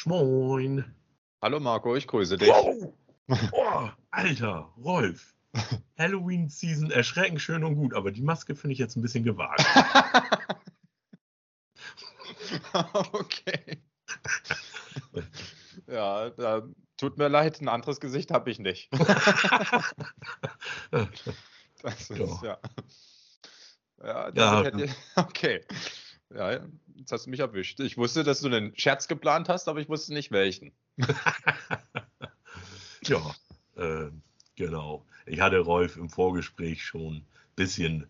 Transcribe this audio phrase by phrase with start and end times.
[0.00, 0.82] Schmoin.
[1.42, 2.48] Hallo Marco, ich grüße dich.
[2.48, 2.94] Wow.
[3.52, 5.34] Oh, Alter, Rolf.
[5.98, 9.62] Halloween-Season erschreckend schön und gut, aber die Maske finde ich jetzt ein bisschen gewagt.
[13.12, 13.82] okay.
[15.86, 18.88] ja, da, tut mir leid, ein anderes Gesicht habe ich nicht.
[21.82, 22.58] das ist, ja.
[24.02, 24.64] Ja, Ja.
[24.64, 25.60] hätte, okay.
[26.34, 26.60] Ja,
[26.94, 27.80] jetzt hast du mich erwischt.
[27.80, 30.72] Ich wusste, dass du einen Scherz geplant hast, aber ich wusste nicht welchen.
[33.04, 33.34] ja,
[33.76, 34.10] äh,
[34.54, 35.04] genau.
[35.26, 38.06] Ich hatte Rolf im Vorgespräch schon ein bisschen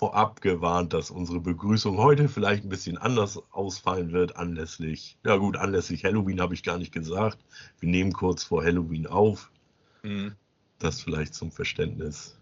[0.00, 5.56] vorab gewarnt, dass unsere Begrüßung heute vielleicht ein bisschen anders ausfallen wird, anlässlich, ja gut,
[5.56, 7.38] anlässlich Halloween habe ich gar nicht gesagt.
[7.80, 9.50] Wir nehmen kurz vor Halloween auf.
[10.02, 10.36] Mhm.
[10.78, 12.38] Das vielleicht zum Verständnis.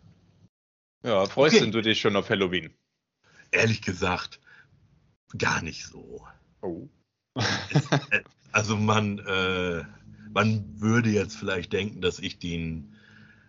[1.03, 1.71] Ja, freust Okay.
[1.71, 2.73] du dich schon auf Halloween?
[3.51, 4.39] Ehrlich gesagt,
[5.37, 6.27] gar nicht so.
[6.63, 6.89] Oh.
[8.11, 8.21] Äh,
[8.53, 9.85] Also man, äh,
[10.33, 12.95] man würde jetzt vielleicht denken, dass ich den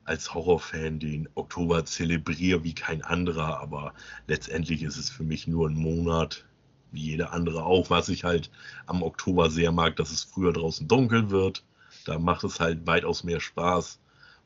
[0.03, 3.93] als Horrorfan den Oktober zelebriere wie kein anderer, aber
[4.27, 6.45] letztendlich ist es für mich nur ein Monat,
[6.91, 8.49] wie jeder andere auch, was ich halt
[8.87, 11.63] am Oktober sehr mag, dass es früher draußen dunkel wird.
[12.05, 13.99] Da macht es halt weitaus mehr Spaß,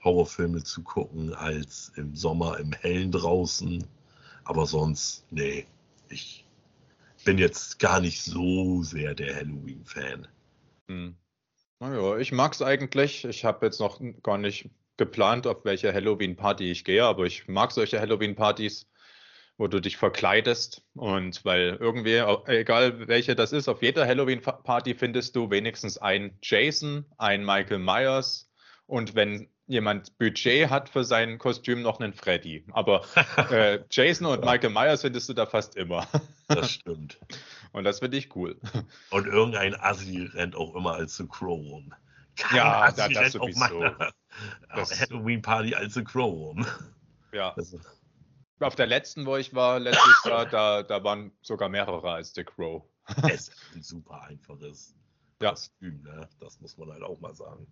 [0.03, 3.85] Horrorfilme zu gucken, als im Sommer im Hellen draußen.
[4.43, 5.65] Aber sonst, nee,
[6.09, 6.42] ich
[7.23, 10.27] bin jetzt gar nicht so sehr der Halloween-Fan.
[10.87, 11.15] Hm.
[11.79, 13.25] Naja, ich mag es eigentlich.
[13.25, 17.71] Ich habe jetzt noch gar nicht geplant, auf welche Halloween-Party ich gehe, aber ich mag
[17.71, 18.87] solche Halloween-Partys,
[19.57, 20.83] wo du dich verkleidest.
[20.93, 27.05] Und weil irgendwie, egal welche das ist, auf jeder Halloween-Party findest du wenigstens einen Jason,
[27.17, 28.49] einen Michael Myers
[28.85, 32.65] und wenn jemand Budget hat für sein Kostüm, noch einen Freddy.
[32.71, 33.03] Aber
[33.51, 34.51] äh, Jason und Ja.
[34.51, 36.07] Michael Myers findest du da fast immer.
[36.47, 37.19] Das stimmt.
[37.71, 38.59] Und das finde ich cool.
[39.09, 41.91] Und irgendein Assi rennt auch immer als The Crow rum.
[42.35, 43.79] Kein Ja, Assi da- das rennt auf sowieso.
[43.79, 44.11] meiner
[44.75, 46.67] Das- Halloween-Party als The Crow rum.
[47.31, 47.53] Ja.
[47.55, 47.75] Das,
[48.59, 52.43] Auf der letzten, wo ich war, letztes Jahr, da, da waren sogar mehrere als The
[52.43, 52.83] Crow.
[53.23, 54.95] es ist ein super einfaches
[55.41, 55.49] Ja.
[55.49, 56.29] Kostüm, ne?
[56.39, 57.65] Das muss man halt auch mal sagen.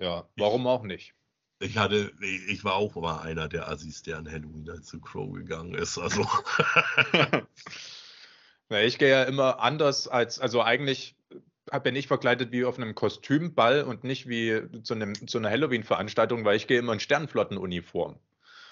[0.00, 1.14] Ja, warum auch nicht?
[1.60, 2.12] Ich hatte,
[2.48, 5.98] ich war auch mal einer der Assis, der an Halloween als The Crow gegangen ist.
[5.98, 6.26] Also,
[8.70, 11.16] Ja, ich gehe ja immer anders als, also eigentlich
[11.82, 16.44] bin ich verkleidet wie auf einem Kostümball und nicht wie zu, einem, zu einer Halloween-Veranstaltung,
[16.44, 18.18] weil ich gehe immer in Sternflottenuniform.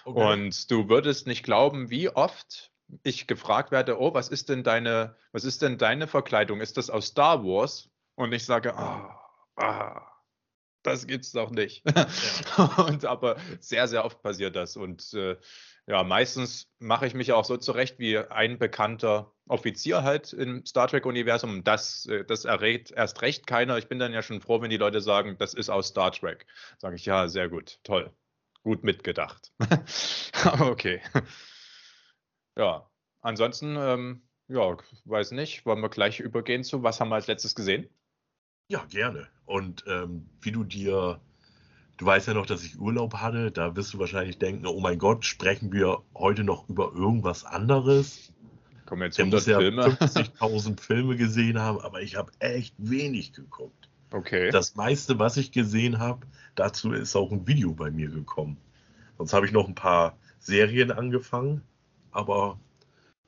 [0.05, 2.71] Und du würdest nicht glauben, wie oft
[3.03, 6.61] ich gefragt werde, oh, was ist denn deine, was ist denn deine Verkleidung?
[6.61, 7.91] Ist das aus Star Wars?
[8.15, 9.21] Und ich sage, ah,
[9.57, 10.01] ah,
[10.89, 11.85] das gibt's doch nicht.
[12.79, 14.77] Und aber sehr, sehr oft passiert das.
[14.77, 15.37] Und äh,
[15.87, 20.89] ja, meistens mache ich mich auch so zurecht wie ein bekannter Offizier halt im Star
[20.89, 21.65] Trek-Universum.
[21.65, 23.79] Das, äh, das errät erst recht keiner.
[23.79, 26.47] Ich bin dann ja schon froh, wenn die Leute sagen, das ist aus Star Trek.
[26.79, 28.13] Sage ich, ja, sehr gut, toll.
[28.63, 29.53] Gut mitgedacht.
[30.45, 31.01] Aber okay.
[32.57, 37.29] Ja, ansonsten, ähm, ja, weiß nicht, wollen wir gleich übergehen zu, was haben wir als
[37.29, 37.89] letztes gesehen?
[38.71, 39.27] Ja, gerne.
[39.47, 41.21] Und ähm, wie du dir,
[41.97, 44.99] du weißt ja noch, dass ich Urlaub hatte, da wirst du wahrscheinlich denken, oh mein
[44.99, 48.31] Gott, sprechen wir heute noch über irgendwas anderes?
[48.85, 49.83] Kommen jetzt Der 100 muss ja Filme.
[49.85, 53.89] 50.000 Filme gesehen haben, aber ich habe echt wenig geguckt.
[54.11, 54.51] Okay.
[54.51, 58.59] Das meiste, was ich gesehen habe, dazu ist auch ein Video bei mir gekommen.
[59.17, 61.63] Sonst habe ich noch ein paar Serien angefangen,
[62.11, 62.59] aber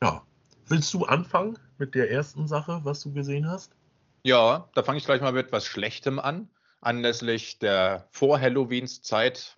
[0.03, 0.23] ja.
[0.67, 3.75] Willst du anfangen mit der ersten Sache, was du gesehen hast?
[4.23, 6.51] Ja, da fange ich gleich mal mit was Schlechtem an.
[6.81, 9.57] Anlässlich der Vor-Halloweens-Zeit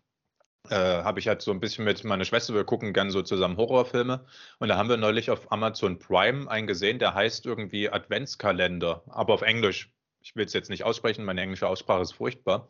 [0.69, 3.57] äh, habe ich halt so ein bisschen mit meiner Schwester, wir gucken gern so zusammen
[3.57, 4.25] Horrorfilme.
[4.59, 9.35] Und da haben wir neulich auf Amazon Prime einen gesehen, der heißt irgendwie Adventskalender, aber
[9.35, 9.93] auf Englisch.
[10.21, 12.69] Ich will es jetzt nicht aussprechen, meine englische Aussprache ist furchtbar.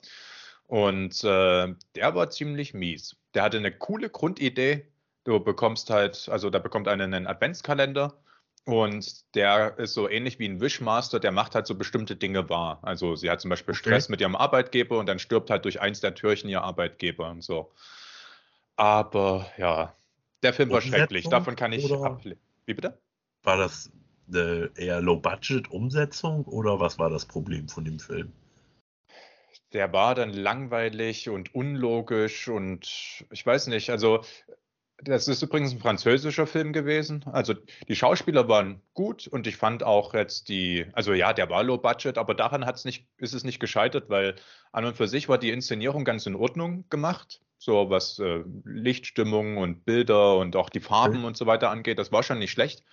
[0.67, 3.17] Und äh, der war ziemlich mies.
[3.35, 4.91] Der hatte eine coole Grundidee.
[5.25, 8.22] Du bekommst halt, also da bekommt einer einen Adventskalender
[8.65, 12.78] und der ist so ähnlich wie ein Wishmaster, der macht halt so bestimmte Dinge wahr.
[12.83, 13.79] Also sie hat zum Beispiel Okay.
[13.79, 17.43] Stress mit ihrem Arbeitgeber und dann stirbt halt durch eins der Türchen ihr Arbeitgeber und
[17.43, 17.73] so.
[18.76, 19.94] Aber ja,
[20.43, 21.29] der Film war schrecklich.
[21.29, 22.38] Davon kann ich ablehnen.
[22.67, 22.99] Wie bitte?
[23.43, 23.91] War das
[24.29, 28.32] eine eher Low-Budget-Umsetzung oder was war das Problem von dem Film?
[29.73, 34.23] Der war dann langweilig und unlogisch und ich weiß nicht, also
[35.04, 37.25] das ist übrigens ein französischer Film gewesen.
[37.25, 37.54] Also
[37.88, 41.78] die Schauspieler waren gut und ich fand auch jetzt die, also ja, der war low
[41.78, 44.37] budget, aber daran hat's nicht, ist es nicht gescheitert, weil
[44.72, 47.40] an und für sich war die Inszenierung ganz in Ordnung gemacht.
[47.58, 51.26] So was äh, Lichtstimmung und Bilder und auch die Farben Okay.
[51.26, 52.84] und so weiter angeht, das war schon nicht schlecht.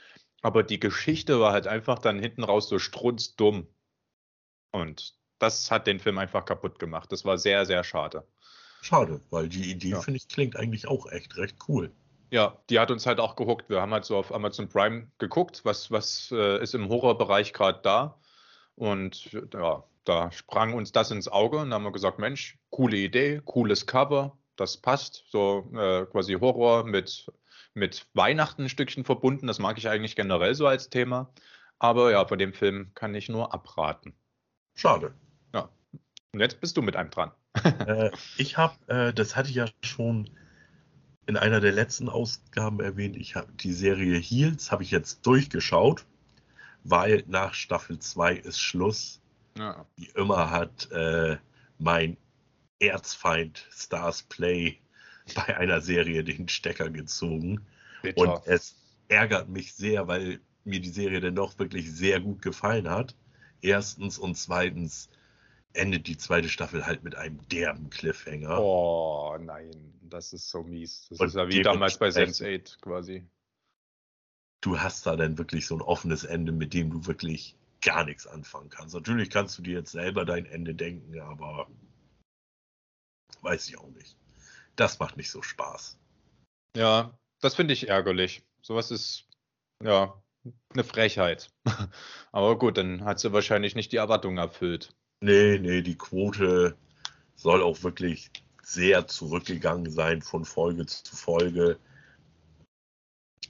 [0.42, 3.68] Aber die Geschichte war halt einfach dann hinten raus so strunzdumm.
[4.72, 7.12] Und das hat den Film einfach kaputt gemacht.
[7.12, 8.28] Das war sehr, sehr schade.
[8.82, 10.02] Schade, weil die Idee, ja.
[10.02, 11.92] finde ich, klingt eigentlich auch echt recht cool.
[12.32, 13.70] Ja, die hat uns halt auch gehuckt.
[13.70, 17.80] Wir haben halt so auf Amazon Prime geguckt, was, was äh, ist im Horrorbereich gerade
[17.82, 18.20] da.
[18.76, 23.42] Und ja, da sprang uns das ins Auge und haben wir gesagt, Mensch, coole Idee,
[23.46, 25.26] cooles Cover, das passt.
[25.30, 27.32] So äh, quasi Horror mit,
[27.74, 29.48] mit Weihnachten ein Stückchen verbunden.
[29.48, 31.34] Das mag ich eigentlich generell so als Thema.
[31.80, 34.14] Aber ja, von dem Film kann ich nur abraten.
[34.76, 35.16] Schade.
[35.54, 35.70] Ja.
[36.32, 37.32] Und jetzt bist du mit einem dran.
[37.66, 40.30] Äh, ich habe, äh, das hatte ich ja schon
[41.26, 46.06] in einer der letzten Ausgaben erwähnt, ich habe die Serie Heels habe ich jetzt durchgeschaut,
[46.84, 49.22] weil nach Staffel 2 ist Schluss.
[49.56, 49.86] Ja.
[49.96, 51.38] Wie immer hat äh,
[51.78, 52.18] mein
[52.80, 54.80] Erzfeind Stars Play
[55.36, 57.62] bei einer Serie den Stecker gezogen.
[58.02, 58.22] Bitter.
[58.22, 58.76] Und es
[59.08, 63.16] ärgert mich sehr, weil mir die Serie dann doch wirklich sehr gut gefallen hat.
[63.62, 65.10] Erstens und zweitens
[65.74, 68.60] endet die zweite Staffel halt mit einem derben Cliffhanger.
[68.60, 71.08] Oh nein, das ist so mies.
[71.10, 73.28] Das und ist ja wie damals bei Sense8 quasi.
[74.62, 78.28] Du hast da dann wirklich so ein offenes Ende, mit dem du wirklich gar nichts
[78.28, 78.94] anfangen kannst.
[78.94, 81.68] Natürlich kannst du dir jetzt selber dein Ende denken, aber
[83.42, 84.18] weiß ich auch nicht.
[84.76, 85.98] Das macht nicht so Spaß.
[86.76, 88.44] Ja, das finde ich ärgerlich.
[88.62, 89.26] Sowas ist
[89.84, 90.22] ja
[90.74, 91.52] eine Frechheit.
[92.32, 94.94] aber gut, dann hat sie wahrscheinlich nicht die Erwartung erfüllt.
[95.22, 96.78] Nee, nee, die Quote
[97.36, 98.32] soll auch wirklich
[98.64, 101.80] sehr zurückgegangen sein von Folge zu Folge.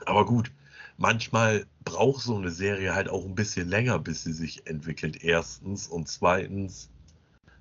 [0.05, 0.51] Aber gut,
[0.97, 5.23] manchmal braucht so eine Serie halt auch ein bisschen länger, bis sie sich entwickelt.
[5.23, 6.89] Erstens und zweitens,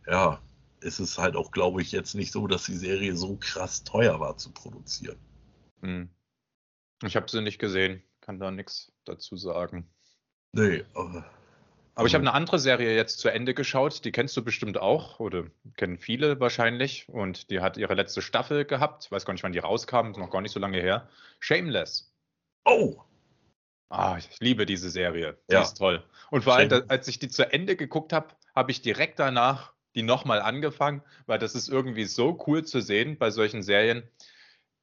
[0.07, 0.41] ja,
[0.81, 4.21] ist es halt auch, glaube ich, jetzt nicht so, dass die Serie so krass teuer
[4.21, 5.19] war zu produzieren.
[5.83, 6.09] Hm.
[7.05, 9.89] Ich habe sie nicht gesehen, kann da nichts dazu sagen.
[10.53, 11.25] Nee, aber
[11.99, 12.29] aber ich habe mhm.
[12.29, 15.47] eine andere Serie jetzt zu Ende geschaut, die kennst du bestimmt auch oder
[15.77, 19.07] kennen viele wahrscheinlich und die hat ihre letzte Staffel gehabt.
[19.07, 21.09] Ich weiß gar nicht, wann die rauskam, noch gar nicht so lange her.
[21.41, 22.15] Shameless.
[22.65, 23.03] Oh!
[23.89, 25.39] Ah, ich liebe diese Serie.
[25.51, 25.63] Die ja.
[25.63, 26.05] ist toll.
[26.31, 30.03] Und vor allem, als ich die zu Ende geguckt habe, habe ich direkt danach die
[30.05, 34.09] nochmal angefangen, weil das ist irgendwie so cool zu sehen bei solchen Serien,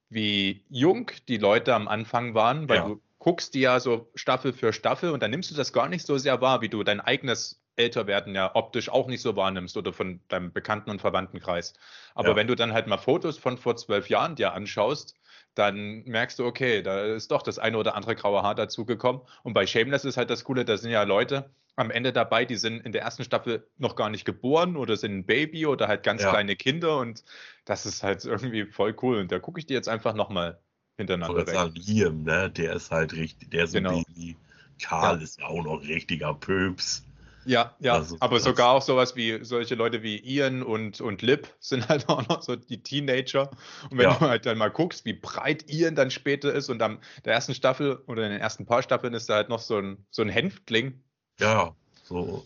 [0.09, 2.87] wie jung die Leute am Anfang waren, weil ja.
[2.87, 6.05] du guckst die ja so Staffel für Staffel und dann nimmst du das gar nicht
[6.05, 9.93] so sehr wahr, wie du dein eigenes Älterwerden ja optisch auch nicht so wahrnimmst oder
[9.93, 11.73] von deinem Bekannten- und Verwandtenkreis.
[12.13, 12.35] Aber ja.
[12.35, 15.15] wenn du dann halt mal Fotos von vor zwölf Jahren dir anschaust,
[15.55, 19.23] dann merkst du, okay, da ist doch das eine oder andere graue Haar dazugekommen.
[19.41, 22.57] Und bei Shameless ist halt das Coole, da sind ja Leute am Ende dabei, die
[22.57, 26.03] sind in der ersten Staffel noch gar nicht geboren oder sind ein Baby oder halt
[26.03, 26.29] ganz ja.
[26.29, 27.23] kleine Kinder und
[27.65, 29.17] das ist halt irgendwie voll cool.
[29.17, 30.59] Und da gucke ich dir jetzt einfach nochmal
[30.97, 31.53] hintereinander ich weg.
[31.53, 33.97] sagen, Liam, ne, der ist halt richtig, der ist genau.
[33.97, 34.35] ein Baby.
[34.81, 35.23] Karl ja.
[35.23, 37.03] ist ja auch noch richtiger Pöps.
[37.45, 41.47] Ja, ja, also, aber sogar auch sowas wie solche Leute wie Ian und, und Lip
[41.59, 43.51] sind halt auch noch so die Teenager.
[43.89, 44.15] Und wenn ja.
[44.15, 47.53] du halt dann mal guckst, wie breit Ian dann später ist und am der ersten
[47.53, 50.29] Staffel oder in den ersten paar Staffeln ist da halt noch so ein, so ein
[50.29, 51.03] Hänftling.
[51.39, 52.43] Ja, so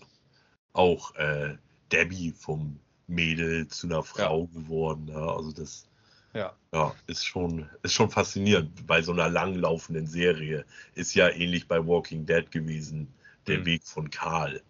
[0.73, 1.55] auch äh,
[1.91, 4.59] Debbie vom Mädel zu einer Frau ja.
[4.59, 5.07] geworden.
[5.07, 5.31] Ja, ne?
[5.31, 5.88] also das
[6.33, 6.55] ja.
[6.73, 10.65] Ja, ist schon, ist schon faszinierend bei so einer langlaufenden Serie.
[10.93, 13.13] Ist ja ähnlich bei Walking Dead gewesen,
[13.47, 13.65] der mhm.
[13.65, 14.61] Weg von Karl.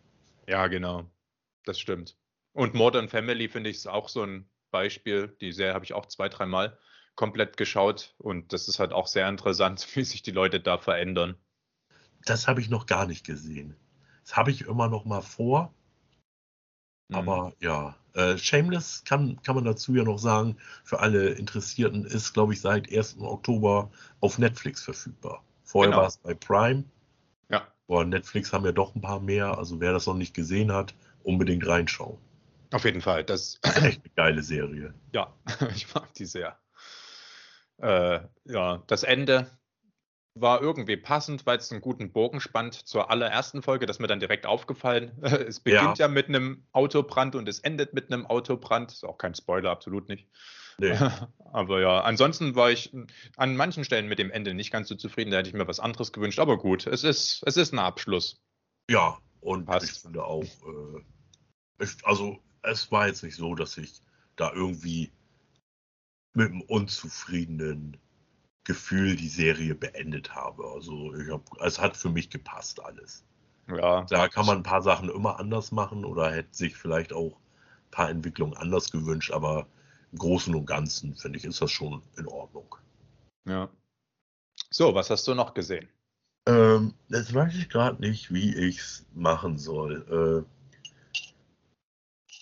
[0.47, 1.05] Ja, genau.
[1.65, 2.17] Das stimmt.
[2.53, 5.35] Und Modern Family finde ich ist auch so ein Beispiel.
[5.41, 6.77] Die Serie habe ich auch zwei, dreimal
[7.15, 11.35] komplett geschaut und das ist halt auch sehr interessant, wie sich die Leute da verändern.
[12.25, 13.75] Das habe ich noch gar nicht gesehen.
[14.23, 15.73] Das habe ich immer noch mal vor.
[17.09, 17.15] Mhm.
[17.15, 22.33] Aber ja, äh, Shameless kann, kann man dazu ja noch sagen, für alle Interessierten ist,
[22.33, 23.17] glaube ich, seit 1.
[23.19, 25.43] Oktober auf Netflix verfügbar.
[25.63, 26.01] Vorher genau.
[26.01, 26.83] war es bei Prime.
[27.49, 27.67] Ja.
[27.87, 29.57] Aber Netflix haben ja doch ein paar mehr.
[29.57, 32.17] Also wer das noch nicht gesehen hat, unbedingt reinschauen.
[32.71, 33.23] Auf jeden Fall.
[33.23, 34.93] Das, das ist echt eine geile Serie.
[35.13, 35.33] Ja,
[35.75, 36.57] ich mag die sehr.
[37.77, 39.49] Äh, ja, das Ende
[40.35, 43.85] war irgendwie passend, weil es einen guten Bogen spannt zur allerersten Folge.
[43.85, 45.11] Das ist mir dann direkt aufgefallen.
[45.21, 48.91] Es beginnt ja, ja mit einem Autobrand und es endet mit einem Autobrand.
[48.91, 50.27] Ist auch kein Spoiler, absolut nicht.
[50.77, 50.97] Nee.
[51.51, 52.93] Aber ja, ansonsten war ich
[53.35, 55.31] an manchen Stellen mit dem Ende nicht ganz so zufrieden.
[55.31, 56.39] Da hätte ich mir was anderes gewünscht.
[56.39, 58.41] Aber gut, es ist, es ist ein Abschluss.
[58.89, 59.89] Ja, und Passt.
[59.89, 64.01] ich finde auch, äh, ich, also es war jetzt nicht so, dass ich
[64.35, 65.11] da irgendwie
[66.33, 67.97] mit einem unzufriedenen
[68.69, 70.63] Gefühl die Serie beendet habe.
[70.63, 73.25] Also ich hab, es hat für mich gepasst alles.
[73.67, 74.03] Ja.
[74.03, 77.89] Da kann man ein paar Sachen immer anders machen oder hätte sich vielleicht auch ein
[77.89, 79.65] paar Entwicklungen anders gewünscht, aber
[80.11, 82.75] im Großen und Ganzen finde ich, ist das schon in Ordnung.
[83.47, 83.69] Ja.
[84.69, 85.89] So, was hast du noch gesehen?
[86.45, 90.45] Ähm, jetzt weiß ich gerade nicht, wie ich es machen soll.
[90.45, 92.35] Äh,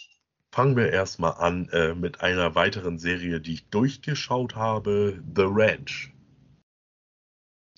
[0.51, 6.11] fangen wir erstmal an äh, mit einer weiteren Serie, die ich durchgeschaut habe, The Ranch.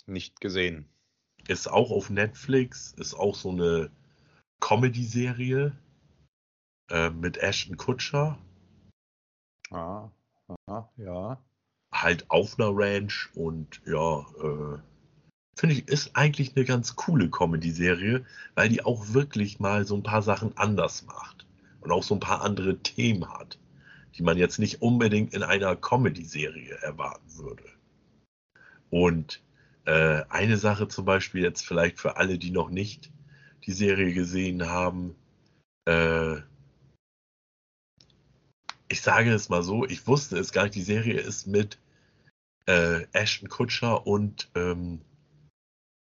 [0.10, 0.86] Nicht gesehen.
[1.48, 3.92] Ist auch auf Netflix, ist auch so eine
[4.60, 5.78] Comedy-Serie
[6.90, 8.40] äh, mit Ashton Kutscher.
[9.70, 10.10] Ah,
[10.66, 11.40] ah, ja.
[11.94, 14.80] Halt auf einer Ranch und ja, äh,
[15.56, 18.26] finde ich, ist eigentlich eine ganz coole Comedy-Serie,
[18.56, 21.46] weil die auch wirklich mal so ein paar Sachen anders macht
[21.82, 23.60] und auch so ein paar andere Themen hat,
[24.16, 27.66] die man jetzt nicht unbedingt in einer Comedy-Serie erwarten würde.
[28.90, 29.42] Und
[29.86, 33.12] äh, eine Sache zum Beispiel jetzt vielleicht für alle, die noch nicht
[33.66, 35.16] die Serie gesehen haben,
[35.86, 36.38] äh,
[38.90, 41.80] ich sage es mal so, ich wusste es gar nicht, die Serie ist mit
[42.66, 45.02] äh, Ashton Kutscher und ähm,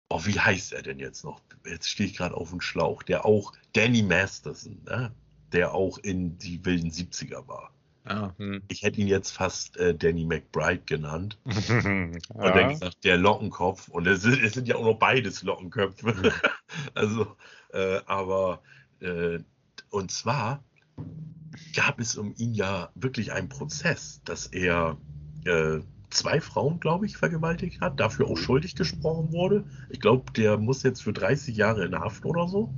[0.10, 1.42] oh, wie heißt er denn jetzt noch?
[1.66, 3.04] Jetzt stehe ich gerade auf dem Schlauch.
[3.04, 5.14] Der auch Danny Masterson, ne?
[5.52, 7.75] der auch in die wilden 70er war.
[8.06, 8.62] Ah, hm.
[8.68, 11.40] Ich hätte ihn jetzt fast äh, Danny McBride genannt.
[11.46, 11.74] ja.
[11.74, 13.88] Und dann gesagt, der Lockenkopf.
[13.90, 16.16] Und es sind, es sind ja auch noch beides Lockenköpfe.
[16.16, 16.32] Hm.
[16.94, 17.36] also,
[17.74, 18.62] äh, aber,
[19.00, 19.40] äh,
[19.90, 20.64] und zwar
[21.76, 24.98] gab es um ihn ja wirklich einen Prozess, dass er
[25.46, 29.66] äh, zwei Frauen, glaube ich, vergewaltigt hat, dafür auch schuldig gesprochen wurde.
[29.90, 32.74] Ich glaube, der muss jetzt für 30 Jahre in Haft oder so.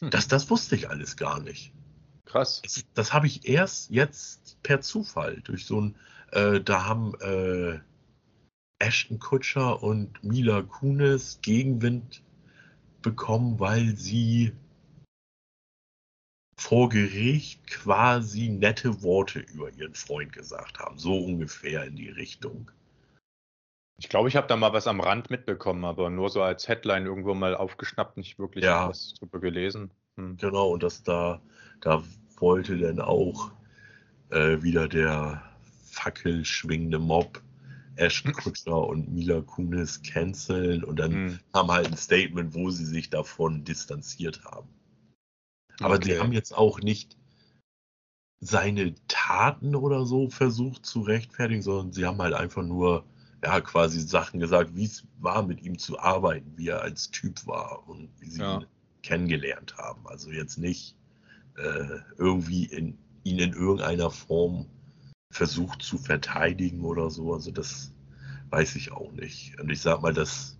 [0.00, 0.10] Hm.
[0.10, 1.72] Das, das wusste ich alles gar nicht.
[2.26, 2.62] Krass.
[2.62, 5.96] Das, das habe ich erst jetzt per Zufall durch so ein,
[6.32, 7.80] äh, da haben äh,
[8.78, 12.22] Ashton Kutscher und Mila Kunis Gegenwind
[13.02, 14.52] bekommen, weil sie
[16.56, 20.98] vor Gericht quasi nette Worte über ihren Freund gesagt haben.
[20.98, 22.70] So ungefähr in die Richtung.
[23.98, 27.06] Ich glaube, ich habe da mal was am Rand mitbekommen, aber nur so als Headline
[27.06, 28.88] irgendwo mal aufgeschnappt, nicht wirklich ja.
[28.88, 29.90] was drüber gelesen.
[30.16, 30.36] Hm.
[30.36, 31.40] Genau, und das da,
[31.80, 32.02] da
[32.36, 33.50] wollte dann auch
[34.30, 35.42] äh, wieder der
[35.84, 37.42] fackelschwingende Mob
[37.96, 41.38] Ashton Kutscher und Mila Kunis canceln und dann hm.
[41.54, 44.68] haben halt ein Statement, wo sie sich davon distanziert haben.
[45.80, 46.14] Aber okay.
[46.14, 47.16] sie haben jetzt auch nicht
[48.40, 53.04] seine Taten oder so versucht zu rechtfertigen, sondern sie haben halt einfach nur
[53.42, 57.46] ja quasi Sachen gesagt, wie es war, mit ihm zu arbeiten, wie er als Typ
[57.46, 58.58] war und wie sie ja.
[58.58, 58.66] ihn
[59.02, 60.06] kennengelernt haben.
[60.06, 60.96] Also jetzt nicht
[61.56, 64.66] äh, irgendwie in, ihn in irgendeiner Form
[65.30, 67.32] versucht zu verteidigen oder so.
[67.32, 67.92] Also das
[68.50, 69.58] weiß ich auch nicht.
[69.60, 70.58] Und ich sag mal, das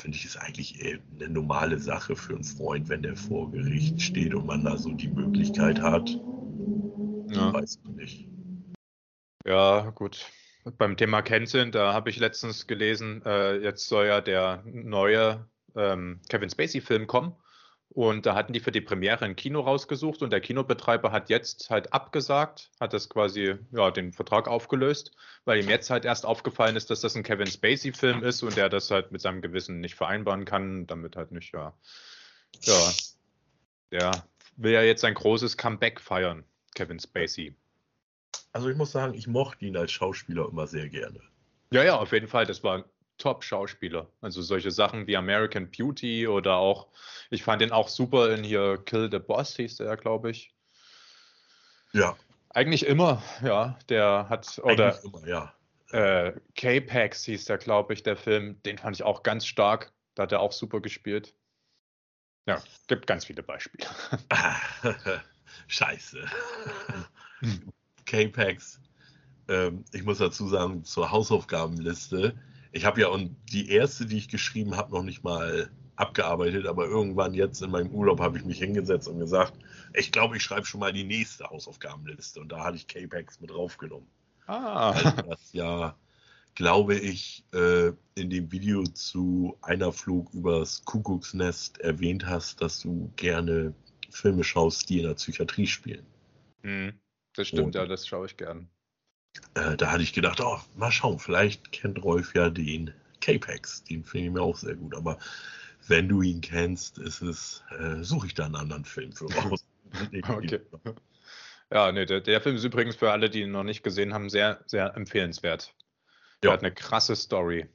[0.00, 4.34] finde ich, ist eigentlich eine normale Sache für einen Freund, wenn der vor Gericht steht
[4.34, 6.08] und man da so die Möglichkeit hat.
[7.28, 7.52] Ja.
[7.52, 8.28] Weiß ich nicht.
[9.46, 10.26] Ja, gut.
[10.78, 16.20] Beim Thema Canceln, da habe ich letztens gelesen, äh, jetzt soll ja der neue ähm,
[16.28, 17.34] Kevin Spacey-Film kommen.
[17.92, 21.70] Und da hatten die für die Premiere ein Kino rausgesucht und der Kinobetreiber hat jetzt
[21.70, 25.10] halt abgesagt, hat das quasi, ja, den Vertrag aufgelöst,
[25.44, 28.68] weil ihm jetzt halt erst aufgefallen ist, dass das ein Kevin Spacey-Film ist und er
[28.68, 31.74] das halt mit seinem Gewissen nicht vereinbaren kann, damit halt nicht, ja.
[32.62, 32.92] Ja.
[33.90, 34.24] Der
[34.56, 36.44] will ja jetzt ein großes Comeback feiern,
[36.76, 37.56] Kevin Spacey.
[38.52, 41.20] Also ich muss sagen, ich mochte ihn als Schauspieler immer sehr gerne.
[41.72, 42.46] Ja, ja, auf jeden Fall.
[42.46, 42.84] Das war
[43.20, 44.10] Top-Schauspieler.
[44.20, 46.88] Also solche Sachen wie American Beauty oder auch,
[47.30, 50.52] ich fand den auch super in hier Kill the Boss, hieß der, glaube ich.
[51.92, 52.16] Ja.
[52.48, 53.78] Eigentlich immer, ja.
[53.88, 55.54] Der hat, oder immer, ja.
[55.92, 58.60] Äh, K-Pax hieß der, glaube ich, der Film.
[58.64, 59.92] Den fand ich auch ganz stark.
[60.14, 61.34] Da hat er auch super gespielt.
[62.46, 63.86] Ja, gibt ganz viele Beispiele.
[65.68, 66.24] Scheiße.
[68.06, 68.80] K-Pax.
[69.48, 72.36] Ähm, ich muss dazu sagen, zur Hausaufgabenliste
[72.72, 76.86] ich habe ja und die erste, die ich geschrieben habe, noch nicht mal abgearbeitet, aber
[76.86, 79.52] irgendwann jetzt in meinem Urlaub habe ich mich hingesetzt und gesagt,
[79.94, 83.50] ich glaube, ich schreibe schon mal die nächste Hausaufgabenliste und da hatte ich K-Pax mit
[83.50, 84.08] draufgenommen.
[84.46, 84.94] Ah.
[84.94, 85.96] Weil das ja,
[86.54, 93.12] glaube ich, äh, in dem Video zu einer Flug übers Kuckucksnest erwähnt hast, dass du
[93.16, 93.74] gerne
[94.10, 96.06] Filme schaust, die in der Psychiatrie spielen.
[96.62, 96.98] Hm,
[97.34, 98.68] das stimmt, und, ja, das schaue ich gern.
[99.54, 103.84] Äh, da hatte ich gedacht, oh, mal schauen, vielleicht kennt Rolf ja den K-Pax.
[103.84, 104.94] Den finde ich mir auch sehr gut.
[104.94, 105.18] Aber
[105.88, 109.64] wenn du ihn kennst, ist es, äh, suche ich da einen anderen Film für raus.
[110.28, 110.60] okay.
[111.72, 114.28] Ja, nee, der, der, Film ist übrigens für alle, die ihn noch nicht gesehen haben,
[114.28, 115.74] sehr, sehr empfehlenswert.
[116.42, 116.54] Der ja.
[116.54, 117.68] hat eine krasse Story.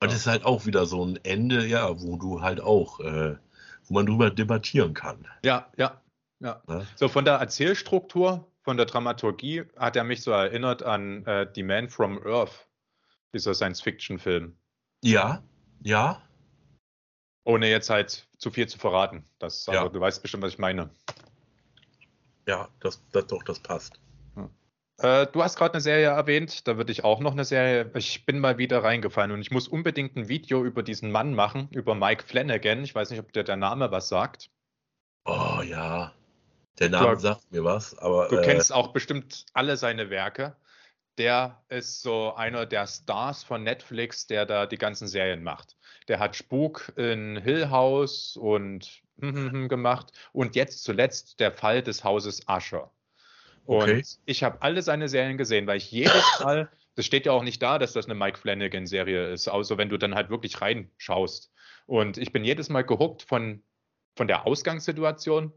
[0.00, 3.36] Und es ist halt auch wieder so ein Ende, ja, wo du halt auch, äh,
[3.84, 5.26] wo man drüber debattieren kann.
[5.44, 6.00] Ja, ja,
[6.38, 6.62] ja.
[6.68, 6.86] ja.
[6.94, 11.62] So von der Erzählstruktur von der Dramaturgie hat er mich so erinnert an äh, The
[11.62, 12.68] Man from Earth,
[13.32, 14.56] dieser Science-Fiction-Film.
[15.02, 15.42] Ja,
[15.82, 16.22] ja.
[17.44, 19.24] Ohne jetzt halt zu viel zu verraten.
[19.38, 19.88] Das, Ja.
[19.88, 20.90] du weißt bestimmt, was ich meine.
[22.46, 24.00] Ja, das, das doch, das passt.
[24.98, 27.90] Äh, du hast gerade eine Serie erwähnt, da würde ich auch noch eine Serie.
[27.94, 31.68] Ich bin mal wieder reingefallen und ich muss unbedingt ein Video über diesen Mann machen,
[31.70, 32.84] über Mike Flanagan.
[32.84, 34.50] Ich weiß nicht, ob dir der Name was sagt.
[35.24, 36.12] Oh ja.
[36.78, 40.56] Der Name Du- sagt mir was, aber Du äh, kennst auch bestimmt alle seine Werke.
[41.18, 45.76] Der ist so einer der Stars von Netflix, der da die ganzen Serien macht.
[46.08, 52.46] Der hat Spuk in Hill House und gemacht und jetzt zuletzt der Fall des Hauses
[52.48, 52.90] Usher.
[53.66, 54.02] Und Okay.
[54.24, 57.62] ich habe alle seine Serien gesehen, weil ich jedes Mal, das steht ja auch nicht
[57.62, 61.52] da, dass das eine Mike Flanagan-Serie ist, außer wenn du dann halt wirklich reinschaust.
[61.86, 63.62] Und ich bin jedes Mal gehuckt von,
[64.16, 65.52] von der Ausgangssituation,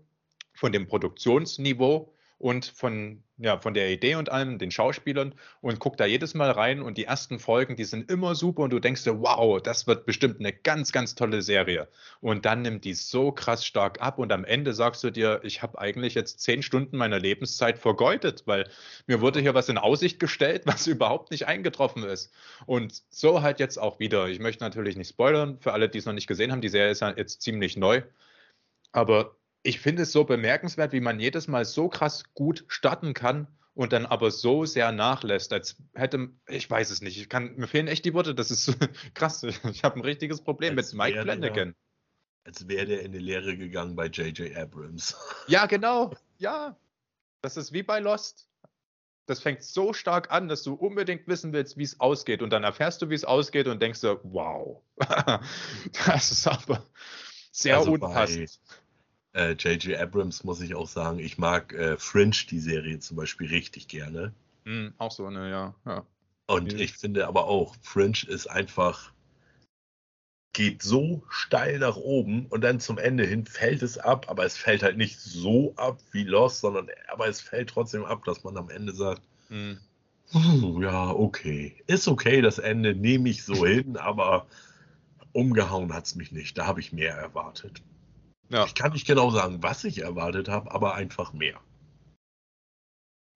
[0.54, 5.96] von dem Produktionsniveau und von, ja, von der Idee und allem, den Schauspielern und guck
[5.96, 9.06] da jedes Mal rein und die ersten Folgen, die sind immer super und du denkst
[9.06, 11.88] dir, wow, das wird bestimmt eine ganz, ganz tolle Serie.
[12.20, 15.62] Und dann nimmt die so krass stark ab und am Ende sagst du dir, ich
[15.62, 18.70] habe eigentlich jetzt zehn Stunden meiner Lebenszeit vergeudet, weil
[19.08, 22.34] mir wurde hier was in Aussicht gestellt, was überhaupt nicht eingetroffen ist.
[22.66, 24.28] Und so halt jetzt auch wieder.
[24.28, 26.92] Ich möchte natürlich nicht spoilern, für alle, die es noch nicht gesehen haben, die Serie
[26.92, 28.02] ist ja jetzt ziemlich neu.
[28.92, 33.48] Aber ich finde es so bemerkenswert, wie man jedes Mal so krass gut starten kann
[33.74, 37.68] und dann aber so sehr nachlässt, als hätte, ich weiß es nicht, ich kann, mir
[37.68, 38.78] fehlen echt die Worte, das ist
[39.16, 39.44] krass.
[39.44, 41.76] Ich habe ein richtiges Problem Als mit Mike der- Flanagan.
[42.46, 44.56] als wäre der in die Lehre gegangen bei J.J.
[44.56, 45.16] Abrams.
[45.48, 46.78] Ja, genau, ja.
[47.42, 48.48] Das ist wie bei Lost.
[49.26, 52.42] Das fängt so stark an, dass du unbedingt wissen willst, wie es ausgeht.
[52.42, 54.82] Und dann erfährst du, wie es ausgeht und denkst dir, wow,
[56.06, 56.86] das ist aber
[57.52, 58.50] sehr Also unpassend.
[58.50, 58.83] Äh,
[59.36, 59.98] J.J.
[60.00, 64.34] Abrams muss ich auch sagen, ich mag äh, Fringe, die Serie zum Beispiel, richtig gerne.
[64.66, 65.76] Hm, auch so eine, ja.
[65.86, 66.06] ja.
[66.48, 69.12] Und ich finde aber auch, Fringe ist einfach,
[70.54, 74.56] geht so steil nach oben und dann zum Ende hin fällt es ab, aber es
[74.56, 78.56] fällt halt nicht so ab wie Lost, sondern aber es fällt trotzdem ab, dass man
[78.58, 79.24] am Ende sagt.
[80.32, 84.46] "Hm, ja, okay, ist okay, das Ende nehme ich so hin, aber
[85.32, 86.58] umgehauen hat es mich nicht.
[86.58, 87.82] Da habe ich mehr erwartet.
[88.54, 91.60] Ja, Ich kann nicht genau sagen, was ich erwartet habe, aber einfach mehr.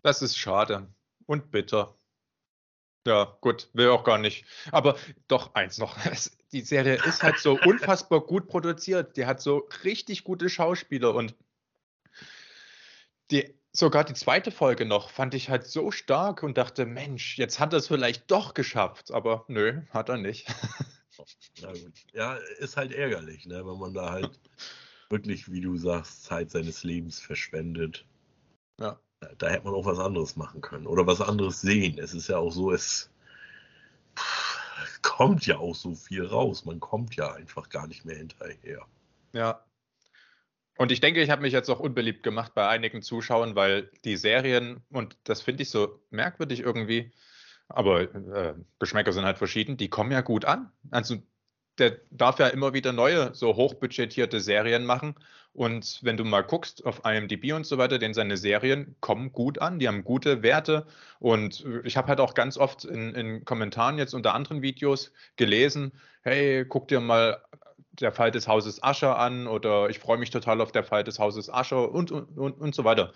[0.03, 0.87] das ist schade
[1.25, 1.95] und bitter.
[3.05, 4.45] Ja, gut, will auch gar nicht.
[4.71, 5.97] Aber doch eins noch.
[6.51, 9.17] Die Serie ist halt so unfassbar gut produziert.
[9.17, 11.35] Die hat so richtig gute Schauspieler und
[13.31, 17.59] die, sogar die zweite Folge noch fand ich halt so stark und dachte, Mensch, jetzt
[17.59, 19.11] hat er es vielleicht doch geschafft.
[19.11, 20.47] Aber nö, hat er nicht.
[22.13, 24.39] Ja, ist halt ärgerlich, ne, wenn man da halt
[25.09, 28.05] wirklich, wie du sagst, Zeit seines Lebens verschwendet.
[28.79, 28.99] Ja.
[29.19, 31.97] Da, da hätte man auch was anderes machen können oder was anderes sehen.
[31.97, 33.09] Es ist ja auch so, es
[34.17, 36.65] pff, kommt ja auch so viel raus.
[36.65, 38.85] Man kommt ja einfach gar nicht mehr hinterher.
[39.33, 39.63] Ja.
[40.77, 44.15] Und ich denke, ich habe mich jetzt auch unbeliebt gemacht bei einigen Zuschauern, weil die
[44.15, 47.11] Serien, und das finde ich so merkwürdig irgendwie,
[47.67, 50.71] aber äh, Geschmäcker sind halt verschieden, die kommen ja gut an.
[50.91, 51.17] Also
[51.77, 55.15] der darf ja immer wieder neue, so hochbudgetierte Serien machen.
[55.53, 59.59] Und wenn du mal guckst auf IMDb und so weiter, denn seine Serien kommen gut
[59.59, 60.85] an, die haben gute Werte.
[61.19, 65.93] Und ich habe halt auch ganz oft in, in Kommentaren jetzt unter anderen Videos gelesen,
[66.21, 67.41] hey, guck dir mal
[67.91, 71.19] der Fall des Hauses Ascher an oder ich freue mich total auf der Fall des
[71.19, 73.13] Hauses Ascher und, und, und, und so weiter.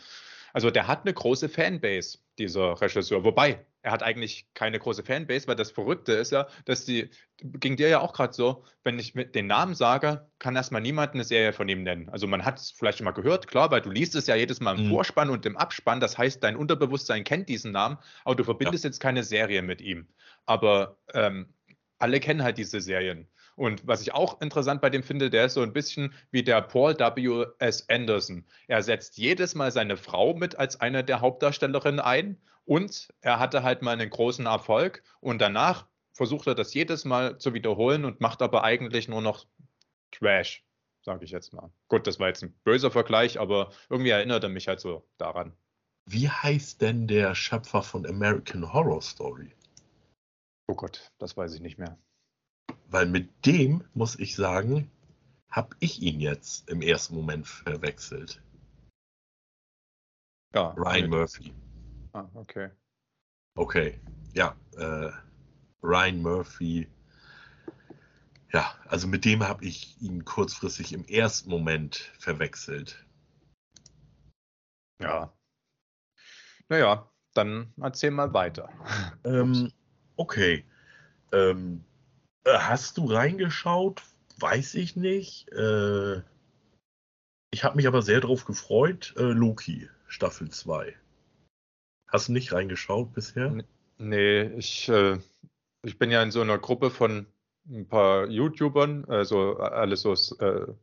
[0.54, 3.24] Also der hat eine große Fanbase, dieser Regisseur.
[3.24, 7.78] Wobei, er hat eigentlich keine große Fanbase, weil das Verrückte ist ja, dass die, ging
[7.78, 11.24] dir ja auch gerade so, wenn ich mit den Namen sage, kann erstmal niemand eine
[11.24, 12.10] Serie von ihm nennen.
[12.10, 14.60] Also man hat es vielleicht schon mal gehört, klar, weil du liest es ja jedes
[14.60, 14.90] Mal im Mhm.
[14.90, 16.00] Vorspann und im Abspann.
[16.00, 20.08] Das heißt, dein Unterbewusstsein kennt diesen Namen, aber du verbindest jetzt keine Serie mit ihm.
[20.46, 21.54] Aber ähm,
[21.98, 23.28] alle kennen halt diese Serien.
[23.62, 26.64] Und was ich auch interessant bei dem finde, der ist so ein bisschen wie der
[26.64, 27.46] Paul W.
[27.60, 27.88] S.
[27.90, 28.44] Anderson.
[28.68, 33.62] Er setzt jedes Mal seine Frau mit als eine der Hauptdarstellerinnen ein und er hatte
[33.62, 38.20] halt mal einen großen Erfolg und danach versucht er das jedes Mal zu wiederholen und
[38.20, 39.46] macht aber eigentlich nur noch
[40.10, 40.66] Trash,
[41.04, 41.70] sage ich jetzt mal.
[41.88, 45.54] Gut, das war jetzt ein böser Vergleich, aber irgendwie erinnert er mich halt so daran.
[46.08, 49.54] Wie heißt denn der Schöpfer von American Horror Story?
[50.68, 52.00] Oh Gott, das weiß ich nicht mehr.
[52.88, 54.92] Weil mit dem, muss ich sagen,
[55.50, 58.42] habe ich ihn jetzt im ersten Moment verwechselt.
[60.54, 61.08] Ja, Ryan nee.
[61.08, 61.54] Murphy.
[62.14, 62.70] Ah, okay.
[63.56, 64.00] Okay,
[64.34, 65.12] ja, äh,
[65.84, 66.88] Ryan Murphy.
[68.54, 73.06] Ja, also mit dem habe ich ihn kurzfristig im ersten Moment verwechselt.
[75.00, 75.34] Ja.
[76.68, 78.70] Naja, dann erzähl mal weiter.
[79.24, 79.72] Ähm,
[80.16, 80.66] okay.
[81.32, 81.91] Ähm, äh,
[82.46, 84.02] hast du reingeschaut,
[84.40, 85.52] weiß ich nicht.
[85.52, 86.22] Äh,
[87.52, 89.14] ich habe mich aber sehr drauf gefreut.
[89.18, 90.96] Äh, Loki, Staffel 2.
[92.08, 93.56] Hast du nicht reingeschaut bisher?
[93.98, 95.18] Nee, ich, äh,
[95.84, 97.28] ich bin ja in so einer Gruppe von
[97.70, 100.74] ein paar YouTubern, also alles so äh,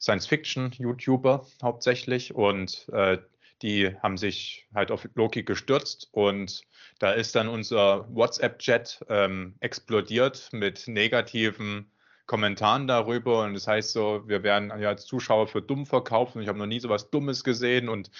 [0.00, 3.18] Science-Fiction-YouTuber hauptsächlich und äh,
[3.62, 6.62] die haben sich halt auf Loki gestürzt und
[6.98, 11.90] da ist dann unser WhatsApp-Chat ähm, explodiert mit negativen
[12.26, 16.42] Kommentaren darüber und das heißt so, wir werden ja als Zuschauer für dumm verkauft und
[16.42, 18.10] ich habe noch nie so was Dummes gesehen und,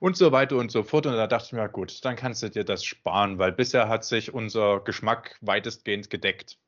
[0.00, 2.50] und so weiter und so fort und da dachte ich mir, gut, dann kannst du
[2.50, 6.58] dir das sparen, weil bisher hat sich unser Geschmack weitestgehend gedeckt.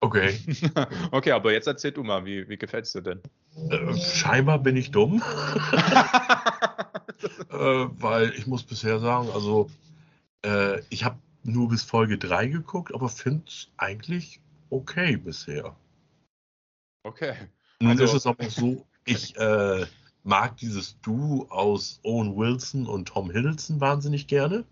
[0.00, 0.38] Okay.
[1.12, 3.22] okay, aber jetzt erzähl du mal, wie, wie gefällt es dir denn?
[3.98, 5.22] Scheinbar bin ich dumm.
[7.50, 9.70] äh, weil ich muss bisher sagen, also
[10.44, 15.76] äh, ich habe nur bis Folge 3 geguckt, aber finde es eigentlich okay bisher.
[17.02, 17.34] Okay.
[17.80, 19.86] Nun also, ist es aber so, ich äh,
[20.22, 24.64] mag dieses Duo aus Owen Wilson und Tom Hiddleston wahnsinnig gerne.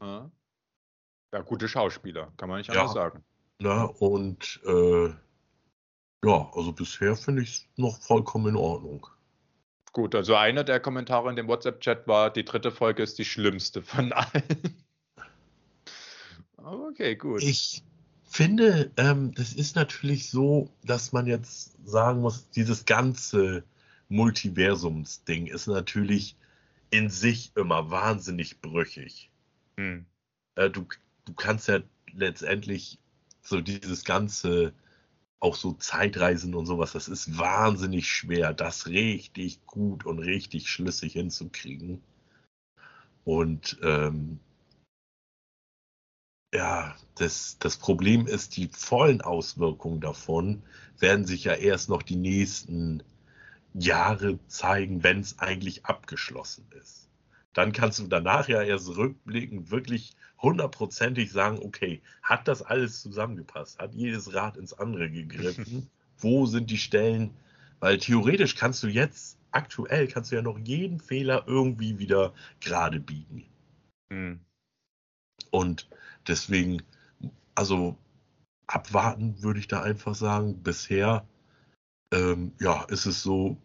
[0.00, 3.02] Ja, gute Schauspieler, kann man nicht anders ja.
[3.02, 3.24] sagen.
[3.58, 5.10] Na, und äh,
[6.24, 9.06] ja, also bisher finde ich es noch vollkommen in Ordnung.
[9.92, 13.82] Gut, also einer der Kommentare in dem WhatsApp-Chat war, die dritte Folge ist die schlimmste
[13.82, 14.76] von allen.
[16.56, 17.42] okay, gut.
[17.42, 17.82] Ich
[18.24, 23.64] finde, ähm, das ist natürlich so, dass man jetzt sagen muss, dieses ganze
[24.08, 26.36] Multiversums-Ding ist natürlich
[26.90, 29.30] in sich immer wahnsinnig brüchig.
[29.76, 30.06] Hm.
[30.54, 30.86] Äh, du,
[31.24, 31.80] du kannst ja
[32.14, 32.98] letztendlich
[33.42, 34.72] so dieses ganze,
[35.42, 41.14] auch so Zeitreisen und sowas, das ist wahnsinnig schwer, das richtig gut und richtig schlüssig
[41.14, 42.00] hinzukriegen.
[43.24, 44.38] Und ähm,
[46.54, 50.62] ja, das, das Problem ist, die vollen Auswirkungen davon
[51.00, 53.02] werden sich ja erst noch die nächsten
[53.74, 57.01] Jahre zeigen, wenn es eigentlich abgeschlossen ist.
[57.54, 63.78] Dann kannst du danach ja erst rückblickend wirklich hundertprozentig sagen, okay, hat das alles zusammengepasst?
[63.78, 65.90] Hat jedes Rad ins andere gegriffen?
[66.18, 67.34] Wo sind die Stellen?
[67.80, 73.00] Weil theoretisch kannst du jetzt, aktuell kannst du ja noch jeden Fehler irgendwie wieder gerade
[73.00, 73.44] biegen.
[74.10, 74.40] Mhm.
[75.50, 75.88] Und
[76.26, 76.82] deswegen,
[77.54, 77.96] also
[78.66, 80.62] abwarten würde ich da einfach sagen.
[80.62, 81.26] Bisher,
[82.12, 83.56] ähm, ja, ist es so,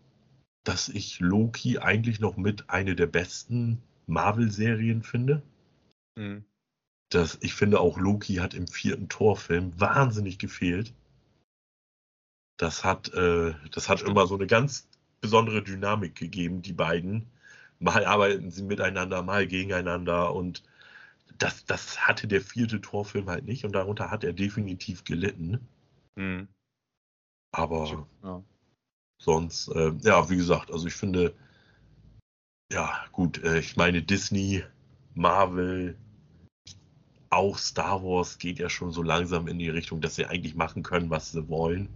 [0.63, 5.41] dass ich Loki eigentlich noch mit eine der besten Marvel-Serien finde.
[6.15, 6.46] Mhm
[7.10, 10.93] dass ich finde auch Loki hat im vierten Torfilm wahnsinnig gefehlt.
[12.58, 14.88] Das hat, äh, das hat immer so eine ganz
[15.22, 17.28] besondere Dynamik gegeben, die beiden.
[17.80, 20.63] Mal arbeiten sie miteinander, mal gegeneinander und
[21.38, 25.67] das, das hatte der vierte Torfilm halt nicht und darunter hat er definitiv gelitten.
[26.15, 26.48] Mhm.
[27.52, 28.43] Aber ja.
[29.17, 31.34] Sonst, äh, ja, wie gesagt, also ich finde,
[32.71, 34.63] ja, gut, äh, ich meine, Disney,
[35.13, 35.97] Marvel,
[37.30, 40.84] auch Star Wars geht ja schon so langsam in die Richtung, dass sie eigentlich machen
[40.84, 41.89] können, was sie wollen.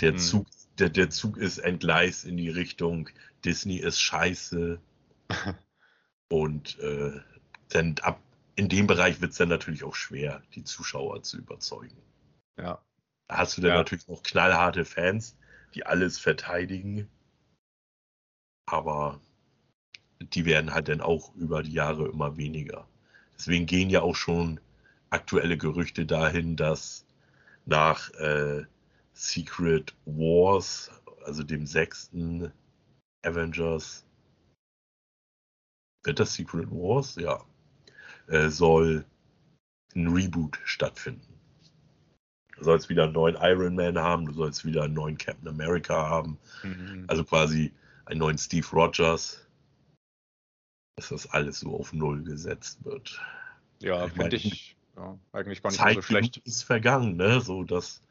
[0.00, 0.18] Der, hm.
[0.18, 0.46] Zug,
[0.78, 3.10] der, der Zug ist entgleist in die Richtung,
[3.44, 4.80] Disney ist scheiße.
[6.30, 7.20] Und äh,
[7.70, 8.20] dann ab
[8.58, 11.96] in dem Bereich wird es dann natürlich auch schwer, die Zuschauer zu überzeugen.
[12.56, 12.82] Ja.
[13.28, 13.76] Da hast du dann ja.
[13.76, 15.36] natürlich auch knallharte Fans,
[15.74, 17.08] die alles verteidigen.
[18.66, 19.20] Aber
[20.20, 22.86] die werden halt dann auch über die Jahre immer weniger.
[23.36, 24.60] Deswegen gehen ja auch schon
[25.10, 27.06] aktuelle Gerüchte dahin, dass
[27.66, 28.64] nach äh,
[29.12, 30.90] Secret Wars,
[31.24, 32.52] also dem sechsten
[33.22, 34.04] Avengers,
[36.04, 37.16] wird das Secret Wars?
[37.16, 37.44] Ja.
[38.28, 39.04] Äh, soll
[39.94, 41.37] ein Reboot stattfinden.
[42.58, 46.08] Du sollst wieder einen neuen Iron Man haben, du sollst wieder einen neuen Captain America
[46.08, 46.38] haben.
[46.62, 47.04] Mhm.
[47.06, 47.72] Also quasi
[48.06, 49.48] einen neuen Steve Rogers
[50.98, 53.22] dass das alles so auf Null gesetzt wird.
[53.78, 56.38] Ja, finde ich ja, eigentlich gar nicht Zeit so schlecht.
[56.38, 57.40] ist vergangen, ne?
[57.40, 58.02] So dass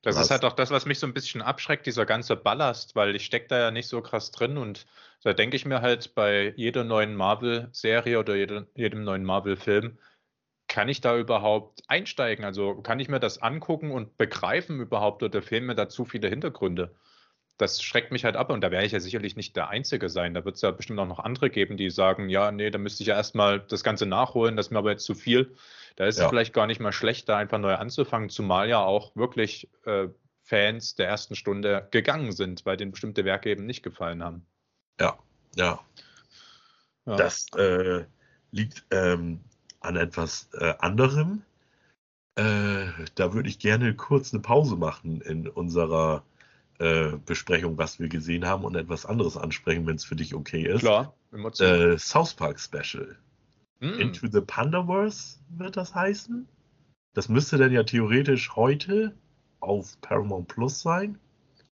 [0.02, 0.24] Das was?
[0.24, 3.24] ist halt auch das, was mich so ein bisschen abschreckt, dieser ganze Ballast, weil ich
[3.24, 4.86] stecke da ja nicht so krass drin und
[5.22, 9.96] da denke ich mir halt bei jeder neuen Marvel-Serie oder jeder, jedem neuen Marvel-Film,
[10.68, 12.44] kann ich da überhaupt einsteigen?
[12.44, 16.28] Also kann ich mir das angucken und begreifen überhaupt oder fehlen mir da zu viele
[16.28, 16.94] Hintergründe?
[17.58, 20.34] Das schreckt mich halt ab und da werde ich ja sicherlich nicht der Einzige sein.
[20.34, 23.02] Da wird es ja bestimmt auch noch andere geben, die sagen, ja, nee, da müsste
[23.02, 25.54] ich ja erstmal das Ganze nachholen, das ist mir aber jetzt zu viel.
[25.96, 26.24] Da ist ja.
[26.24, 30.08] es vielleicht gar nicht mal schlecht, da einfach neu anzufangen, zumal ja auch wirklich äh,
[30.42, 34.46] Fans der ersten Stunde gegangen sind, weil denen bestimmte Werke eben nicht gefallen haben.
[35.00, 35.18] Ja,
[35.56, 35.80] ja.
[37.06, 37.16] ja.
[37.16, 38.04] Das äh,
[38.50, 39.40] liegt ähm,
[39.80, 41.42] an etwas äh, anderem.
[42.34, 46.22] Äh, da würde ich gerne kurz eine Pause machen in unserer
[46.78, 50.66] äh, Besprechung, was wir gesehen haben und etwas anderes ansprechen, wenn es für dich okay
[50.66, 50.80] ist.
[50.80, 53.16] Klar, äh, South Park Special.
[53.80, 54.00] Mm.
[54.00, 56.46] Into the Pandaverse wird das heißen.
[57.14, 59.14] Das müsste dann ja theoretisch heute
[59.60, 61.18] auf Paramount Plus sein.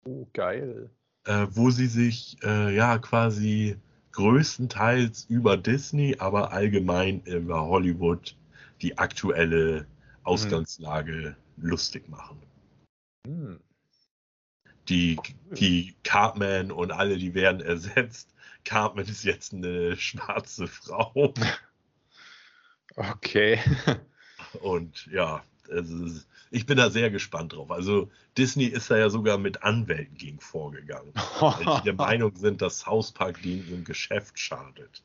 [0.04, 0.90] Oh, geil.
[1.24, 3.76] Äh, wo sie sich äh, ja quasi
[4.12, 8.36] größtenteils über Disney, aber allgemein über Hollywood
[8.82, 9.86] die aktuelle
[10.24, 11.66] Ausgangslage mm.
[11.66, 12.38] lustig machen.
[13.26, 13.56] Mm.
[14.88, 15.18] Die,
[15.50, 18.34] die Cartman und alle, die werden ersetzt.
[18.64, 21.34] Cartman ist jetzt eine schwarze Frau.
[22.98, 23.60] Okay.
[24.60, 26.20] Und ja, also
[26.50, 27.70] ich bin da sehr gespannt drauf.
[27.70, 32.60] Also Disney ist da ja sogar mit Anwälten gegen vorgegangen, weil die der Meinung sind,
[32.62, 35.04] dass South Park denen im Geschäft schadet.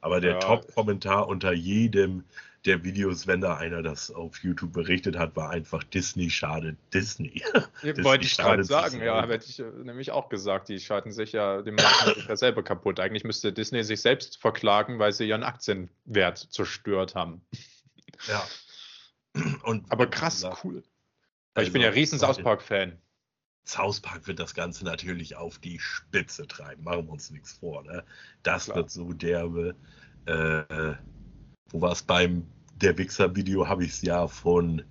[0.00, 0.38] Aber der ja.
[0.40, 2.24] Top-Kommentar unter jedem
[2.64, 7.42] der Videos, wenn da einer das auf YouTube berichtet hat, war einfach Disney schadet Disney.
[7.82, 11.32] Disney wollte ich gerade sagen, ja, hätte ich äh, nämlich auch gesagt, die schalten sich
[11.32, 13.00] ja, die machen sich ja selber kaputt.
[13.00, 17.42] Eigentlich müsste Disney sich selbst verklagen, weil sie ihren Aktienwert zerstört haben.
[18.28, 18.46] Ja.
[19.62, 20.82] Und, Aber krass, gesagt, cool.
[21.54, 22.98] Also, ich bin ja riesen South Park-Fan.
[23.66, 26.84] South Park wird das Ganze natürlich auf die Spitze treiben.
[26.84, 27.82] Machen wir uns nichts vor.
[27.82, 28.04] Ne?
[28.42, 28.76] Das Klar.
[28.76, 29.74] wird so derbe.
[30.26, 30.94] Äh,
[31.70, 32.46] wo war es beim
[32.80, 34.82] der Wichser-Video, habe ich es ja von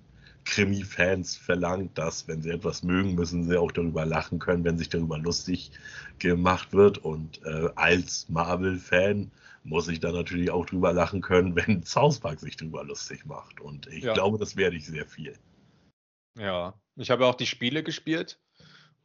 [0.44, 4.88] Krimi-Fans verlangt, dass, wenn sie etwas mögen, müssen sie auch darüber lachen können, wenn sich
[4.88, 5.70] darüber lustig
[6.18, 6.98] gemacht wird.
[6.98, 9.30] Und äh, als Marvel-Fan
[9.64, 13.60] muss ich da natürlich auch drüber lachen können, wenn South Park sich drüber lustig macht.
[13.60, 14.14] Und ich ja.
[14.14, 15.38] glaube, das werde ich sehr viel.
[16.38, 18.38] Ja, ich habe auch die Spiele gespielt.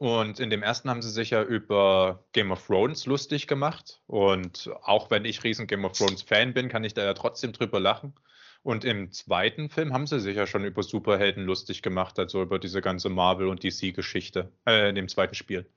[0.00, 4.00] Und in dem ersten haben sie sich ja über Game of Thrones lustig gemacht.
[4.06, 7.52] Und auch wenn ich riesen Game of Thrones Fan bin, kann ich da ja trotzdem
[7.52, 8.14] drüber lachen.
[8.62, 12.58] Und im zweiten Film haben sie sich ja schon über Superhelden lustig gemacht, also über
[12.58, 15.68] diese ganze Marvel- und DC-Geschichte, äh, in dem zweiten Spiel.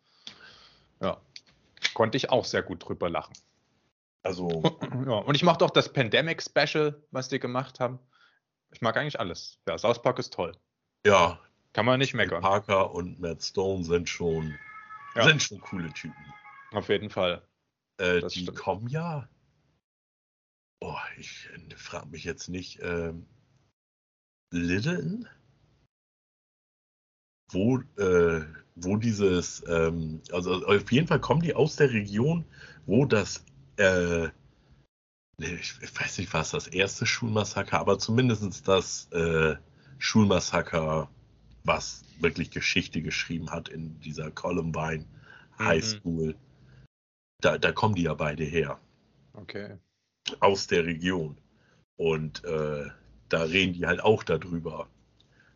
[1.01, 1.19] Ja.
[1.93, 3.33] Konnte ich auch sehr gut drüber lachen.
[4.21, 4.47] Also.
[5.05, 7.99] Ja, und ich mochte auch das Pandemic Special, was die gemacht haben.
[8.71, 9.59] Ich mag eigentlich alles.
[9.67, 10.53] Ja, South Park ist toll.
[11.05, 11.41] Ja,
[11.73, 12.41] kann man nicht meckern.
[12.41, 14.55] Parker und Matt Stone sind schon,
[15.15, 15.23] ja.
[15.23, 16.15] sind schon coole Typen.
[16.71, 17.41] Auf jeden Fall.
[17.97, 18.57] Äh, die stimmt.
[18.57, 19.27] kommen ja.
[20.79, 22.79] Oh, ich äh, frage mich jetzt nicht.
[22.81, 23.25] Ähm,
[24.51, 25.27] Liddon?
[27.51, 28.41] Wo, äh,
[28.75, 32.45] wo dieses, ähm, also auf jeden Fall kommen die aus der Region,
[32.85, 33.45] wo das,
[33.77, 34.27] äh,
[35.37, 39.55] ich, ich weiß nicht, was das erste Schulmassaker, aber zumindest das äh,
[39.99, 41.09] Schulmassaker
[41.63, 45.05] was wirklich Geschichte geschrieben hat in dieser Columbine
[45.57, 45.65] mhm.
[45.65, 46.35] High School.
[47.41, 48.79] Da, da kommen die ja beide her.
[49.33, 49.77] Okay.
[50.39, 51.37] Aus der Region.
[51.97, 52.89] Und äh,
[53.29, 54.87] da reden die halt auch darüber.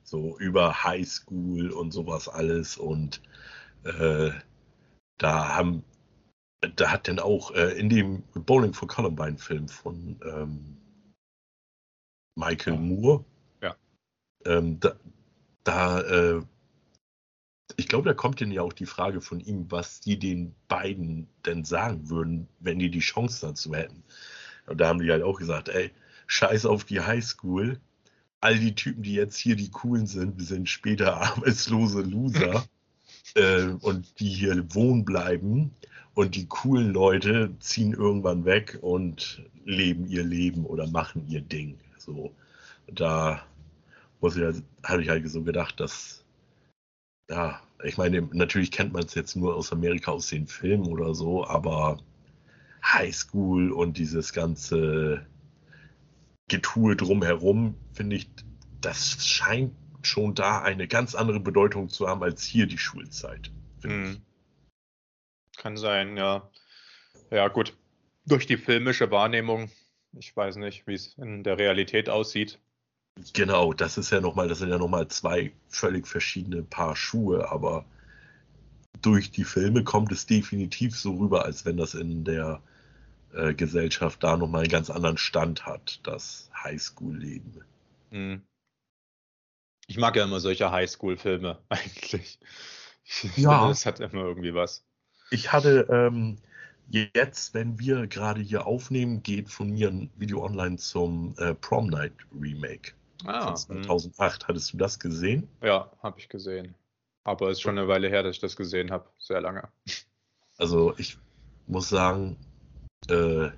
[0.03, 2.77] So über High School und sowas alles.
[2.77, 3.21] Und
[3.83, 4.31] äh,
[5.17, 5.83] da haben,
[6.75, 10.77] da hat dann auch äh, in dem Bowling for Columbine Film von ähm,
[12.37, 12.79] Michael ja.
[12.79, 13.25] Moore,
[13.61, 13.75] ja.
[14.45, 14.95] Ähm, da,
[15.67, 16.41] da, äh,
[17.75, 21.27] ich glaube, da kommt denn ja auch die Frage von ihm, was die den beiden
[21.45, 24.03] denn sagen würden, wenn die die Chance dazu hätten.
[24.67, 25.91] Und da haben die halt auch gesagt, ey,
[26.27, 27.79] scheiß auf die Highschool.
[28.39, 32.65] All die Typen, die jetzt hier die coolen sind, sind später arbeitslose Loser
[33.35, 35.75] äh, und die hier wohnen bleiben.
[36.13, 41.77] Und die coolen Leute ziehen irgendwann weg und leben ihr Leben oder machen ihr Ding.
[41.97, 42.33] So,
[42.87, 43.45] da
[44.19, 46.23] muss ich halt, habe ich halt so gedacht, dass,
[47.29, 51.13] ja, ich meine, natürlich kennt man es jetzt nur aus Amerika aus den Filmen oder
[51.13, 51.99] so, aber
[52.83, 55.25] Highschool und dieses ganze
[56.47, 58.29] Getue drumherum, finde ich,
[58.81, 63.51] das scheint schon da eine ganz andere Bedeutung zu haben als hier die Schulzeit.
[63.83, 64.21] Hm.
[65.57, 66.49] Kann sein, ja.
[67.29, 67.75] Ja, gut.
[68.25, 69.69] Durch die filmische Wahrnehmung,
[70.13, 72.59] ich weiß nicht, wie es in der Realität aussieht,
[73.33, 77.85] Genau, das ist ja nochmal, das sind ja nochmal zwei völlig verschiedene Paar Schuhe, aber
[79.01, 82.61] durch die Filme kommt es definitiv so rüber, als wenn das in der
[83.33, 87.63] äh, Gesellschaft da nochmal einen ganz anderen Stand hat, das Highschool-Leben.
[88.11, 88.41] Hm.
[89.87, 92.39] Ich mag ja immer solche Highschool-Filme eigentlich.
[93.05, 93.69] Ich ja.
[93.71, 94.83] Es hat immer irgendwie was.
[95.29, 96.37] Ich hatte ähm,
[96.89, 101.87] jetzt, wenn wir gerade hier aufnehmen, geht von mir ein Video online zum äh, Prom
[101.87, 102.93] Night Remake.
[103.25, 104.43] Ah, von 2008.
[104.43, 104.47] Hm.
[104.47, 105.47] Hattest du das gesehen?
[105.61, 106.75] Ja, habe ich gesehen.
[107.23, 109.09] Aber es ist schon eine Weile her, dass ich das gesehen habe.
[109.17, 109.67] Sehr lange.
[110.59, 111.19] Also ich
[111.67, 112.35] muss sagen,
[113.09, 113.49] äh,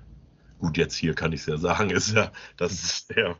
[0.58, 3.38] gut, jetzt hier kann ich es ja sagen, ist ja, dass der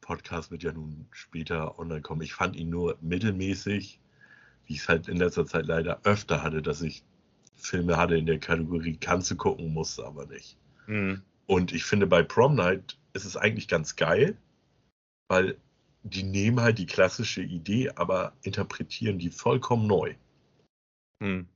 [0.00, 2.22] Podcast wird ja nun später online kommen.
[2.22, 3.98] Ich fand ihn nur mittelmäßig,
[4.66, 7.02] wie ich es halt in letzter Zeit leider öfter hatte, dass ich
[7.56, 10.56] Filme hatte in der Kategorie kannst du gucken, musste aber nicht.
[10.86, 11.22] Mhm.
[11.46, 14.36] Und ich finde, bei Prom Night ist es eigentlich ganz geil,
[15.30, 15.56] weil
[16.02, 20.14] die nehmen halt die klassische Idee, aber interpretieren die vollkommen neu.
[21.20, 21.46] Mhm.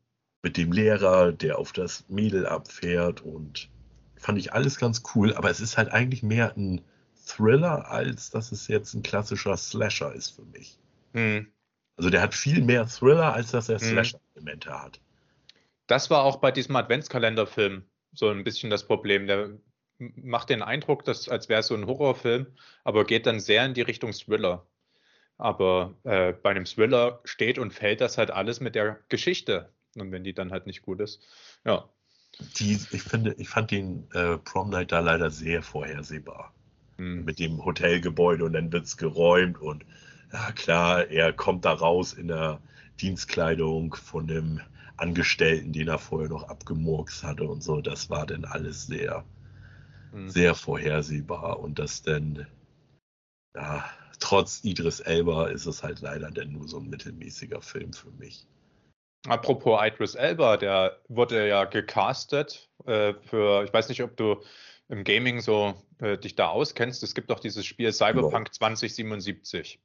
[0.43, 3.69] Mit dem Lehrer, der auf das Mädel abfährt und
[4.17, 6.83] fand ich alles ganz cool, aber es ist halt eigentlich mehr ein
[7.27, 10.79] Thriller, als dass es jetzt ein klassischer Slasher ist für mich.
[11.13, 11.49] Mhm.
[11.97, 13.89] Also der hat viel mehr Thriller, als dass er hm.
[13.89, 15.01] Slasher-Elemente hat.
[15.89, 19.27] Das war auch bei diesem Adventskalenderfilm so ein bisschen das Problem.
[19.27, 19.51] Der
[19.98, 22.46] macht den Eindruck, dass, als wäre es so ein Horrorfilm,
[22.83, 24.66] aber geht dann sehr in die Richtung Thriller.
[25.37, 29.72] Aber äh, bei einem Thriller steht und fällt das halt alles mit der Geschichte.
[29.96, 31.22] Und wenn die dann halt nicht gut ist,
[31.64, 31.88] ja.
[32.59, 36.52] Die, ich finde, ich fand den äh, Prom Night da leider sehr vorhersehbar.
[36.98, 37.24] Hm.
[37.24, 39.85] Mit dem Hotelgebäude und dann wird es geräumt und
[40.33, 42.61] ja klar, er kommt da raus in der
[43.00, 44.61] Dienstkleidung von dem
[44.96, 47.80] Angestellten, den er vorher noch abgemurkst hatte und so.
[47.80, 49.24] Das war dann alles sehr,
[50.14, 50.29] mhm.
[50.29, 51.61] sehr vorhersehbar.
[51.61, 52.46] Und das dann,
[53.55, 53.85] ja,
[54.20, 58.46] trotz Idris Elba ist es halt leider dann nur so ein mittelmäßiger Film für mich.
[59.27, 64.42] Apropos Idris Elba, der wurde ja gecastet äh, für, ich weiß nicht, ob du
[64.88, 67.03] im Gaming so äh, dich da auskennst.
[67.03, 68.53] Es gibt doch dieses Spiel Cyberpunk genau.
[68.53, 69.81] 2077.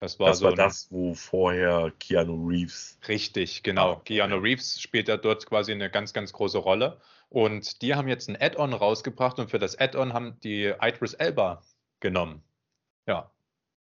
[0.00, 2.98] Das war, das, so war das, wo vorher Keanu Reeves.
[3.08, 3.94] Richtig, genau.
[3.94, 7.00] Ah, Keanu Reeves spielt da dort quasi eine ganz, ganz große Rolle.
[7.28, 11.62] Und die haben jetzt ein Add-on rausgebracht und für das Add-on haben die Idris Elba
[12.00, 12.42] genommen.
[13.06, 13.30] Ja,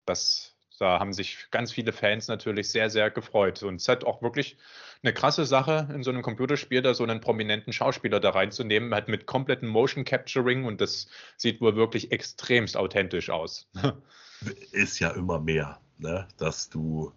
[0.06, 3.64] das, da haben sich ganz viele Fans natürlich sehr, sehr gefreut.
[3.64, 4.58] Und es hat auch wirklich
[5.02, 9.10] eine krasse Sache, in so einem Computerspiel da so einen prominenten Schauspieler da reinzunehmen, halt
[9.10, 13.70] mit komplettem Motion Capturing und das sieht wohl wirklich extremst authentisch aus.
[14.72, 16.28] Ist ja immer mehr ne?
[16.38, 17.12] dass du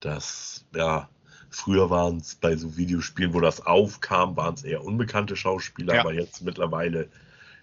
[0.00, 1.08] das, ja,
[1.54, 6.00] früher waren es bei so Videospielen, wo das aufkam, waren es eher unbekannte Schauspieler, ja.
[6.00, 7.08] aber jetzt mittlerweile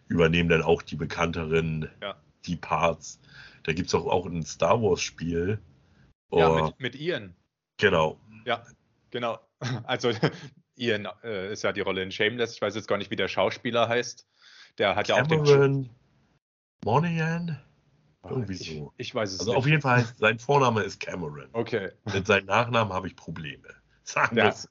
[0.07, 2.15] übernehmen dann auch die bekannteren ja.
[2.45, 3.19] die Parts.
[3.63, 5.59] Da gibt es auch, auch ein Star Wars-Spiel.
[6.31, 6.65] Ja, oh.
[6.65, 7.35] mit, mit Ian.
[7.77, 8.19] Genau.
[8.45, 8.65] Ja,
[9.11, 9.39] genau.
[9.83, 10.13] Also
[10.77, 12.53] Ian äh, ist ja die Rolle in Shameless.
[12.53, 14.25] Ich weiß jetzt gar nicht, wie der Schauspieler heißt.
[14.77, 15.89] Der hat Cameron ja auch den.
[16.85, 17.59] Monahan?
[18.23, 18.93] Irgendwie ich, so.
[18.97, 19.57] Ich weiß es also nicht.
[19.57, 21.49] auf jeden Fall, sein Vorname ist Cameron.
[21.51, 21.91] Okay.
[22.05, 23.67] Mit seinem Nachnamen habe ich Probleme.
[24.09, 24.67] Sagen es.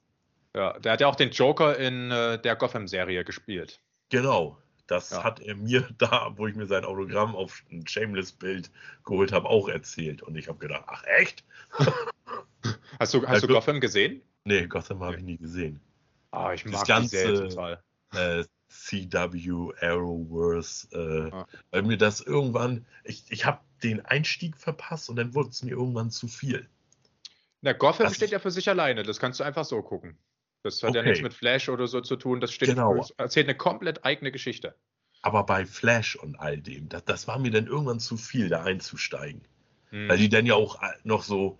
[0.55, 3.81] Ja, der hat ja auch den Joker in äh, der Gotham-Serie gespielt.
[4.09, 4.59] Genau.
[4.88, 5.22] Das ja.
[5.22, 8.70] hat er mir da, wo ich mir sein Autogramm auf ein Shameless-Bild
[9.05, 10.22] geholt habe, auch erzählt.
[10.22, 11.44] Und ich habe gedacht, ach echt?
[12.98, 14.22] hast du, hast du Gotham gesehen?
[14.44, 15.81] Nee, Gotham habe ich nie gesehen.
[16.33, 17.83] Ah, ich mag das ganze, die total.
[18.14, 21.46] Äh, CW Arrowverse, äh, ah.
[21.70, 25.72] weil mir das irgendwann, ich, ich habe den Einstieg verpasst und dann wurde es mir
[25.72, 26.68] irgendwann zu viel.
[27.61, 30.16] Na, Gotham das steht ja für sich alleine, das kannst du einfach so gucken.
[30.62, 30.99] Das hat okay.
[30.99, 33.03] ja nichts mit Flash oder so zu tun, das steht genau.
[33.03, 34.75] Für, erzählt eine komplett eigene Geschichte.
[35.23, 38.62] Aber bei Flash und all dem, das, das war mir dann irgendwann zu viel, da
[38.62, 39.42] einzusteigen.
[39.90, 40.09] Hm.
[40.09, 41.59] Weil die dann ja auch äh, noch so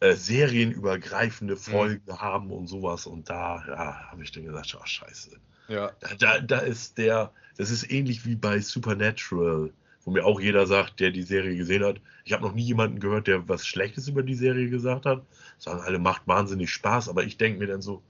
[0.00, 1.60] äh, serienübergreifende hm.
[1.60, 2.20] Folgen hm.
[2.20, 3.06] haben und sowas.
[3.06, 5.38] Und da ja, habe ich dann gesagt, ach scheiße.
[5.68, 5.92] Ja.
[6.18, 9.72] Da, da ist der, das ist ähnlich wie bei Supernatural,
[10.04, 12.00] wo mir auch jeder sagt, der die Serie gesehen hat.
[12.24, 15.24] Ich habe noch nie jemanden gehört, der was Schlechtes über die Serie gesagt hat.
[15.58, 18.02] Sagen alle, macht wahnsinnig Spaß, aber ich denke mir dann so,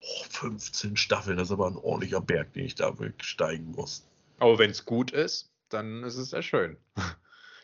[0.00, 4.06] oh, 15 Staffeln, das ist aber ein ordentlicher Berg, den ich da steigen muss.
[4.38, 6.76] Aber wenn es gut ist, dann ist es sehr schön.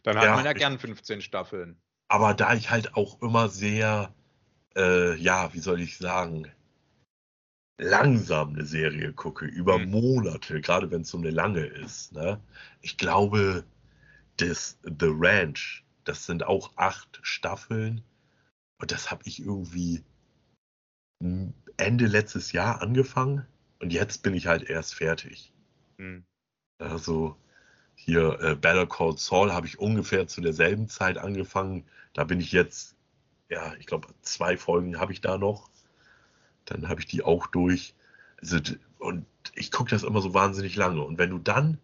[0.03, 1.79] Dann hat ja, man ja gern 15 Staffeln.
[2.09, 4.13] Aber da ich halt auch immer sehr,
[4.77, 6.53] äh, ja, wie soll ich sagen,
[7.79, 9.91] langsam eine Serie gucke, über mhm.
[9.91, 12.13] Monate, gerade wenn es so eine lange ist.
[12.13, 12.41] Ne?
[12.83, 13.65] Ich glaube,
[14.37, 18.03] das The Ranch, das sind auch acht Staffeln.
[18.79, 20.03] Und das habe ich irgendwie
[21.77, 23.47] Ende letztes Jahr angefangen.
[23.81, 25.53] Und jetzt bin ich halt erst fertig.
[25.99, 26.25] Mhm.
[26.79, 27.37] Also
[27.95, 31.85] hier äh, Better Call Saul habe ich ungefähr zu derselben Zeit angefangen.
[32.13, 32.97] Da bin ich jetzt,
[33.49, 35.71] ja, ich glaube, zwei Folgen habe ich da noch
[36.65, 37.95] dann habe ich die auch durch.
[38.41, 38.59] Also,
[38.99, 41.03] und ich gucke das immer so wahnsinnig lange.
[41.03, 41.79] Und wenn du dann,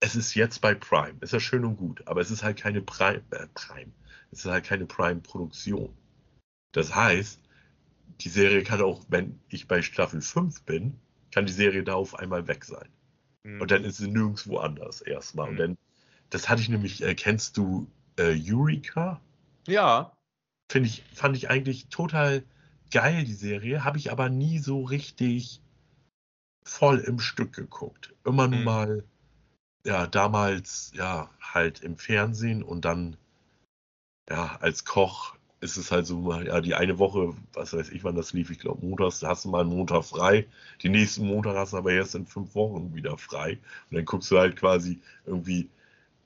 [0.00, 2.80] es ist jetzt bei Prime, ist ja schön und gut, aber es ist halt keine
[2.80, 3.92] Prime, äh, Prime,
[4.32, 5.94] es ist halt keine Prime-Produktion.
[6.72, 7.40] Das heißt,
[8.20, 10.98] die Serie kann auch, wenn ich bei Staffel 5 bin,
[11.32, 12.88] kann die Serie da auf einmal weg sein.
[13.44, 13.60] Mhm.
[13.60, 15.46] Und dann ist sie nirgendwo anders erstmal.
[15.46, 15.50] Mhm.
[15.52, 15.78] Und dann,
[16.30, 19.20] das hatte ich nämlich, äh, kennst du äh, Eureka?
[19.66, 20.16] Ja.
[20.70, 22.44] Finde ich, fand ich eigentlich total
[22.90, 25.60] geil, die Serie, habe ich aber nie so richtig
[26.62, 28.14] voll im Stück geguckt.
[28.24, 28.64] Immer nur mhm.
[28.64, 29.04] mal,
[29.84, 33.16] ja, damals, ja, halt im Fernsehen und dann,
[34.28, 38.14] ja, als Koch ist es halt so, ja, die eine Woche, was weiß ich, wann
[38.14, 40.46] das lief, ich glaube montags, da hast du mal einen Montag frei,
[40.82, 43.58] die nächsten Montag hast du aber erst in fünf Wochen wieder frei
[43.90, 45.68] und dann guckst du halt quasi irgendwie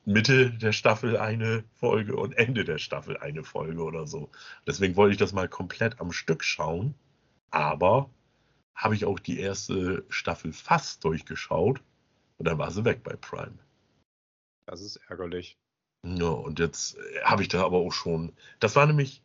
[0.05, 4.31] Mitte der Staffel eine Folge und Ende der Staffel eine Folge oder so.
[4.67, 6.95] Deswegen wollte ich das mal komplett am Stück schauen,
[7.51, 8.11] aber
[8.75, 11.81] habe ich auch die erste Staffel fast durchgeschaut
[12.39, 13.59] und dann war sie weg bei Prime.
[14.67, 15.59] Das ist ärgerlich.
[16.05, 18.33] Ja, und jetzt äh, habe ich da aber auch schon.
[18.61, 19.23] Das war nämlich,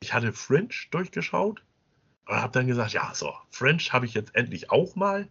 [0.00, 1.62] ich hatte Fringe durchgeschaut
[2.26, 5.28] und habe dann gesagt, ja, so, Fringe habe ich jetzt endlich auch mal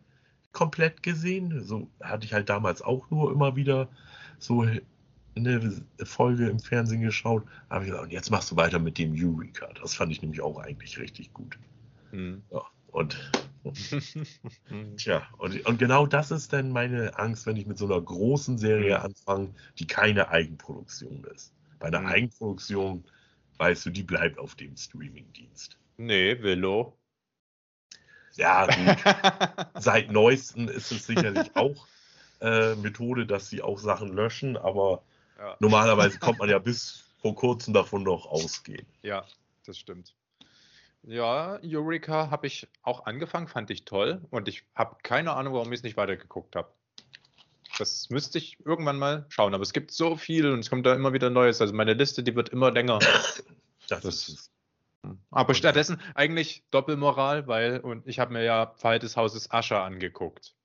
[0.52, 1.64] komplett gesehen.
[1.64, 3.88] So hatte ich halt damals auch nur immer wieder
[4.38, 4.66] so
[5.36, 7.44] eine Folge im Fernsehen geschaut.
[7.70, 9.70] habe ich gesagt, und jetzt machst du weiter mit dem Eureka.
[9.82, 11.58] Das fand ich nämlich auch eigentlich richtig gut.
[12.12, 12.44] Hm.
[12.52, 12.62] Ja,
[12.92, 13.32] und
[14.98, 18.58] Tja, und, und genau das ist dann meine Angst, wenn ich mit so einer großen
[18.58, 19.06] Serie mhm.
[19.06, 21.54] anfange, die keine Eigenproduktion ist.
[21.80, 22.08] Bei einer mhm.
[22.08, 23.04] Eigenproduktion,
[23.58, 25.78] weißt du, die bleibt auf dem Streamingdienst.
[25.98, 26.98] Nee, Willow.
[28.36, 28.98] Ja, gut.
[29.84, 31.86] Seit neuestem ist es sicherlich auch
[32.40, 35.04] äh, Methode, dass sie auch Sachen löschen, aber
[35.38, 35.56] ja.
[35.60, 38.88] normalerweise kommt man ja bis vor kurzem davon noch ausgehen.
[39.04, 39.26] Ja,
[39.66, 40.16] das stimmt.
[41.04, 45.72] Ja, Eureka habe ich auch angefangen, fand ich toll und ich habe keine Ahnung, warum
[45.74, 46.72] ich es nicht weitergeguckt habe.
[47.80, 50.94] Das müsste ich irgendwann mal schauen, aber es gibt so viel und es kommt da
[50.94, 51.62] immer wieder Neues.
[51.62, 53.00] Also meine Liste, die wird immer länger.
[53.88, 54.52] Das, das ist
[55.06, 55.20] hm.
[55.32, 60.56] aber stattdessen eigentlich Doppelmoral, weil und ich habe mir ja Fall des Hauses Ascher angeguckt.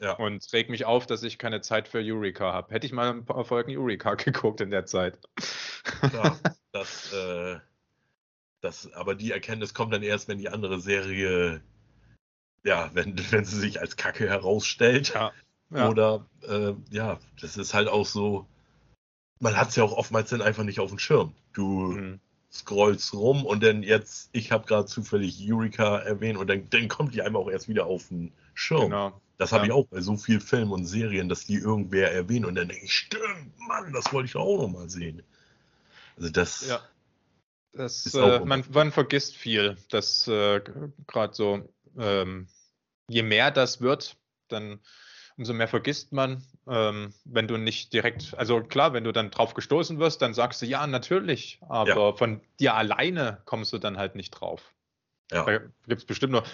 [0.00, 0.12] Ja.
[0.12, 2.72] Und reg mich auf, dass ich keine Zeit für Eureka habe.
[2.72, 5.18] Hätte ich mal ein paar Folgen Eureka geguckt in der Zeit.
[6.12, 6.38] Ja,
[6.72, 7.58] das äh,
[8.60, 11.60] das, aber die Erkenntnis kommt dann erst, wenn die andere Serie,
[12.64, 15.14] ja, wenn, wenn sie sich als Kacke herausstellt.
[15.14, 15.32] Ja,
[15.70, 15.88] ja.
[15.88, 18.46] Oder, äh, ja, das ist halt auch so,
[19.40, 21.34] man hat es ja auch oftmals dann einfach nicht auf dem Schirm.
[21.52, 22.20] Du mhm.
[22.50, 27.14] scrollst rum und dann jetzt, ich habe gerade zufällig Eureka erwähnt und dann, dann kommt
[27.14, 28.84] die einmal auch erst wieder auf den Schirm.
[28.84, 29.20] Genau.
[29.36, 29.66] Das habe ja.
[29.66, 32.84] ich auch bei so vielen Filmen und Serien, dass die irgendwer erwähnt und dann denke
[32.84, 35.22] ich, stimmt, Mann, das wollte ich doch auch noch mal sehen.
[36.16, 36.80] Also das, ja.
[37.72, 39.76] Das, äh, man, man, vergisst viel.
[39.90, 40.60] Das äh,
[41.06, 42.48] gerade so, ähm,
[43.08, 44.16] je mehr das wird,
[44.48, 44.80] dann
[45.36, 49.54] umso mehr vergisst man, ähm, wenn du nicht direkt, also klar, wenn du dann drauf
[49.54, 52.12] gestoßen wirst, dann sagst du ja, natürlich, aber ja.
[52.12, 54.74] von dir alleine kommst du dann halt nicht drauf.
[55.30, 55.44] Ja.
[55.44, 56.46] Da gibt es bestimmt noch,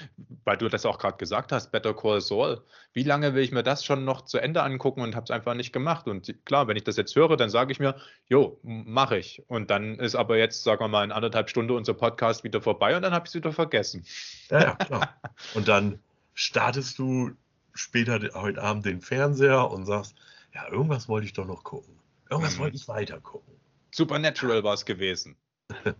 [0.44, 2.60] weil du das auch gerade gesagt hast, Better Call Saul.
[2.92, 5.54] Wie lange will ich mir das schon noch zu Ende angucken und habe es einfach
[5.54, 6.08] nicht gemacht?
[6.08, 7.94] Und klar, wenn ich das jetzt höre, dann sage ich mir,
[8.28, 9.42] jo, mache ich.
[9.46, 12.96] Und dann ist aber jetzt, sagen wir mal, in anderthalb Stunden unser Podcast wieder vorbei
[12.96, 14.04] und dann habe ich es wieder vergessen.
[14.50, 15.20] Ja, ja, klar.
[15.54, 16.00] und dann
[16.34, 17.30] startest du
[17.74, 20.16] später heute Abend den Fernseher und sagst,
[20.52, 21.98] ja, irgendwas wollte ich doch noch gucken.
[22.28, 22.62] Irgendwas mhm.
[22.62, 23.54] wollte ich weiter gucken.
[23.92, 25.36] Supernatural war es gewesen.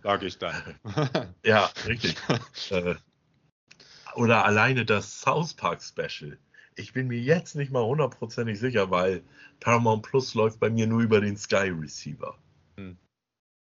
[0.03, 0.55] Sag ich dann.
[1.43, 2.15] ja, richtig.
[2.69, 2.95] Äh,
[4.15, 6.37] oder alleine das South Park Special.
[6.75, 9.23] Ich bin mir jetzt nicht mal hundertprozentig sicher, weil
[9.59, 12.37] Paramount Plus läuft bei mir nur über den Sky Receiver.
[12.77, 12.97] Hm.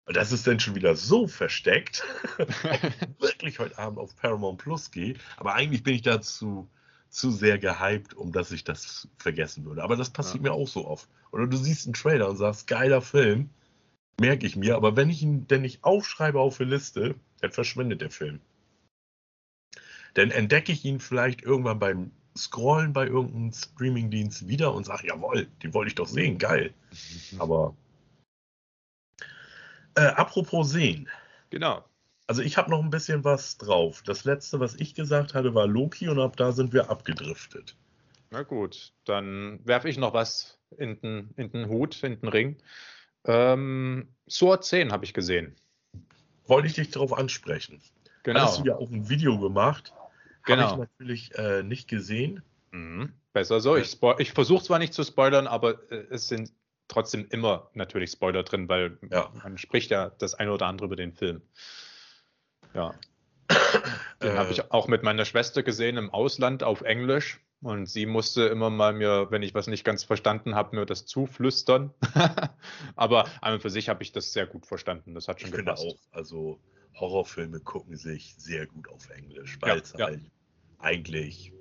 [0.05, 2.03] Das ist dann schon wieder so versteckt,
[3.19, 5.15] wirklich heute Abend auf Paramount Plus gehe.
[5.37, 6.69] Aber eigentlich bin ich dazu
[7.09, 9.83] zu sehr gehypt, um dass ich das vergessen würde.
[9.83, 10.51] Aber das passiert ja.
[10.51, 11.07] mir auch so oft.
[11.31, 13.49] Oder du siehst einen Trailer und sagst, geiler Film
[14.19, 18.01] merke ich mir, aber wenn ich ihn denn nicht aufschreibe auf eine Liste, dann verschwindet
[18.01, 18.39] der Film.
[20.13, 25.47] Dann entdecke ich ihn vielleicht irgendwann beim Scrollen bei irgendeinem Streamingdienst wieder und sage, jawohl,
[25.61, 26.73] die wollte ich doch sehen, geil.
[27.31, 27.41] Mhm.
[27.41, 27.75] Aber
[29.95, 31.09] äh, apropos sehen.
[31.49, 31.83] Genau.
[32.27, 34.03] Also ich habe noch ein bisschen was drauf.
[34.03, 37.75] Das letzte, was ich gesagt hatte, war Loki und ab da sind wir abgedriftet.
[38.29, 42.57] Na gut, dann werfe ich noch was in den, in den Hut, in den Ring.
[43.25, 45.55] Ähm, SOAR 10 habe ich gesehen.
[46.45, 47.81] Wollte ich dich darauf ansprechen.
[48.23, 48.41] Genau.
[48.41, 49.93] Hast du ja auch ein Video gemacht.
[50.45, 50.63] Genau.
[50.63, 52.43] Habe ich natürlich äh, nicht gesehen.
[52.71, 53.13] Mhm.
[53.33, 53.75] Besser so.
[53.75, 56.51] Ich, ich versuche zwar nicht zu spoilern, aber äh, es sind
[56.87, 59.31] trotzdem immer natürlich Spoiler drin, weil ja.
[59.43, 61.41] man spricht ja das eine oder andere über den Film.
[62.73, 62.93] Ja.
[64.21, 67.39] Den äh, habe ich auch mit meiner Schwester gesehen im Ausland auf Englisch.
[67.61, 71.05] Und sie musste immer mal mir, wenn ich was nicht ganz verstanden habe, mir das
[71.05, 71.93] zuflüstern.
[72.95, 75.13] Aber an und für sich habe ich das sehr gut verstanden.
[75.13, 75.83] Das hat schon ich gepasst.
[75.83, 76.59] Finde auch, also
[76.95, 80.21] Horrorfilme gucken sich sehr gut auf Englisch, weil es ja, halt
[80.79, 81.53] eigentlich,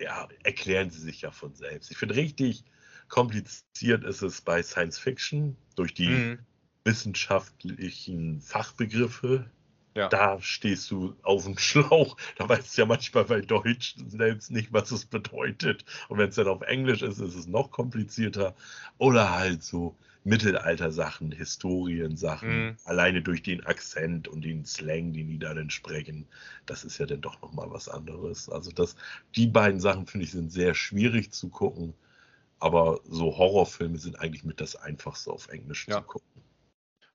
[0.00, 1.90] ja, erklären sie sich ja von selbst.
[1.90, 2.64] Ich finde richtig
[3.08, 6.38] kompliziert ist es bei Science Fiction durch die mhm.
[6.84, 9.50] wissenschaftlichen Fachbegriffe.
[9.94, 10.08] Ja.
[10.08, 12.16] Da stehst du auf dem Schlauch.
[12.36, 15.84] Da weißt du ja manchmal bei Deutsch selbst nicht, was es bedeutet.
[16.08, 18.56] Und wenn es dann auf Englisch ist, ist es noch komplizierter.
[18.98, 22.76] Oder halt so Mittelalter-Sachen, Historien-Sachen, mhm.
[22.84, 26.26] alleine durch den Akzent und den Slang, den die da dann sprechen,
[26.66, 28.48] das ist ja dann doch nochmal was anderes.
[28.48, 28.96] Also das,
[29.36, 31.94] die beiden Sachen, finde ich, sind sehr schwierig zu gucken,
[32.58, 35.98] aber so Horrorfilme sind eigentlich mit das Einfachste auf Englisch ja.
[35.98, 36.43] zu gucken.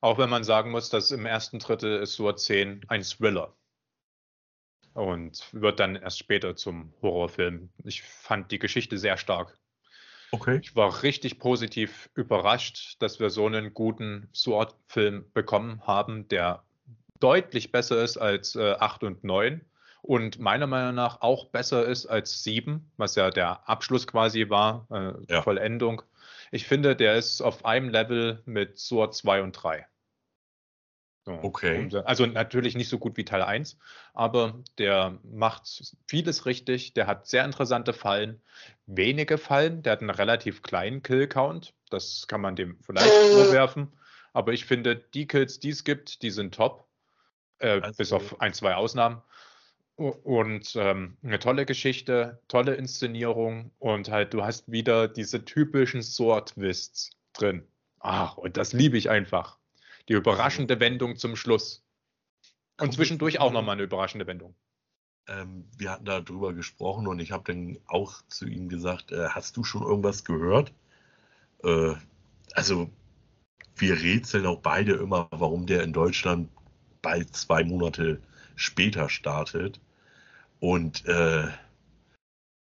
[0.02, 3.54] Auch wenn man sagen muss, dass im ersten Drittel ist Sur 10 ein Thriller
[4.94, 7.70] und wird dann erst später zum Horrorfilm.
[7.84, 9.58] Ich fand die Geschichte sehr stark.
[10.32, 10.60] Okay.
[10.62, 16.64] Ich war richtig positiv überrascht, dass wir so einen guten Sword-Film bekommen haben, der
[17.20, 19.66] deutlich besser ist als äh, 8 und 9
[20.02, 24.88] und meiner Meinung nach auch besser ist als 7, was ja der Abschluss quasi war,
[24.92, 25.42] äh, ja.
[25.42, 26.04] Vollendung.
[26.52, 29.86] Ich finde, der ist auf einem Level mit Sword 2 und 3.
[31.30, 31.40] So.
[31.44, 31.88] Okay.
[32.06, 33.78] Also natürlich nicht so gut wie Teil 1,
[34.14, 36.94] aber der macht vieles richtig.
[36.96, 38.42] Der hat sehr interessante Fallen,
[38.88, 39.84] wenige Fallen.
[39.84, 41.76] Der hat einen relativ kleinen Kill-Count.
[41.92, 43.94] Das kann man dem vielleicht vorwerfen.
[44.34, 46.88] Aber ich finde, die Kills, die es gibt, die sind top.
[47.60, 49.22] Äh, also, bis auf ein, zwei Ausnahmen.
[49.96, 57.12] Und ähm, eine tolle Geschichte, tolle Inszenierung und halt, du hast wieder diese typischen Sword-Twists
[57.34, 57.68] drin.
[58.00, 59.59] Ach, und das liebe ich einfach.
[60.10, 61.86] Die überraschende Wendung zum Schluss.
[62.82, 64.56] Und zwischendurch auch nochmal eine überraschende Wendung.
[65.28, 69.30] Ähm, wir hatten da drüber gesprochen und ich habe dann auch zu ihm gesagt, äh,
[69.30, 70.74] hast du schon irgendwas gehört?
[71.64, 71.94] Äh,
[72.54, 72.90] also
[73.76, 76.50] wir rätseln auch beide immer, warum der in Deutschland
[77.02, 78.20] bald zwei Monate
[78.56, 79.80] später startet.
[80.60, 81.48] Und äh,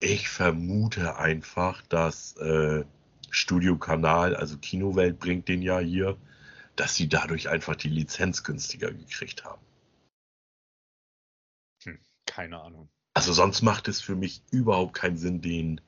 [0.00, 2.84] ich vermute einfach, dass äh,
[3.30, 6.16] Studio Kanal, also Kinowelt bringt den ja hier,
[6.76, 9.62] dass sie dadurch einfach die Lizenz günstiger gekriegt haben.
[11.84, 12.88] Hm, keine Ahnung.
[13.14, 15.80] Also sonst macht es für mich überhaupt keinen Sinn, den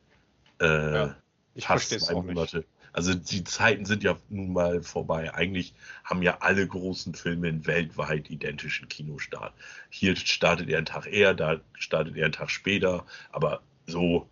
[0.61, 1.17] äh, ja,
[1.55, 2.59] ich fast zwei Monate.
[2.59, 2.69] Nicht.
[2.93, 5.35] Also die Zeiten sind ja nun mal vorbei.
[5.35, 9.53] Eigentlich haben ja alle großen Filme einen weltweit identischen Kinostart.
[9.91, 14.27] Hier startet er einen Tag eher, da startet er einen Tag später, aber so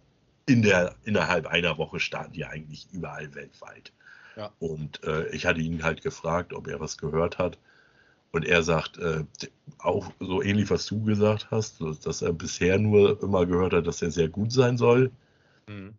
[0.47, 3.93] in der, innerhalb einer Woche starten die eigentlich überall weltweit.
[4.37, 4.53] Ja.
[4.59, 7.59] Und äh, ich hatte ihn halt gefragt, ob er was gehört hat.
[8.33, 9.25] Und er sagt äh,
[9.79, 14.03] auch so ähnlich, was du gesagt hast, dass er bisher nur immer gehört hat, dass
[14.03, 15.13] er sehr gut sein soll.
[15.69, 15.95] Mhm.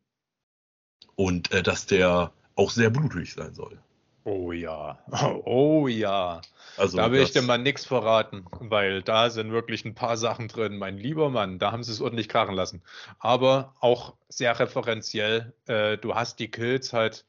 [1.16, 3.78] Und äh, dass der auch sehr blutig sein soll.
[4.26, 4.98] Oh ja,
[5.46, 6.42] oh ja.
[6.78, 10.48] Also da will ich dir mal nichts verraten, weil da sind wirklich ein paar Sachen
[10.48, 10.78] drin.
[10.78, 12.82] Mein lieber Mann, da haben sie es ordentlich krachen lassen.
[13.20, 15.54] Aber auch sehr referenziell.
[15.68, 17.26] Äh, du hast die Kills halt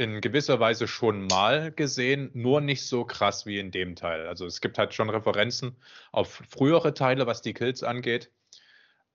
[0.00, 4.26] in gewisser Weise schon mal gesehen, nur nicht so krass wie in dem Teil.
[4.26, 5.76] Also es gibt halt schon Referenzen
[6.10, 8.32] auf frühere Teile, was die Kills angeht.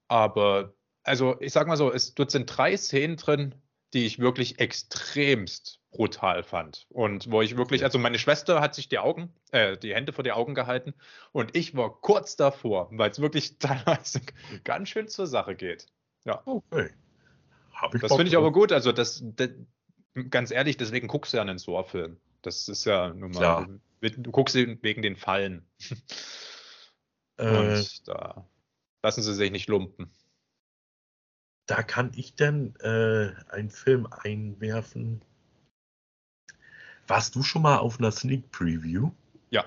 [0.08, 3.56] Aber, also ich sag mal so, es, dort sind drei Szenen drin,
[3.94, 6.86] die ich wirklich extremst brutal fand.
[6.90, 10.24] Und wo ich wirklich, also meine Schwester hat sich die Augen, äh, die Hände vor
[10.24, 10.94] die Augen gehalten
[11.32, 14.22] und ich war kurz davor, weil es wirklich teilweise
[14.64, 15.88] ganz schön zur Sache geht.
[16.26, 16.42] Ja.
[16.46, 16.92] Okay.
[18.00, 18.72] Das finde ich aber gut.
[18.72, 19.50] Also das, das,
[20.30, 22.18] ganz ehrlich, deswegen guckst du ja einen Saw-Film.
[22.42, 23.68] Das ist ja nun mal, ja.
[24.02, 25.66] Du, du, guckst wegen den Fallen.
[27.38, 28.48] Äh, und da
[29.04, 30.10] lassen sie sich nicht lumpen.
[31.66, 35.22] Da kann ich dann äh, einen Film einwerfen.
[37.08, 39.12] Warst du schon mal auf einer Sneak Preview?
[39.50, 39.66] Ja.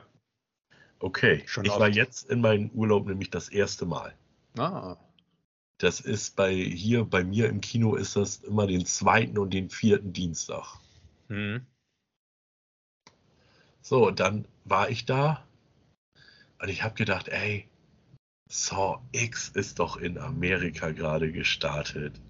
[0.98, 1.42] Okay.
[1.46, 4.16] Schon ich war jetzt in meinem Urlaub nämlich das erste Mal.
[4.56, 4.96] Ah.
[5.78, 9.70] Das ist bei hier bei mir im Kino ist das immer den zweiten und den
[9.70, 10.78] vierten Dienstag.
[11.28, 11.64] Hm.
[13.80, 15.46] So, dann war ich da
[16.60, 17.68] und ich habe gedacht, ey,
[18.50, 22.20] Saw X ist doch in Amerika gerade gestartet.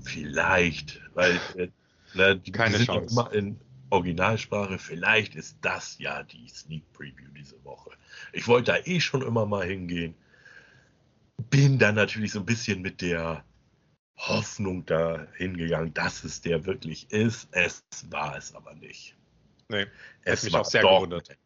[0.00, 1.68] Vielleicht, weil äh,
[2.14, 3.12] ne, die, Keine sind Chance.
[3.12, 4.78] immer in Originalsprache.
[4.78, 7.90] Vielleicht ist das ja die Sneak Preview diese Woche.
[8.32, 10.14] Ich wollte da eh schon immer mal hingehen
[11.50, 13.44] bin dann natürlich so ein bisschen mit der
[14.16, 17.48] Hoffnung da hingegangen, dass es der wirklich ist.
[17.52, 19.16] Es war es aber nicht.
[19.68, 19.86] Nee,
[20.22, 21.10] es mich auch sehr Dogman.
[21.10, 21.38] gewundert.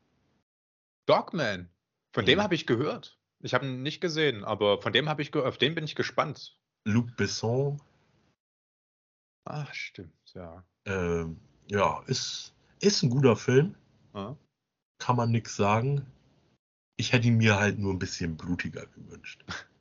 [1.06, 1.68] Dogman,
[2.12, 2.26] von mhm.
[2.26, 3.18] dem habe ich gehört.
[3.40, 6.58] Ich habe ihn nicht gesehen, aber von dem habe ich auf den bin ich gespannt.
[6.84, 7.80] Luc Besson.
[9.44, 10.64] Ach, stimmt, ja.
[10.86, 11.38] Ähm,
[11.70, 13.76] ja, ist, ist ein guter Film.
[14.14, 14.36] Ja.
[14.98, 15.98] Kann man nichts sagen.
[15.98, 16.06] Ich
[16.96, 19.44] ich hätte ihn mir halt nur ein bisschen blutiger gewünscht.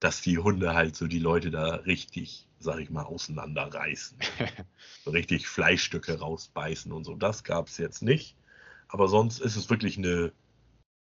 [0.00, 4.18] Dass die Hunde halt so die Leute da richtig, sag ich mal, auseinanderreißen.
[5.04, 7.14] so richtig Fleischstücke rausbeißen und so.
[7.14, 8.36] Das gab es jetzt nicht.
[8.88, 10.32] Aber sonst ist es wirklich eine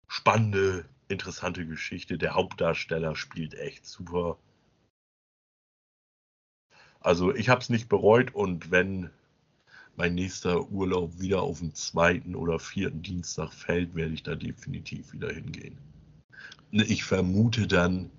[0.07, 2.17] spannende, interessante Geschichte.
[2.17, 4.37] Der Hauptdarsteller spielt echt super.
[6.99, 9.09] Also ich habe es nicht bereut und wenn
[9.95, 15.13] mein nächster Urlaub wieder auf den zweiten oder vierten Dienstag fällt, werde ich da definitiv
[15.13, 15.77] wieder hingehen.
[16.71, 18.09] Ich vermute dann,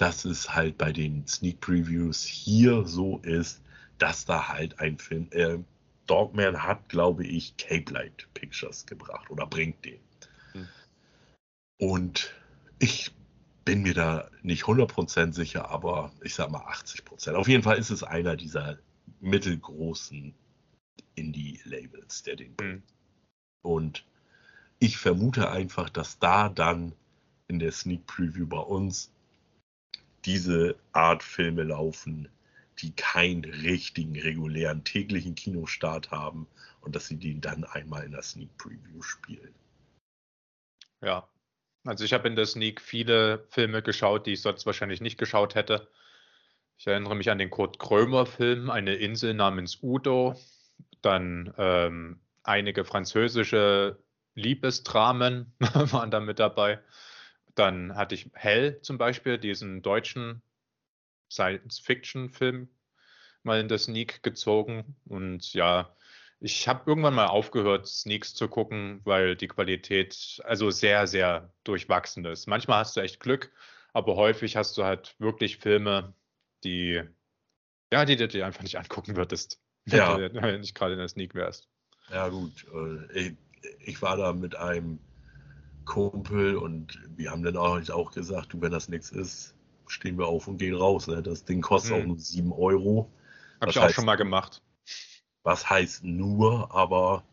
[0.00, 3.60] dass es halt bei den Sneak Previews hier so ist,
[3.98, 5.58] dass da halt ein Film, äh,
[6.06, 10.00] Dogman hat, glaube ich, Cape Light Pictures gebracht oder bringt den.
[10.52, 10.68] Hm.
[11.78, 12.34] Und
[12.78, 13.12] ich
[13.66, 17.34] bin mir da nicht 100% sicher, aber ich sag mal 80%.
[17.34, 18.78] Auf jeden Fall ist es einer dieser
[19.20, 20.34] mittelgroßen
[21.14, 22.76] Indie-Labels, der den bringt.
[22.76, 22.82] Mhm.
[23.60, 24.06] Und
[24.78, 26.94] ich vermute einfach, dass da dann
[27.48, 29.12] in der Sneak Preview bei uns
[30.24, 32.28] diese Art Filme laufen,
[32.78, 36.46] die keinen richtigen, regulären, täglichen Kinostart haben
[36.80, 39.54] und dass sie den dann einmal in der Sneak Preview spielen.
[41.02, 41.28] Ja,
[41.84, 45.54] also ich habe in der Sneak viele Filme geschaut, die ich sonst wahrscheinlich nicht geschaut
[45.54, 45.88] hätte.
[46.78, 50.34] Ich erinnere mich an den Kurt Krömer-Film, eine Insel namens Udo,
[51.02, 53.98] dann ähm, einige französische
[54.34, 56.80] Liebesdramen waren da mit dabei.
[57.60, 60.40] Dann hatte ich Hell zum Beispiel, diesen deutschen
[61.30, 62.70] Science-Fiction-Film
[63.42, 64.96] mal in der Sneak gezogen.
[65.04, 65.94] Und ja,
[66.40, 72.24] ich habe irgendwann mal aufgehört, Sneaks zu gucken, weil die Qualität also sehr, sehr durchwachsen
[72.24, 72.46] ist.
[72.46, 73.52] Manchmal hast du echt Glück,
[73.92, 76.14] aber häufig hast du halt wirklich Filme,
[76.64, 77.02] die,
[77.92, 80.16] ja, die du dir einfach nicht angucken würdest, ja.
[80.16, 81.68] wenn du nicht gerade in der Sneak wärst.
[82.08, 82.66] Ja, gut.
[82.72, 83.36] Äh, ich,
[83.80, 84.98] ich war da mit einem
[85.90, 89.54] Kumpel und wir haben dann auch, auch gesagt, du, wenn das nichts ist,
[89.86, 91.06] stehen wir auf und gehen raus.
[91.06, 91.22] Ne?
[91.22, 92.02] Das Ding kostet hm.
[92.02, 93.10] auch nur 7 Euro.
[93.60, 94.62] Habe ich auch schon mal gemacht
[95.42, 97.24] was heißt nur, aber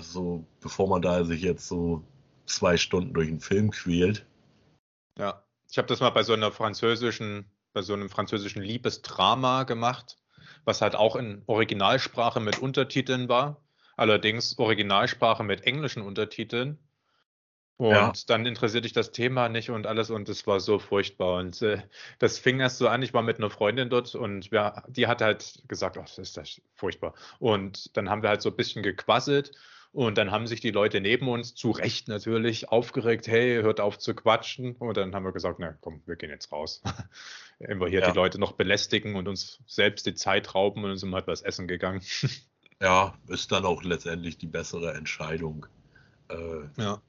[0.00, 2.04] so, bevor man da sich jetzt so
[2.46, 4.26] zwei Stunden durch einen Film quält.
[5.18, 10.18] Ja, ich habe das mal bei so einer französischen, bei so einem französischen Liebesdrama gemacht,
[10.64, 13.62] was halt auch in Originalsprache mit Untertiteln war.
[13.96, 16.78] Allerdings Originalsprache mit englischen Untertiteln.
[17.76, 18.12] Und ja.
[18.28, 21.40] dann interessiert dich das Thema nicht und alles und es war so furchtbar.
[21.40, 21.82] Und äh,
[22.20, 25.20] das fing erst so an, ich war mit einer Freundin dort und wir, die hat
[25.20, 27.14] halt gesagt, oh, das ist das furchtbar.
[27.40, 29.50] Und dann haben wir halt so ein bisschen gequasselt
[29.94, 33.96] und dann haben sich die Leute neben uns, zu Recht natürlich, aufgeregt, hey, hört auf
[33.96, 34.74] zu quatschen.
[34.74, 36.82] Und dann haben wir gesagt, na komm, wir gehen jetzt raus.
[37.60, 38.10] Immer hier ja.
[38.10, 41.68] die Leute noch belästigen und uns selbst die Zeit rauben und sind halt was essen
[41.68, 42.02] gegangen.
[42.82, 45.66] ja, ist dann auch letztendlich die bessere Entscheidung.
[46.28, 47.00] Äh, ja.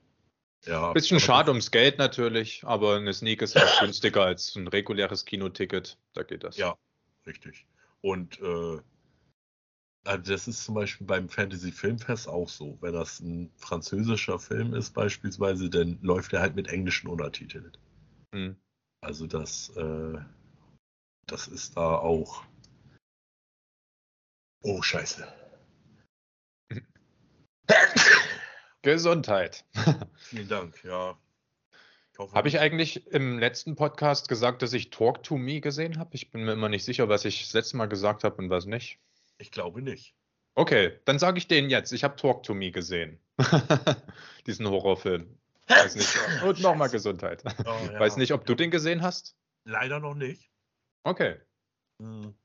[0.66, 5.26] Ja, Bisschen schade ums Geld natürlich, aber eine Sneak ist auch günstiger als ein reguläres
[5.26, 5.97] Kinoticket.
[6.13, 6.57] Da geht das.
[6.57, 6.76] Ja,
[7.28, 7.68] richtig.
[8.01, 8.80] Und äh,
[10.05, 12.78] also das ist zum Beispiel beim Fantasy Filmfest auch so.
[12.82, 17.76] Wenn das ein französischer Film ist beispielsweise, dann läuft er halt mit englischen Untertiteln.
[18.32, 18.55] Hm.
[19.01, 20.18] Also das, äh,
[21.28, 22.43] das ist da auch.
[24.61, 25.28] Oh, scheiße.
[28.86, 29.66] Gesundheit.
[30.16, 31.18] Vielen Dank, ja.
[32.18, 36.12] Habe ich eigentlich im letzten Podcast gesagt, dass ich Talk to Me gesehen habe?
[36.14, 38.68] Ich bin mir immer nicht sicher, was ich das letzte Mal gesagt habe und was
[38.68, 39.00] nicht.
[39.40, 40.14] Ich glaube nicht.
[40.54, 41.92] Okay, dann sage ich den jetzt.
[41.94, 43.20] Ich habe Talk to Me gesehen.
[44.46, 45.36] Diesen Horrorfilm.
[45.68, 46.16] Weiß nicht.
[46.44, 47.44] Und nochmal Gesundheit.
[47.66, 48.00] Oh, ja.
[48.00, 49.36] Weiß nicht, ob du den gesehen hast?
[49.64, 50.52] Leider noch nicht.
[51.04, 51.38] Okay.
[52.00, 52.36] Hm.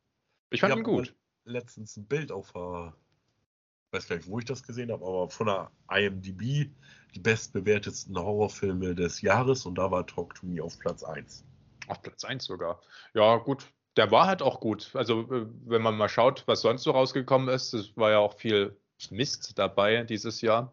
[0.49, 1.14] Ich fand ich ihn gut.
[1.45, 2.95] Letztens ein Bild auf der
[3.93, 6.70] weiß gar nicht, wo ich das gesehen habe, aber von der IMDb
[7.14, 11.45] die bestbewertetsten Horrorfilme des Jahres und da war Talk to Me auf Platz 1.
[11.88, 12.80] Auf Platz 1 sogar.
[13.14, 13.66] Ja, gut.
[13.97, 14.91] Der war halt auch gut.
[14.95, 18.34] Also, äh, wenn man mal schaut, was sonst so rausgekommen ist, es war ja auch
[18.34, 18.76] viel
[19.11, 20.72] Mist dabei dieses Jahr.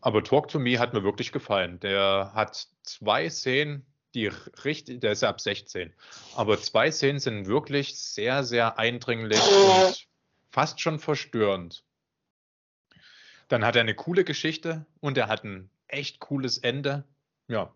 [0.00, 1.80] Aber Talk to Me hat mir wirklich gefallen.
[1.80, 4.28] Der hat zwei Szenen, die
[4.64, 5.92] richtig, der ist ja ab 16.
[6.36, 10.06] Aber zwei Szenen sind wirklich sehr, sehr eindringlich und
[10.50, 11.84] fast schon verstörend.
[13.48, 17.04] Dann hat er eine coole Geschichte und er hat ein echt cooles Ende.
[17.48, 17.72] Ja,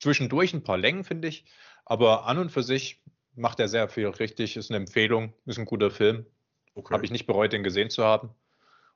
[0.00, 1.44] zwischendurch ein paar Längen, finde ich.
[1.84, 3.02] Aber an und für sich
[3.34, 4.56] macht er sehr viel richtig.
[4.56, 6.26] Ist eine Empfehlung, ist ein guter Film.
[6.74, 6.94] Okay.
[6.94, 8.34] Habe ich nicht bereut, den gesehen zu haben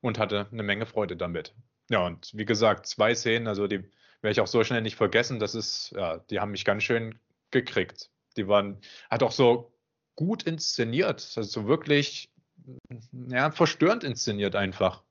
[0.00, 1.54] und hatte eine Menge Freude damit.
[1.90, 3.78] Ja, und wie gesagt, zwei Szenen, also die
[4.22, 5.38] werde ich auch so schnell nicht vergessen.
[5.38, 7.18] Das ist, ja, die haben mich ganz schön
[7.50, 8.10] gekriegt.
[8.36, 8.80] Die waren,
[9.10, 9.72] hat auch so
[10.14, 12.30] gut inszeniert, also so wirklich,
[13.12, 15.02] ja, verstörend inszeniert einfach.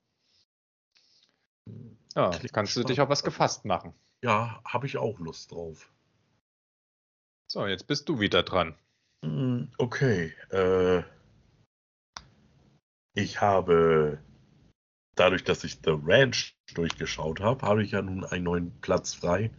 [2.16, 3.94] Ja, Klingt kannst du dich auf was gefasst machen.
[4.24, 5.92] Ja, habe ich auch Lust drauf.
[7.48, 8.76] So, jetzt bist du wieder dran.
[9.24, 10.34] Hm, okay.
[10.50, 11.04] Äh,
[13.14, 14.20] ich habe,
[15.16, 19.52] dadurch, dass ich The Ranch durchgeschaut habe, habe ich ja nun einen neuen Platz frei.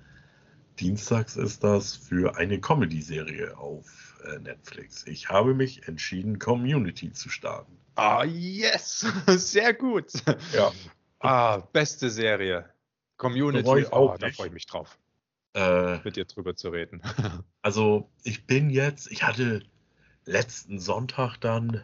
[0.79, 5.07] Dienstags ist das für eine Comedy-Serie auf äh, Netflix.
[5.07, 7.79] Ich habe mich entschieden, Community zu starten.
[7.95, 9.07] Ah, yes!
[9.27, 10.13] Sehr gut.
[10.53, 10.73] Ja.
[11.21, 12.69] Ah, beste Serie.
[13.17, 14.99] Community, ich auch oh, da freue ich mich drauf,
[15.55, 17.01] Äh, mit dir drüber zu reden.
[17.63, 19.63] Also ich bin jetzt, ich hatte
[20.25, 21.83] letzten Sonntag dann,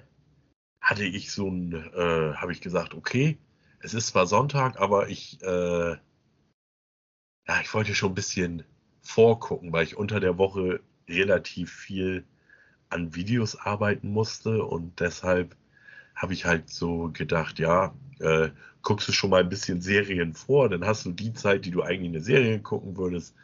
[0.80, 3.38] hatte ich so ein, äh, habe ich gesagt, okay,
[3.80, 6.00] es ist zwar Sonntag, aber ich, äh, ja,
[7.60, 8.64] ich wollte schon ein bisschen
[9.00, 12.24] vorgucken, weil ich unter der Woche relativ viel
[12.90, 15.56] an Videos arbeiten musste und deshalb
[16.14, 18.50] habe ich halt so gedacht, ja, äh,
[18.82, 21.82] guckst du schon mal ein bisschen Serien vor, dann hast du die Zeit, die du
[21.82, 23.34] eigentlich eine Serie gucken würdest,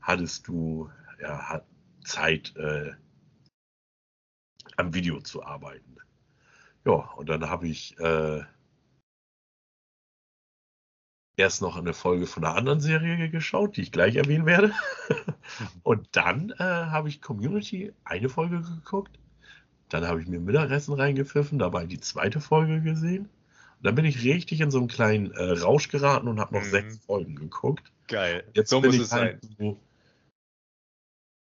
[0.00, 0.90] hattest du
[1.20, 1.62] ja,
[2.04, 2.92] Zeit äh,
[4.76, 5.96] am Video zu arbeiten.
[6.84, 8.42] Ja, und dann habe ich äh,
[11.36, 14.72] erst noch eine Folge von einer anderen Serie geschaut, die ich gleich erwähnen werde.
[15.82, 19.18] und dann äh, habe ich Community eine Folge geguckt.
[19.88, 23.28] Dann habe ich mir Mittagessen reingepfiffen, dabei die zweite Folge gesehen.
[23.82, 26.70] Dann bin ich richtig in so einen kleinen äh, Rausch geraten und habe noch Mhm.
[26.70, 27.92] sechs Folgen geguckt.
[28.08, 28.44] Geil.
[28.54, 29.20] Jetzt so bin muss ich es sein.
[29.20, 29.78] halt so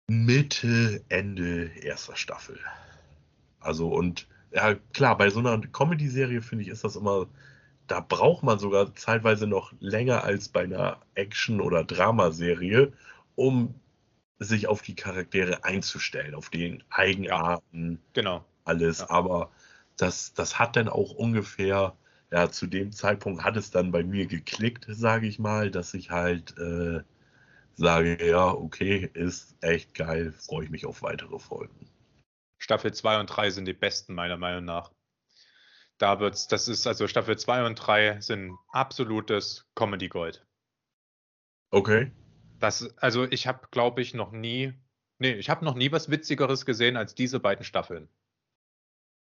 [0.09, 2.59] Mitte, Ende erster Staffel.
[3.59, 7.27] Also und ja klar, bei so einer Comedy-Serie finde ich, ist das immer,
[7.87, 12.91] da braucht man sogar zeitweise noch länger als bei einer Action- oder Dramaserie,
[13.35, 13.75] um
[14.39, 18.43] sich auf die Charaktere einzustellen, auf den Eigenarten, Genau.
[18.65, 18.99] alles.
[18.99, 19.09] Ja.
[19.09, 19.51] Aber
[19.97, 21.93] das, das hat dann auch ungefähr,
[22.31, 26.11] ja, zu dem Zeitpunkt hat es dann bei mir geklickt, sage ich mal, dass ich
[26.11, 27.01] halt äh,
[27.75, 31.89] sage, ja, okay, ist echt geil, freue ich mich auf weitere Folgen.
[32.59, 34.91] Staffel 2 und 3 sind die besten, meiner Meinung nach.
[35.97, 40.45] Da wird's, das ist also Staffel 2 und 3 sind absolutes Comedy Gold.
[41.71, 42.11] Okay.
[42.59, 44.73] Das, also ich habe, glaube ich, noch nie,
[45.17, 48.09] nee, ich habe noch nie was Witzigeres gesehen als diese beiden Staffeln.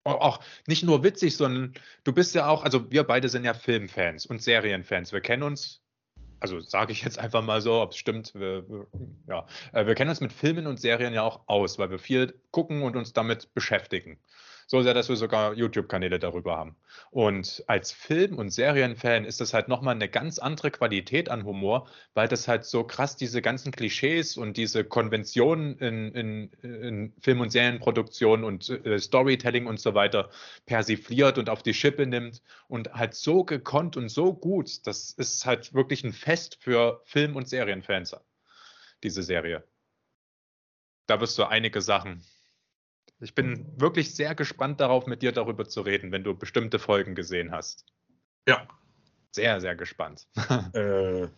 [0.05, 1.75] Au- Auch nicht nur witzig, sondern
[2.05, 5.13] du bist ja auch, also wir beide sind ja Filmfans und Serienfans.
[5.13, 5.83] Wir kennen uns,
[6.41, 8.87] also sage ich jetzt einfach mal so, ob es stimmt, wir, wir,
[9.29, 12.41] ja, äh, wir kennen uns mit Filmen und Serien ja auch aus, weil wir viel
[12.51, 14.19] gucken und uns damit beschäftigen.
[14.71, 16.77] So sehr, dass wir sogar YouTube-Kanäle darüber haben.
[17.11, 21.89] Und als Film- und Serienfan ist das halt nochmal eine ganz andere Qualität an Humor,
[22.13, 27.41] weil das halt so krass diese ganzen Klischees und diese Konventionen in, in, in Film-
[27.41, 30.29] und Serienproduktion und äh, Storytelling und so weiter
[30.67, 34.87] persifliert und auf die Schippe nimmt und halt so gekonnt und so gut.
[34.87, 38.17] Das ist halt wirklich ein Fest für Film- und Serienfans,
[39.03, 39.65] diese Serie.
[41.07, 42.23] Da wirst du einige Sachen.
[43.21, 47.15] Ich bin wirklich sehr gespannt darauf, mit dir darüber zu reden, wenn du bestimmte Folgen
[47.15, 47.85] gesehen hast.
[48.47, 48.67] Ja,
[49.33, 50.27] Sehr, sehr gespannt.
[50.73, 51.29] äh,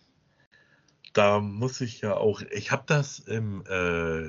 [1.13, 4.27] da muss ich ja auch, ich habe das im, äh,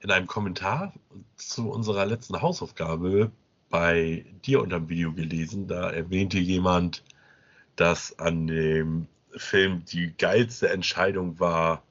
[0.00, 0.92] in einem Kommentar
[1.36, 3.30] zu unserer letzten Hausaufgabe
[3.70, 5.68] bei dir unterm Video gelesen.
[5.68, 7.04] Da erwähnte jemand,
[7.76, 11.82] dass an dem Film die geilste Entscheidung war,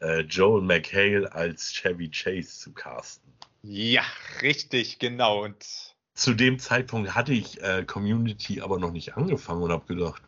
[0.00, 3.32] äh, Joel McHale als Chevy Chase zu casten.
[3.62, 4.02] Ja,
[4.42, 5.44] richtig, genau.
[5.44, 10.22] Und Zu dem Zeitpunkt hatte ich äh, Community aber noch nicht angefangen und habe gedacht,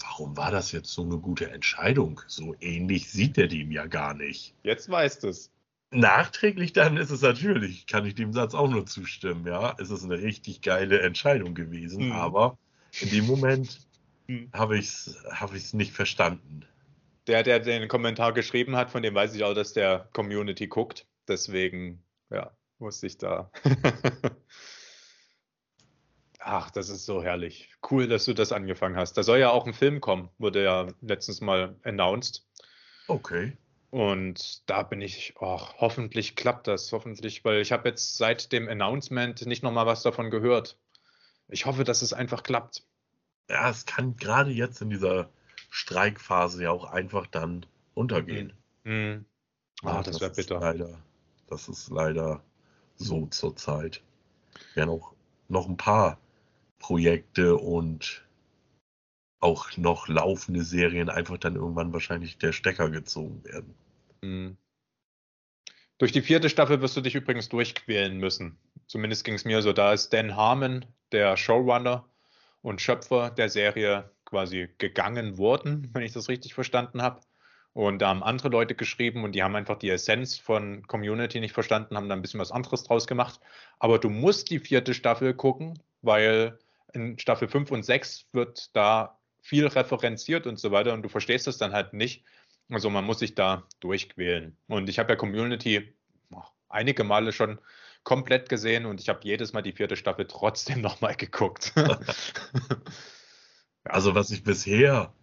[0.00, 2.20] warum war das jetzt so eine gute Entscheidung?
[2.26, 4.54] So ähnlich sieht er dem ja gar nicht.
[4.62, 5.50] jetzt weißt du es.
[5.90, 9.74] Nachträglich dann ist es natürlich, kann ich dem Satz auch nur zustimmen, ja.
[9.78, 12.12] Es ist eine richtig geile Entscheidung gewesen, Mhm.
[12.12, 12.58] aber
[13.00, 13.80] in dem Moment
[14.26, 14.50] Mhm.
[14.52, 16.66] habe ich es hab ich's nicht verstanden.
[17.26, 21.06] Der, der den Kommentar geschrieben hat, von dem weiß ich auch, dass der Community guckt.
[21.26, 23.50] Deswegen, ja, muss ich da.
[26.40, 27.68] Ach, das ist so herrlich.
[27.90, 29.14] Cool, dass du das angefangen hast.
[29.14, 32.46] Da soll ja auch ein Film kommen, wurde ja letztens mal announced.
[33.08, 33.56] Okay.
[33.90, 38.68] Und da bin ich, ach, hoffentlich klappt das, hoffentlich, weil ich habe jetzt seit dem
[38.68, 40.78] Announcement nicht nochmal was davon gehört.
[41.48, 42.84] Ich hoffe, dass es einfach klappt.
[43.48, 45.30] Ja, es kann gerade jetzt in dieser
[45.70, 47.64] Streikphase ja auch einfach dann
[47.94, 48.52] untergehen.
[48.84, 49.24] Hm.
[49.82, 50.60] Ah, Ja, das wäre bitter.
[50.60, 51.02] Leider,
[51.48, 52.42] das ist leider
[52.96, 54.02] so zurzeit.
[54.74, 55.14] Ja, noch,
[55.48, 56.18] noch ein paar
[56.78, 58.24] Projekte und
[59.40, 63.74] auch noch laufende Serien einfach dann irgendwann wahrscheinlich der Stecker gezogen werden.
[64.22, 64.56] Hm.
[65.98, 68.58] Durch die vierte Staffel wirst du dich übrigens durchquälen müssen.
[68.86, 69.72] Zumindest ging es mir so.
[69.72, 72.08] Da ist Dan Harmon, der Showrunner
[72.62, 77.20] und Schöpfer der Serie, quasi gegangen wurden, wenn ich das richtig verstanden habe.
[77.78, 81.52] Und da haben andere Leute geschrieben und die haben einfach die Essenz von Community nicht
[81.52, 83.38] verstanden, haben da ein bisschen was anderes draus gemacht.
[83.78, 86.58] Aber du musst die vierte Staffel gucken, weil
[86.92, 91.46] in Staffel 5 und 6 wird da viel referenziert und so weiter und du verstehst
[91.46, 92.24] das dann halt nicht.
[92.68, 94.56] Also man muss sich da durchquälen.
[94.66, 95.94] Und ich habe ja Community
[96.68, 97.60] einige Male schon
[98.02, 101.72] komplett gesehen und ich habe jedes Mal die vierte Staffel trotzdem nochmal geguckt.
[103.84, 105.14] also was ich bisher,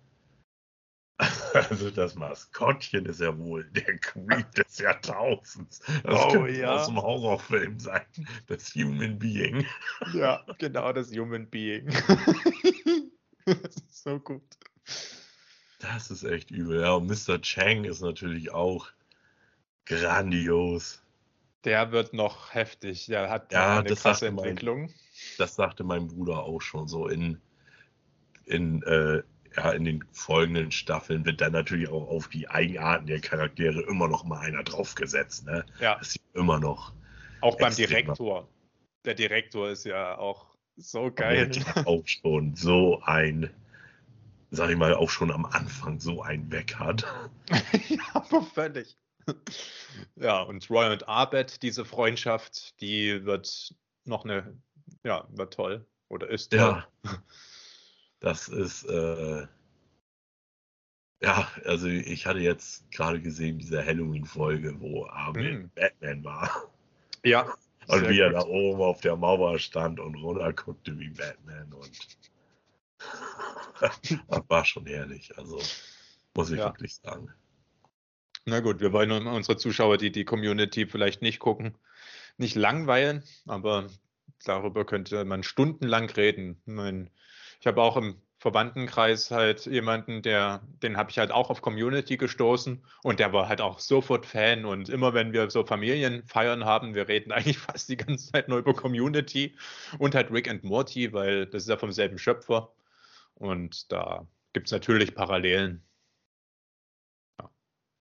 [1.53, 5.79] also das Maskottchen ist ja wohl der Creep des Jahrtausends.
[6.03, 6.75] Das oh, könnte ja.
[6.75, 8.05] aus dem Horrorfilm sein.
[8.47, 9.65] Das Human Being.
[10.13, 11.87] Ja, genau, das Human Being.
[13.45, 14.43] das ist so gut.
[15.79, 16.81] Das ist echt übel.
[16.81, 17.41] Ja, und Mr.
[17.41, 18.87] Chang ist natürlich auch
[19.85, 21.01] grandios.
[21.63, 23.05] Der wird noch heftig.
[23.05, 24.93] Der hat Ja, eine das krasse sagte mein- Entwicklung.
[25.37, 27.07] Das sagte mein Bruder auch schon so.
[27.07, 27.39] In,
[28.43, 29.23] in, äh,
[29.55, 34.07] ja, in den folgenden Staffeln wird dann natürlich auch auf die Eigenarten der Charaktere immer
[34.07, 35.45] noch mal einer draufgesetzt.
[35.45, 35.65] Ne?
[35.79, 36.93] Ja, Das sieht immer noch
[37.41, 38.49] auch beim Direktor.
[39.05, 41.49] Der Direktor ist ja auch so geil.
[41.49, 41.83] geil.
[41.85, 43.49] auch schon so ein,
[44.51, 47.05] sag ich mal, auch schon am Anfang so ein Weg hat.
[47.89, 48.97] ja, aber völlig.
[50.15, 53.73] Ja, und Roy und Abed, diese Freundschaft, die wird
[54.05, 54.57] noch eine,
[55.03, 55.85] ja, wird toll.
[56.09, 56.83] Oder ist toll.
[57.03, 57.23] Ja.
[58.25, 59.45] Das ist, äh,
[61.21, 65.71] ja, also ich hatte jetzt gerade gesehen, diese Halloween-Folge, wo Abel Hm.
[65.75, 66.73] Batman war.
[67.23, 67.53] Ja.
[67.87, 68.41] Und wie er gut.
[68.41, 72.17] da oben auf der Mauer stand und runter guckte wie Batman und
[73.79, 75.37] das war schon herrlich.
[75.37, 75.61] Also
[76.33, 76.65] muss ich Ja.
[76.69, 77.31] wirklich sagen.
[78.45, 81.77] Na gut, wir wollen unsere Zuschauer, die die Community vielleicht nicht gucken,
[82.37, 83.87] nicht langweilen, aber
[84.43, 86.59] darüber könnte man stundenlang reden.
[86.65, 87.11] Mein,
[87.59, 92.17] ich habe auch im Verwandtenkreis halt jemanden, der, den habe ich halt auch auf Community
[92.17, 96.95] gestoßen und der war halt auch sofort Fan und immer wenn wir so Familienfeiern haben,
[96.95, 99.57] wir reden eigentlich fast die ganze Zeit nur über Community
[99.99, 102.73] und halt Rick and Morty, weil das ist ja vom selben Schöpfer
[103.35, 105.83] und da gibt es natürlich Parallelen,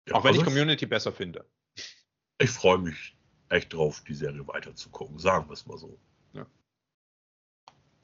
[0.08, 1.46] Ja, auch wenn ich also Community besser finde.
[2.38, 3.16] ich freue mich
[3.48, 6.00] echt drauf, die Serie weiter zu gucken, sagen wir es mal so.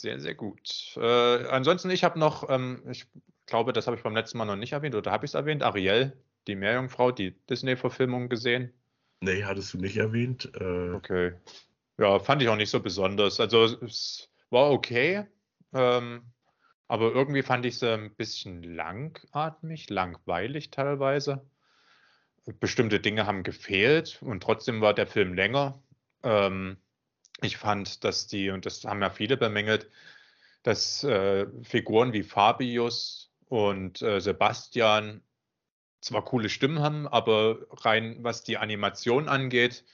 [0.01, 0.97] Sehr, sehr gut.
[0.97, 1.01] Äh,
[1.49, 3.07] ansonsten, ich habe noch, ähm, ich
[3.45, 5.63] glaube, das habe ich beim letzten Mal noch nicht erwähnt, oder habe ich es erwähnt?
[5.63, 8.73] Ariel, die Meerjungfrau, die Disney-Verfilmung gesehen.
[9.21, 10.51] Nee, hattest du nicht erwähnt.
[10.59, 11.35] Äh, Okay.
[11.99, 13.41] Ja, fand ich auch nicht so besonders.
[13.41, 15.27] Also es war okay,
[15.75, 16.23] ähm,
[16.89, 21.45] aber irgendwie fand ich sie ein bisschen langatmig, langweilig teilweise.
[22.59, 25.83] Bestimmte Dinge haben gefehlt und trotzdem war der Film länger.
[26.23, 26.79] Ähm,
[27.43, 29.89] ich fand, dass die, und das haben ja viele bemängelt,
[30.63, 35.23] dass äh, Figuren wie Fabius und äh, Sebastian
[36.01, 39.85] zwar coole Stimmen haben, aber rein was die Animation angeht,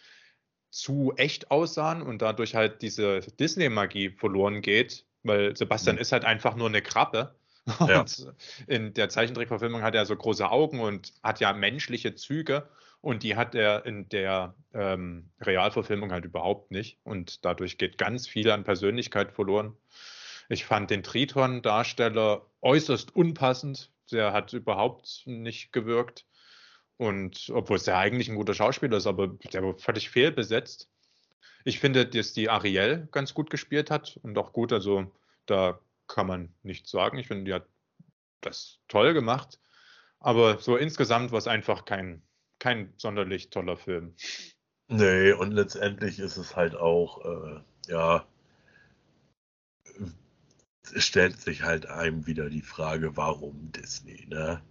[0.70, 6.02] zu echt aussahen und dadurch halt diese Disney-Magie verloren geht, weil Sebastian Mhm.
[6.02, 7.34] ist halt einfach nur eine Krabbe.
[7.88, 8.04] Ja.
[8.68, 12.68] In der Zeichentrickverfilmung hat er so große Augen und hat ja menschliche Züge
[13.00, 18.26] und die hat er in der ähm, Realverfilmung halt überhaupt nicht und dadurch geht ganz
[18.26, 19.76] viel an Persönlichkeit verloren.
[20.48, 23.90] Ich fand den Triton-Darsteller äußerst unpassend.
[24.12, 26.24] Der hat überhaupt nicht gewirkt.
[26.96, 30.88] Und obwohl es ja eigentlich ein guter Schauspieler ist, aber der war völlig fehlbesetzt.
[31.64, 35.12] Ich finde, dass die Ariel ganz gut gespielt hat und auch gut, also
[35.46, 37.18] da kann man nichts sagen.
[37.18, 37.66] Ich finde, die hat
[38.40, 39.58] das toll gemacht.
[40.20, 42.22] Aber so insgesamt war es einfach kein,
[42.58, 44.14] kein sonderlich toller Film.
[44.88, 48.26] Nee, und letztendlich ist es halt auch, äh, ja,
[50.94, 54.62] es stellt sich halt einem wieder die Frage, warum Disney, ne?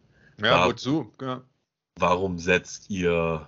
[0.41, 1.11] Ja, wozu?
[1.21, 1.43] Ja.
[1.97, 3.47] Warum setzt ihr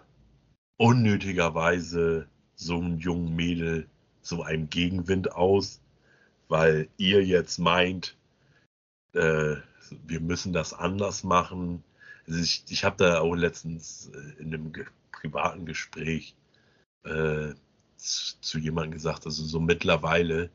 [0.77, 3.87] unnötigerweise so einem jungen Mädel
[4.21, 5.81] so einen Gegenwind aus?
[6.49, 8.15] Weil ihr jetzt meint,
[9.13, 9.55] äh,
[10.05, 11.83] wir müssen das anders machen.
[12.27, 16.35] Also ich ich habe da auch letztens äh, in einem ge privaten Gespräch
[17.03, 17.53] äh,
[17.95, 20.51] zu, zu jemandem gesagt, also so mittlerweile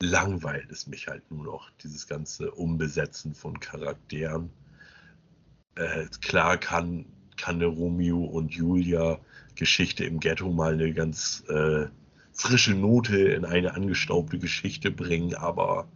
[0.00, 4.50] langweilt es mich halt nur noch, dieses ganze Umbesetzen von Charakteren.
[5.74, 7.06] Äh, klar kann,
[7.36, 9.18] kann eine Romeo und Julia
[9.56, 11.86] Geschichte im Ghetto mal eine ganz äh,
[12.32, 15.88] frische Note in eine angestaubte Geschichte bringen, aber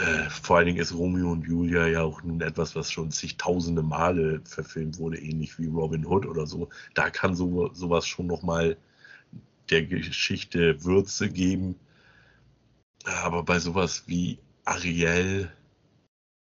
[0.00, 3.82] äh, vor allen Dingen ist Romeo und Julia ja auch nun etwas, was schon zigtausende
[3.82, 6.70] Male verfilmt wurde, ähnlich wie Robin Hood oder so.
[6.94, 8.78] Da kann so, sowas schon nochmal
[9.68, 11.76] der Geschichte Würze geben.
[13.04, 15.50] Aber bei sowas wie Ariel,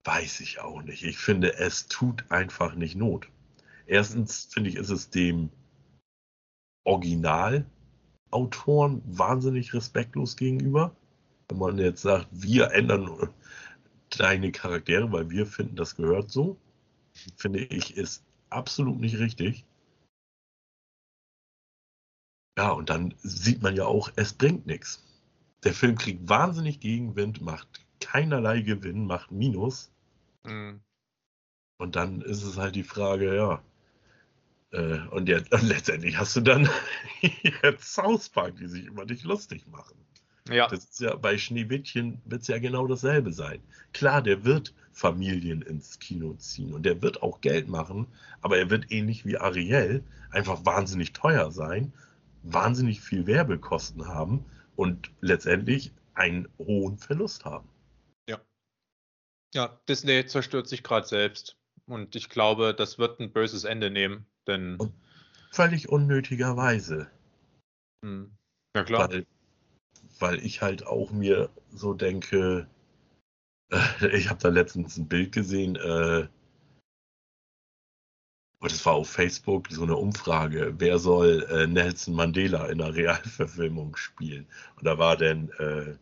[0.05, 1.05] weiß ich auch nicht.
[1.05, 3.29] Ich finde, es tut einfach nicht Not.
[3.87, 5.51] Erstens finde ich, ist es dem
[6.85, 10.95] Originalautoren wahnsinnig respektlos gegenüber.
[11.49, 13.31] Wenn man jetzt sagt, wir ändern
[14.11, 16.57] deine Charaktere, weil wir finden, das gehört so,
[17.37, 19.65] finde ich, ist absolut nicht richtig.
[22.59, 25.05] Ja, und dann sieht man ja auch, es bringt nichts.
[25.63, 29.91] Der Film kriegt wahnsinnig Gegenwind, macht keinerlei Gewinn, macht Minus.
[30.45, 30.81] Mhm.
[31.79, 33.63] Und dann ist es halt die Frage, ja.
[34.71, 36.69] Äh, und, jetzt, und letztendlich hast du dann
[37.63, 40.06] jetzt South Park, die sich über dich lustig machen.
[40.49, 40.69] Ja.
[40.69, 43.61] Das ist ja bei Schneewittchen wird es ja genau dasselbe sein.
[43.93, 48.07] Klar, der wird Familien ins Kino ziehen und der wird auch Geld machen,
[48.41, 51.93] aber er wird ähnlich wie Ariel einfach wahnsinnig teuer sein,
[52.43, 54.45] wahnsinnig viel Werbekosten haben
[54.77, 57.69] und letztendlich einen hohen Verlust haben.
[58.29, 58.41] Ja.
[59.55, 64.27] Ja, Disney zerstört sich gerade selbst und ich glaube, das wird ein böses Ende nehmen,
[64.47, 64.77] denn.
[64.77, 64.95] Und
[65.51, 67.11] völlig unnötigerweise.
[68.05, 68.37] Hm.
[68.77, 69.11] Ja, klar.
[69.11, 69.27] Weil
[70.21, 72.67] weil ich halt auch mir so denke,
[73.71, 76.29] äh, ich habe da letztens ein Bild gesehen, äh,
[78.59, 82.95] und es war auf Facebook so eine Umfrage, wer soll äh, Nelson Mandela in einer
[82.95, 84.47] Realverfilmung spielen?
[84.77, 85.97] Und da war dann äh,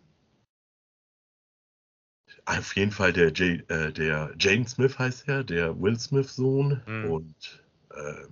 [2.46, 6.82] auf jeden Fall der, J, äh, der Jane Smith heißt er, der Will Smith Sohn
[6.86, 7.10] mhm.
[7.10, 8.28] und äh,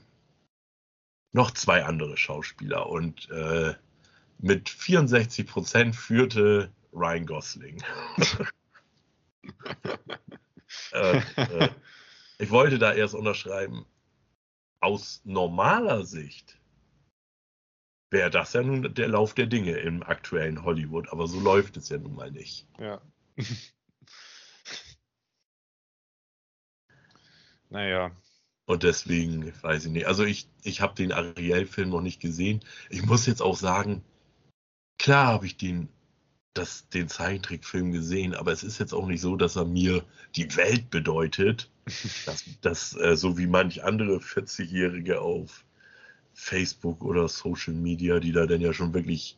[1.32, 2.88] noch zwei andere Schauspieler.
[2.88, 3.74] Und äh,
[4.42, 7.82] mit 64 Prozent führte Ryan Gosling.
[10.92, 11.68] äh, äh,
[12.38, 13.86] ich wollte da erst unterschreiben,
[14.80, 16.58] aus normaler Sicht
[18.10, 21.88] wäre das ja nun der Lauf der Dinge im aktuellen Hollywood, aber so läuft es
[21.88, 22.66] ja nun mal nicht.
[22.78, 23.00] Ja.
[27.70, 28.10] naja.
[28.66, 30.06] Und deswegen weiß ich nicht.
[30.06, 32.60] Also ich, ich habe den Ariel-Film noch nicht gesehen.
[32.90, 34.04] Ich muss jetzt auch sagen,
[35.02, 35.88] Klar habe ich den,
[36.54, 40.04] das, den Zeichentrickfilm gesehen, aber es ist jetzt auch nicht so, dass er mir
[40.36, 41.68] die Welt bedeutet.
[42.26, 45.64] dass, dass äh, so wie manch andere 40-Jährige auf
[46.34, 49.36] Facebook oder Social Media, die da dann ja schon wirklich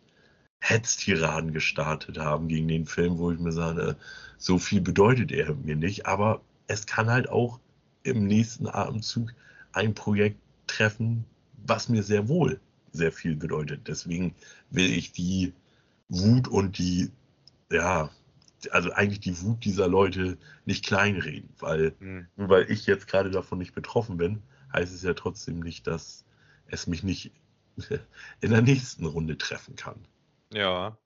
[0.60, 3.96] Hetztiraden gestartet haben gegen den Film, wo ich mir sage,
[4.36, 7.58] so viel bedeutet er mir nicht, aber es kann halt auch
[8.02, 9.32] im nächsten Atemzug
[9.72, 10.36] ein Projekt
[10.66, 11.24] treffen,
[11.64, 12.60] was mir sehr wohl
[12.94, 13.88] sehr viel bedeutet.
[13.88, 14.34] Deswegen
[14.70, 15.52] will ich die
[16.08, 17.10] Wut und die,
[17.70, 18.10] ja,
[18.70, 22.28] also eigentlich die Wut dieser Leute nicht kleinreden, weil mhm.
[22.36, 24.42] nur weil ich jetzt gerade davon nicht betroffen bin,
[24.72, 26.24] heißt es ja trotzdem nicht, dass
[26.66, 27.32] es mich nicht
[28.40, 30.06] in der nächsten Runde treffen kann.
[30.52, 30.96] Ja.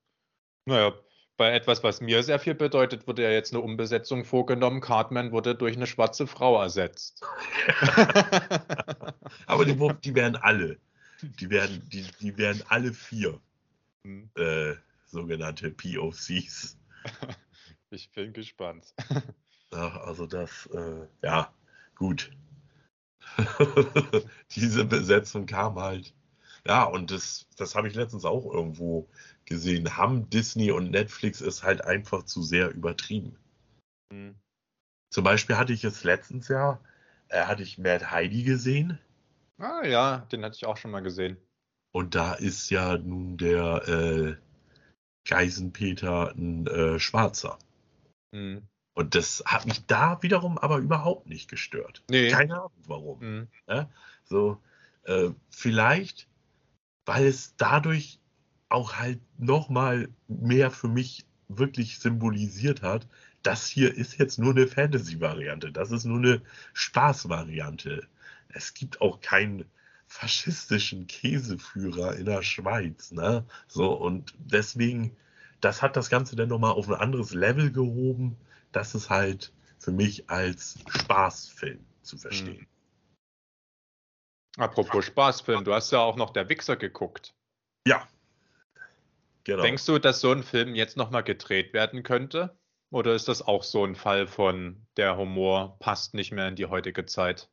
[0.67, 0.93] Naja,
[1.39, 4.81] bei etwas, was mir sehr viel bedeutet, wurde ja jetzt eine Umbesetzung vorgenommen.
[4.81, 7.25] Cartman wurde durch eine schwarze Frau ersetzt.
[9.47, 10.79] Aber die, die werden alle
[11.23, 13.41] die werden, die, die werden alle vier
[14.05, 14.31] hm.
[14.37, 14.75] äh,
[15.07, 16.77] sogenannte POCs.
[17.91, 18.95] Ich bin gespannt.
[19.71, 21.53] Ach, also das, äh, ja,
[21.95, 22.31] gut.
[24.55, 26.15] Diese Besetzung kam halt.
[26.67, 29.09] Ja, und das, das habe ich letztens auch irgendwo
[29.47, 29.97] gesehen.
[29.97, 33.39] Haben Disney und Netflix es halt einfach zu sehr übertrieben.
[34.13, 34.35] Mhm.
[35.11, 36.81] Zum Beispiel hatte ich es letztens ja,
[37.29, 38.99] äh, hatte ich Mad Heidi gesehen.
[39.59, 41.37] Ah ja, den hatte ich auch schon mal gesehen.
[41.93, 44.37] Und da ist ja nun der äh,
[45.29, 47.59] Geisenpeter ein äh, Schwarzer.
[48.33, 48.69] Mhm.
[48.95, 52.03] Und das hat mich da wiederum aber überhaupt nicht gestört.
[52.11, 52.31] Nee.
[52.31, 53.21] Keine Ahnung warum.
[53.21, 53.49] Mhm.
[53.69, 53.91] Ja,
[54.25, 54.61] so,
[55.05, 56.29] äh, vielleicht,
[57.05, 58.19] weil es dadurch
[58.69, 63.07] auch halt nochmal mehr für mich wirklich symbolisiert hat,
[63.43, 66.43] das hier ist jetzt nur eine Fantasy-Variante, das ist nur eine
[66.75, 68.07] Spaß-Variante
[68.49, 69.65] es gibt auch keinen
[70.07, 73.13] faschistischen Käseführer in der Schweiz.
[73.13, 73.45] Ne?
[73.67, 75.17] So, und deswegen,
[75.61, 78.37] das hat das Ganze dann nochmal auf ein anderes Level gehoben.
[78.73, 82.59] Das ist halt für mich als Spaßfilm zu verstehen.
[82.59, 82.67] Hm.
[84.57, 87.35] Apropos Spaßfilm, du hast ja auch noch Der Wichser geguckt.
[87.87, 88.09] Ja.
[89.45, 89.63] Genau.
[89.63, 92.59] Denkst du, dass so ein Film jetzt nochmal gedreht werden könnte?
[92.91, 96.67] Oder ist das auch so ein Fall von der Humor passt nicht mehr in die
[96.67, 97.51] heutige Zeit?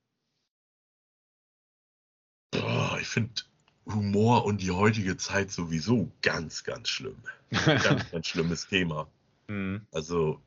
[3.16, 3.43] Finde
[3.86, 7.16] Humor und die heutige Zeit sowieso ganz, ganz schlimm.
[7.49, 9.07] ganz, ganz schlimmes Thema.
[9.47, 9.88] Mhm.
[9.93, 10.41] Also.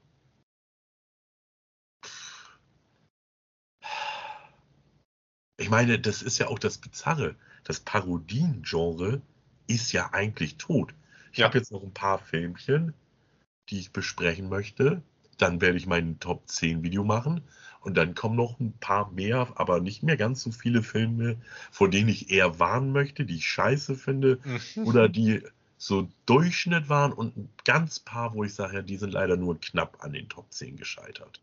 [5.57, 7.35] Ich meine, das ist ja auch das Bizarre.
[7.65, 9.23] Das Parodien-Genre
[9.67, 10.95] ist ja eigentlich tot.
[11.33, 11.47] Ich ja.
[11.47, 12.93] habe jetzt noch ein paar Filmchen,
[13.71, 15.03] die ich besprechen möchte.
[15.39, 17.43] dann werde ich meinen Top 10 Video machen.
[17.89, 21.89] Und dann kommen noch ein paar mehr, aber nicht mehr ganz so viele Filme, vor
[21.89, 24.41] denen ich eher warnen möchte, die ich scheiße finde
[24.85, 25.43] oder die
[25.79, 29.59] so Durchschnitt waren und ein ganz paar, wo ich sage, ja, die sind leider nur
[29.59, 31.41] knapp an den Top 10 gescheitert.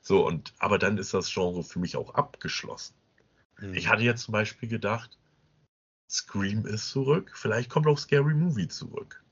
[0.00, 2.94] So, und aber dann ist das Genre für mich auch abgeschlossen.
[3.58, 3.74] Mhm.
[3.74, 5.18] Ich hatte jetzt zum Beispiel gedacht,
[6.08, 9.24] Scream ist zurück, vielleicht kommt auch Scary Movie zurück.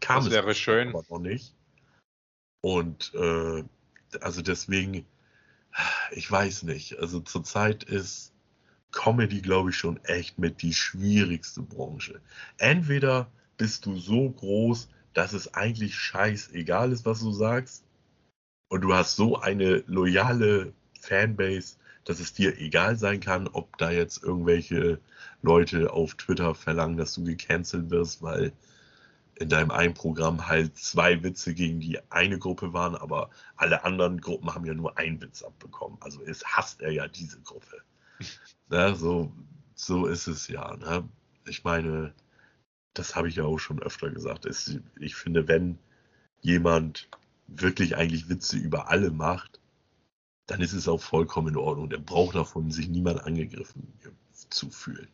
[0.00, 0.88] Kam das wäre schön.
[0.90, 1.54] Aber noch nicht.
[2.60, 3.64] Und äh,
[4.22, 5.06] also deswegen,
[6.12, 6.98] ich weiß nicht.
[6.98, 8.32] Also zurzeit ist
[8.92, 12.20] Comedy, glaube ich, schon echt mit die schwierigste Branche.
[12.58, 17.84] Entweder bist du so groß, dass es eigentlich scheißegal ist, was du sagst,
[18.68, 23.90] und du hast so eine loyale Fanbase, dass es dir egal sein kann, ob da
[23.90, 25.00] jetzt irgendwelche
[25.42, 28.52] Leute auf Twitter verlangen, dass du gecancelt wirst, weil
[29.36, 34.20] in deinem einen Programm halt zwei Witze gegen die eine Gruppe waren, aber alle anderen
[34.20, 35.98] Gruppen haben ja nur einen Witz abbekommen.
[36.00, 37.82] Also es hasst er ja diese Gruppe.
[38.70, 39.32] Ja, so,
[39.74, 40.76] so ist es ja.
[40.76, 41.08] Ne?
[41.46, 42.14] Ich meine,
[42.94, 44.46] das habe ich ja auch schon öfter gesagt.
[44.46, 45.78] Es, ich finde, wenn
[46.40, 47.08] jemand
[47.48, 49.60] wirklich eigentlich Witze über alle macht,
[50.46, 51.88] dann ist es auch vollkommen in Ordnung.
[51.90, 53.92] Der braucht davon sich niemand angegriffen
[54.50, 55.08] zu fühlen.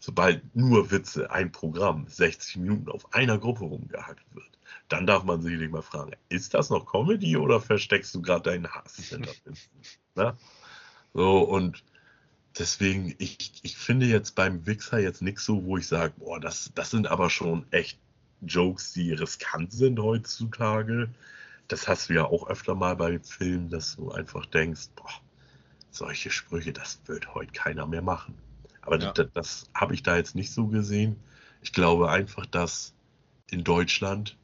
[0.00, 5.42] Sobald nur Witze, ein Programm, 60 Minuten auf einer Gruppe rumgehackt wird, dann darf man
[5.42, 9.16] sich nicht mal fragen, ist das noch Comedy oder versteckst du gerade deinen Hass
[10.14, 10.36] ne?
[11.14, 11.82] So, und
[12.58, 16.70] deswegen, ich, ich finde jetzt beim Wichser jetzt nichts so, wo ich sage, boah, das,
[16.74, 17.98] das sind aber schon echt
[18.42, 21.08] Jokes, die riskant sind heutzutage.
[21.66, 25.10] Das hast du ja auch öfter mal bei Filmen, dass du einfach denkst, boah,
[25.90, 28.34] solche Sprüche, das wird heute keiner mehr machen.
[28.88, 29.12] Aber ja.
[29.12, 31.16] das, das habe ich da jetzt nicht so gesehen.
[31.60, 32.94] Ich glaube einfach, dass
[33.50, 34.38] in Deutschland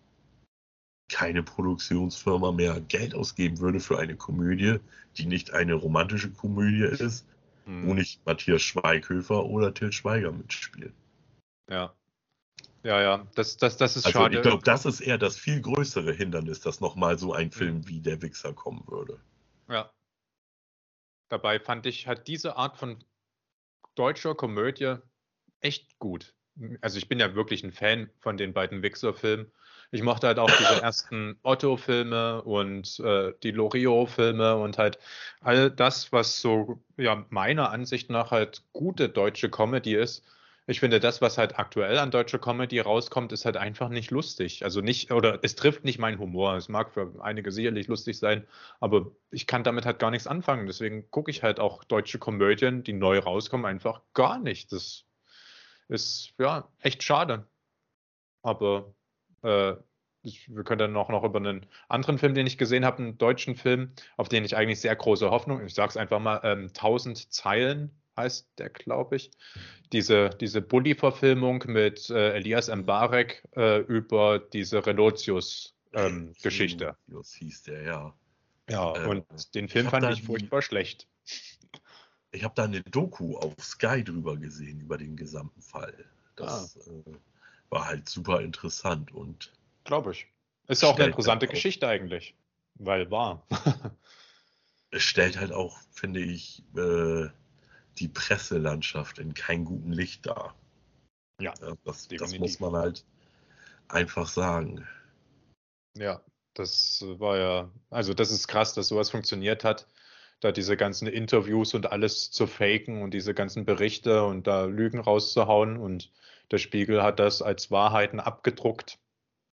[1.08, 4.80] keine Produktionsfirma mehr Geld ausgeben würde für eine Komödie,
[5.16, 7.26] die nicht eine romantische Komödie ist,
[7.64, 7.86] hm.
[7.86, 10.92] wo nicht Matthias Schweighöfer oder Till Schweiger mitspielen.
[11.70, 11.94] Ja.
[12.82, 14.36] Ja, ja, das, das, das ist also schade.
[14.36, 17.88] Ich glaube, das ist eher das viel größere Hindernis, dass nochmal so ein Film hm.
[17.88, 19.18] wie Der Wichser kommen würde.
[19.70, 19.90] Ja.
[21.30, 23.02] Dabei fand ich, hat diese Art von
[23.94, 24.96] deutscher Komödie
[25.60, 26.34] echt gut.
[26.80, 29.50] Also ich bin ja wirklich ein Fan von den beiden Wichser-Filmen.
[29.90, 34.98] Ich mochte halt auch diese ersten Otto-Filme und äh, die Loriot-Filme und halt
[35.40, 40.24] all das, was so ja meiner Ansicht nach halt gute deutsche Comedy ist.
[40.66, 44.64] Ich finde, das, was halt aktuell an deutscher Comedy rauskommt, ist halt einfach nicht lustig.
[44.64, 46.56] Also nicht, oder es trifft nicht meinen Humor.
[46.56, 48.46] Es mag für einige sicherlich lustig sein,
[48.80, 50.66] aber ich kann damit halt gar nichts anfangen.
[50.66, 54.72] Deswegen gucke ich halt auch deutsche Komödien, die neu rauskommen, einfach gar nicht.
[54.72, 55.04] Das
[55.88, 57.46] ist ja echt schade.
[58.42, 58.94] Aber
[59.42, 59.74] äh,
[60.22, 63.56] wir können dann auch noch über einen anderen Film, den ich gesehen habe, einen deutschen
[63.56, 67.32] Film, auf den ich eigentlich sehr große Hoffnung, ich sage es einfach mal, ähm, 1000
[67.32, 69.30] Zeilen heißt der, glaube ich.
[69.92, 76.84] Diese, diese Bully-Verfilmung mit äh, Elias Mbarek äh, über diese Relotius-Geschichte.
[76.84, 78.14] Ähm, Relotius hieß der, ja.
[78.68, 81.06] Ja, äh, und den Film fand ich furchtbar schlecht.
[82.32, 86.04] Ich habe da eine Doku auf Sky drüber gesehen, über den gesamten Fall.
[86.36, 86.90] Das ah.
[86.90, 87.14] Äh,
[87.70, 89.52] war halt super interessant und.
[89.84, 90.26] Glaube ich.
[90.66, 92.34] Ist ja auch eine interessante Geschichte eigentlich,
[92.76, 93.46] weil wahr.
[94.90, 97.28] es stellt halt auch, finde ich, äh,
[97.98, 100.54] die Presselandschaft in keinem guten Licht dar.
[101.40, 103.04] Ja, ja das, das, muss man halt
[103.88, 104.86] einfach sagen.
[105.96, 106.20] Ja,
[106.54, 109.86] das war ja, also das ist krass, dass sowas funktioniert hat,
[110.40, 115.00] da diese ganzen Interviews und alles zu faken und diese ganzen Berichte und da Lügen
[115.00, 116.10] rauszuhauen und
[116.50, 118.98] der Spiegel hat das als Wahrheiten abgedruckt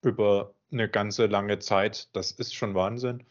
[0.02, 2.08] über eine ganze lange Zeit.
[2.14, 3.24] Das ist schon Wahnsinn.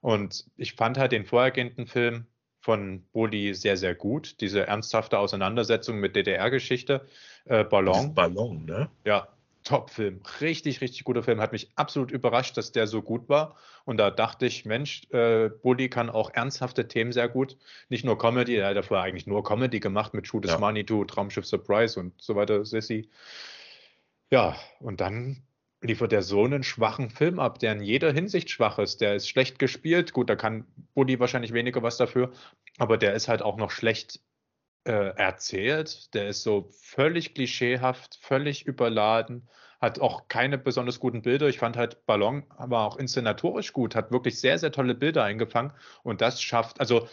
[0.00, 2.26] Und ich fand halt den vorhergehenden Film
[2.68, 4.42] von Boli sehr, sehr gut.
[4.42, 7.06] Diese ernsthafte Auseinandersetzung mit DDR-Geschichte.
[7.46, 8.12] Äh, Ballon.
[8.12, 8.90] Ballon, ne?
[9.06, 9.28] Ja,
[9.64, 10.20] Top-Film.
[10.42, 11.40] Richtig, richtig guter Film.
[11.40, 13.56] Hat mich absolut überrascht, dass der so gut war.
[13.86, 17.56] Und da dachte ich, Mensch, äh, Bully kann auch ernsthafte Themen sehr gut.
[17.88, 20.58] Nicht nur Comedy, er hat ja vorher eigentlich nur Comedy gemacht mit Shoot is ja.
[20.58, 23.08] Money to Traumschiff Surprise und so weiter, Sissy.
[24.30, 25.42] Ja, und dann
[25.80, 29.00] liefert er so einen schwachen Film ab, der in jeder Hinsicht schwach ist.
[29.00, 30.12] Der ist schlecht gespielt.
[30.12, 30.64] Gut, da kann
[30.94, 32.32] Buddy wahrscheinlich weniger was dafür,
[32.78, 34.20] aber der ist halt auch noch schlecht
[34.84, 36.12] äh, erzählt.
[36.14, 39.48] Der ist so völlig klischeehaft, völlig überladen,
[39.80, 41.48] hat auch keine besonders guten Bilder.
[41.48, 45.72] Ich fand halt Ballon war auch inszenatorisch gut, hat wirklich sehr, sehr tolle Bilder eingefangen
[46.02, 47.08] und das schafft, also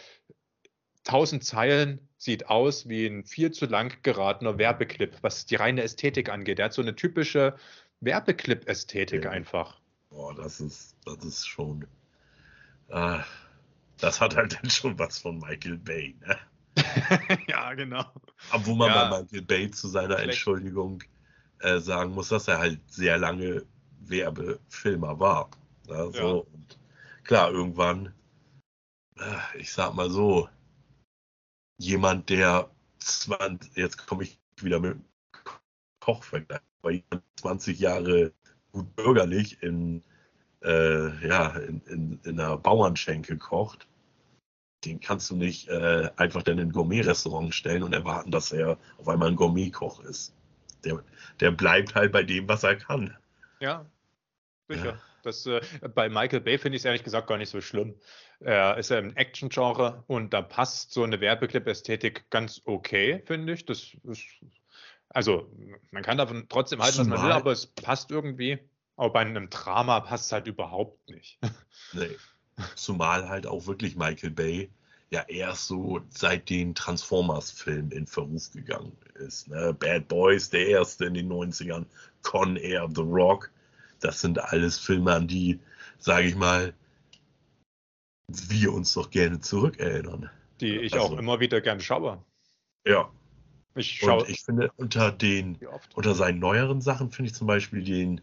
[1.06, 6.28] 1000 Zeilen sieht aus wie ein viel zu lang geratener Werbeclip, was die reine Ästhetik
[6.30, 6.58] angeht.
[6.58, 7.54] Er hat so eine typische
[8.00, 9.30] Werbeclip-Ästhetik ja.
[9.30, 9.80] einfach.
[10.10, 11.86] boah, das ist, das ist schon,
[12.88, 13.18] äh,
[13.98, 16.38] das hat halt dann schon was von Michael Bay, ne?
[17.48, 18.04] ja, genau.
[18.52, 19.08] Obwohl man Ja.
[19.10, 20.30] bei Michael Bay zu seiner Schlecht.
[20.30, 21.02] Entschuldigung
[21.60, 23.64] äh, sagen muss, dass er halt sehr lange
[24.00, 25.50] Werbefilmer war.
[25.88, 26.10] Ne?
[26.12, 26.46] So.
[26.46, 26.76] Ja.
[27.24, 28.14] Klar, irgendwann,
[29.18, 30.48] äh, ich sag mal so,
[31.78, 34.98] jemand, der 20, jetzt komme ich wieder mit
[36.00, 36.60] Kochvergleich,
[36.90, 38.32] jemand 20 Jahre
[38.72, 40.02] gut bürgerlich in,
[40.62, 43.86] äh, ja, in, in, in einer Bauernschenke kocht,
[44.84, 48.78] den kannst du nicht äh, einfach dann in ein Gourmet-Restaurant stellen und erwarten, dass er
[48.98, 50.34] auf einmal ein Gourmet-Koch ist.
[50.84, 51.02] Der,
[51.40, 53.16] der bleibt halt bei dem, was er kann.
[53.60, 53.86] Ja,
[54.68, 54.84] sicher.
[54.84, 55.00] Ja.
[55.22, 55.60] Das, äh,
[55.92, 57.96] bei Michael Bay finde ich es ehrlich gesagt gar nicht so schlimm.
[58.38, 63.64] Er ist ja im Action-Genre und da passt so eine Werbeclip-Ästhetik ganz okay, finde ich.
[63.64, 64.24] Das ist,
[65.16, 65.50] also,
[65.92, 68.58] man kann davon trotzdem halten, was man will, aber es passt irgendwie.
[68.96, 71.38] Aber bei einem Drama passt es halt überhaupt nicht.
[71.92, 72.16] Nee.
[72.74, 74.70] Zumal halt auch wirklich Michael Bay
[75.10, 79.48] ja erst so seit den Transformers-Filmen in Verruf gegangen ist.
[79.48, 79.72] Ne?
[79.72, 81.86] Bad Boys, der erste in den 90ern,
[82.22, 83.50] Con Air, The Rock.
[84.00, 85.60] Das sind alles Filme, an die,
[85.98, 86.74] sage ich mal,
[88.28, 90.28] wir uns doch gerne zurückerinnern.
[90.60, 92.22] Die ich Also- auch immer wieder gern schaue.
[92.86, 93.10] Ja.
[93.76, 95.58] Ich schaue Und ich finde, unter den.
[95.94, 98.20] Unter seinen neueren Sachen finde ich zum Beispiel den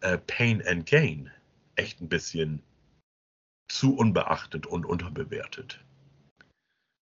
[0.00, 1.30] äh, Pain and Gain
[1.76, 2.62] echt ein bisschen
[3.68, 5.84] zu unbeachtet und unterbewertet.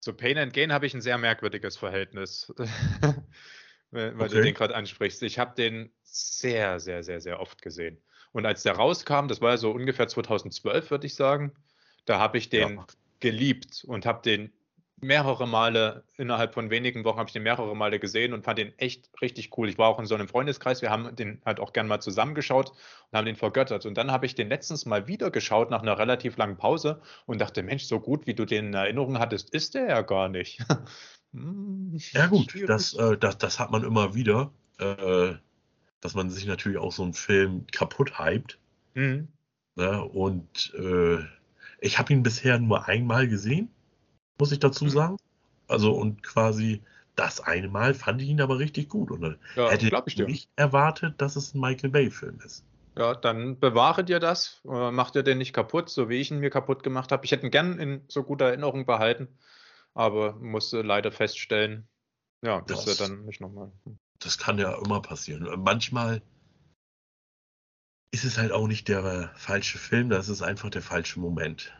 [0.01, 2.53] Zu Pain and Gain habe ich ein sehr merkwürdiges Verhältnis,
[3.91, 4.41] weil weil du Okay.
[4.41, 5.23] den gerade ansprichst.
[5.23, 8.01] Ich habe den sehr, sehr, sehr, sehr oft gesehen.
[8.33, 11.53] Und als der rauskam, das war ja so ungefähr 2012, würde ich sagen,
[12.05, 12.87] da habe ich den Ja.
[13.19, 14.51] geliebt und habe den
[15.03, 18.77] mehrere Male, innerhalb von wenigen Wochen habe ich den mehrere Male gesehen und fand den
[18.79, 19.69] echt richtig cool.
[19.69, 22.71] Ich war auch in so einem Freundeskreis, wir haben den halt auch gern mal zusammengeschaut
[22.71, 23.85] und haben den vergöttert.
[23.85, 27.39] Und dann habe ich den letztens mal wieder geschaut nach einer relativ langen Pause und
[27.39, 30.59] dachte, Mensch, so gut wie du den in Erinnerung hattest, ist der ja gar nicht.
[31.33, 35.33] Hm, Ja gut, das, äh, das, das hat man immer wieder, äh,
[35.99, 38.59] dass man sich natürlich auch so einen Film kaputt hypt.
[38.93, 39.27] Hm.
[39.75, 40.03] Ne?
[40.03, 41.23] Und äh,
[41.79, 43.69] ich habe ihn bisher nur einmal gesehen,
[44.39, 44.89] muss ich dazu Mhm.
[44.89, 45.17] sagen.
[45.67, 46.81] Also und quasi
[47.15, 49.11] das eine Mal fand ich ihn aber richtig gut.
[49.11, 50.25] Und Ja, hätte ich dir.
[50.25, 52.63] nicht erwartet, dass es ein Michael Bay-Film ist.
[52.97, 56.39] Ja, dann bewahre dir das, äh, mach dir den nicht kaputt, so wie ich ihn
[56.39, 57.25] mir kaputt gemacht habe.
[57.25, 59.27] Ich hätte ihn gern in so guter Erinnerung behalten,
[59.95, 61.87] aber musste leider feststellen,
[62.43, 63.71] ja, dass Das- er dann nicht nochmal.
[64.19, 65.49] das kann ja immer passieren.
[65.63, 66.21] Manchmal
[68.11, 71.73] ist es halt auch nicht der falsche Film, das ist einfach der falsche Moment.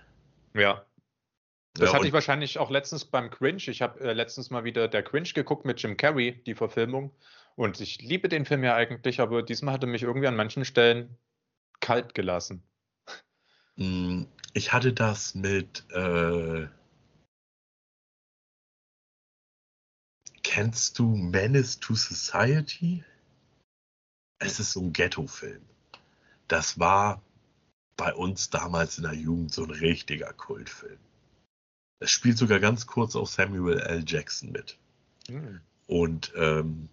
[0.56, 0.84] Ja,
[1.74, 3.62] das Ja, hatte ich wahrscheinlich auch letztens beim Cringe.
[3.68, 7.16] Ich habe äh, letztens mal wieder der Cringe geguckt mit Jim Carrey, die Verfilmung.
[7.56, 10.66] Und ich liebe den Film ja eigentlich, aber diesmal hat er mich irgendwie an manchen
[10.66, 11.18] Stellen
[11.80, 12.64] kalt gelassen.
[13.76, 15.86] mh, ich hatte das mit.
[15.92, 16.68] Äh,
[20.44, 23.04] kennst du Menace to Society?
[24.40, 25.64] Es ist so ein Ghetto-Film.
[26.48, 27.24] Das war
[27.98, 31.00] bei uns damals in der Jugend so ein richtiger Kultfilm.
[32.04, 34.04] Es spielt sogar ganz kurz auch Samuel L.
[34.06, 34.78] Jackson mit.
[35.30, 35.62] Hm.
[35.88, 36.90] Und ähm,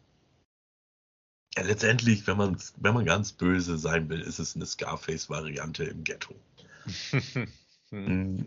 [1.56, 6.04] ja, letztendlich, wenn man, wenn man ganz böse sein will, ist es eine Scarface-Variante im
[6.04, 6.34] Ghetto.
[7.92, 8.36] Hm.
[8.36, 8.44] Mm.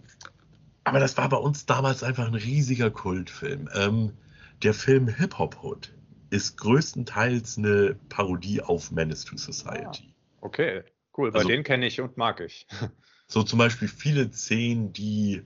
[0.85, 3.69] Aber das war bei uns damals einfach ein riesiger Kultfilm.
[3.73, 4.13] Ähm,
[4.61, 5.93] der Film Hip Hop Hood
[6.29, 10.13] ist größtenteils eine Parodie auf Menace to Society.
[10.39, 10.83] Okay,
[11.17, 12.67] cool, weil Also- den kenne ich und mag ich.
[13.27, 15.43] So zum Beispiel viele Szenen, die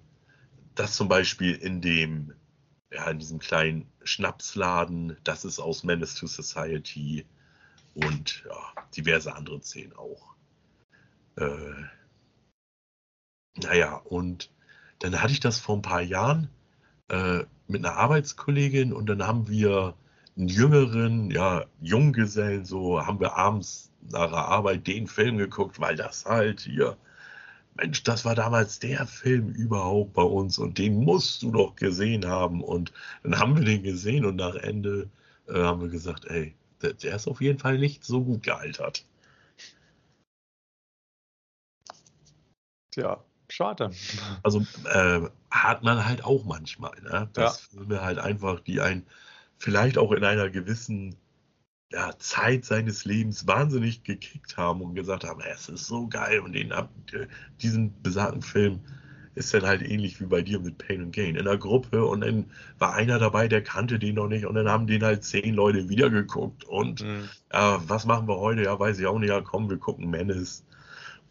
[0.79, 2.33] das zum Beispiel in dem,
[2.91, 7.25] ja, in diesem kleinen Schnapsladen, das ist aus Menace to Society
[7.93, 10.35] und ja, diverse andere Szenen auch.
[11.35, 11.83] Äh,
[13.55, 14.51] naja, und
[14.99, 16.49] dann hatte ich das vor ein paar Jahren
[17.09, 19.95] äh, mit einer Arbeitskollegin und dann haben wir
[20.37, 25.95] einen jüngeren, ja, Junggesellen, so haben wir abends nach der Arbeit den Film geguckt, weil
[25.95, 26.97] das halt hier
[27.77, 32.25] Mensch, das war damals der Film überhaupt bei uns und den musst du doch gesehen
[32.25, 32.63] haben.
[32.63, 32.91] Und
[33.23, 35.09] dann haben wir den gesehen und nach Ende
[35.47, 39.05] äh, haben wir gesagt, ey, der, der ist auf jeden Fall nicht so gut gealtert.
[42.91, 43.91] Tja, schade.
[44.43, 45.21] Also äh,
[45.51, 47.29] hat man halt auch manchmal, ne?
[47.33, 49.05] dass Filme halt einfach, die einen
[49.57, 51.15] vielleicht auch in einer gewissen
[51.91, 56.39] ja, Zeit seines Lebens wahnsinnig gekickt haben und gesagt haben, "Ey, es ist so geil
[56.39, 56.89] und den ab,
[57.61, 58.81] diesen besagten Film
[59.35, 62.21] ist dann halt ähnlich wie bei dir mit Pain and Gain in der Gruppe und
[62.21, 65.53] dann war einer dabei, der kannte den noch nicht und dann haben den halt zehn
[65.53, 67.29] Leute wiedergeguckt und Hm.
[67.53, 68.63] ja, was machen wir heute?
[68.63, 69.29] Ja, weiß ich auch nicht.
[69.29, 70.63] Ja, komm, wir gucken Menace.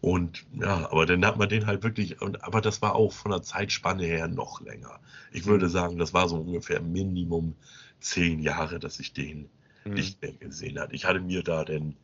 [0.01, 3.31] Und ja, aber dann hat man den halt wirklich, und, aber das war auch von
[3.31, 4.99] der Zeitspanne her noch länger.
[5.31, 5.69] Ich würde mhm.
[5.69, 7.55] sagen, das war so ungefähr Minimum
[7.99, 9.49] zehn Jahre, dass ich den
[9.89, 9.95] mhm.
[9.95, 10.95] nicht mehr gesehen habe.
[10.95, 11.95] Ich hatte mir da denn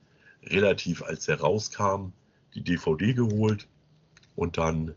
[0.44, 2.12] relativ, als er rauskam,
[2.54, 3.68] die DVD geholt
[4.36, 4.94] und dann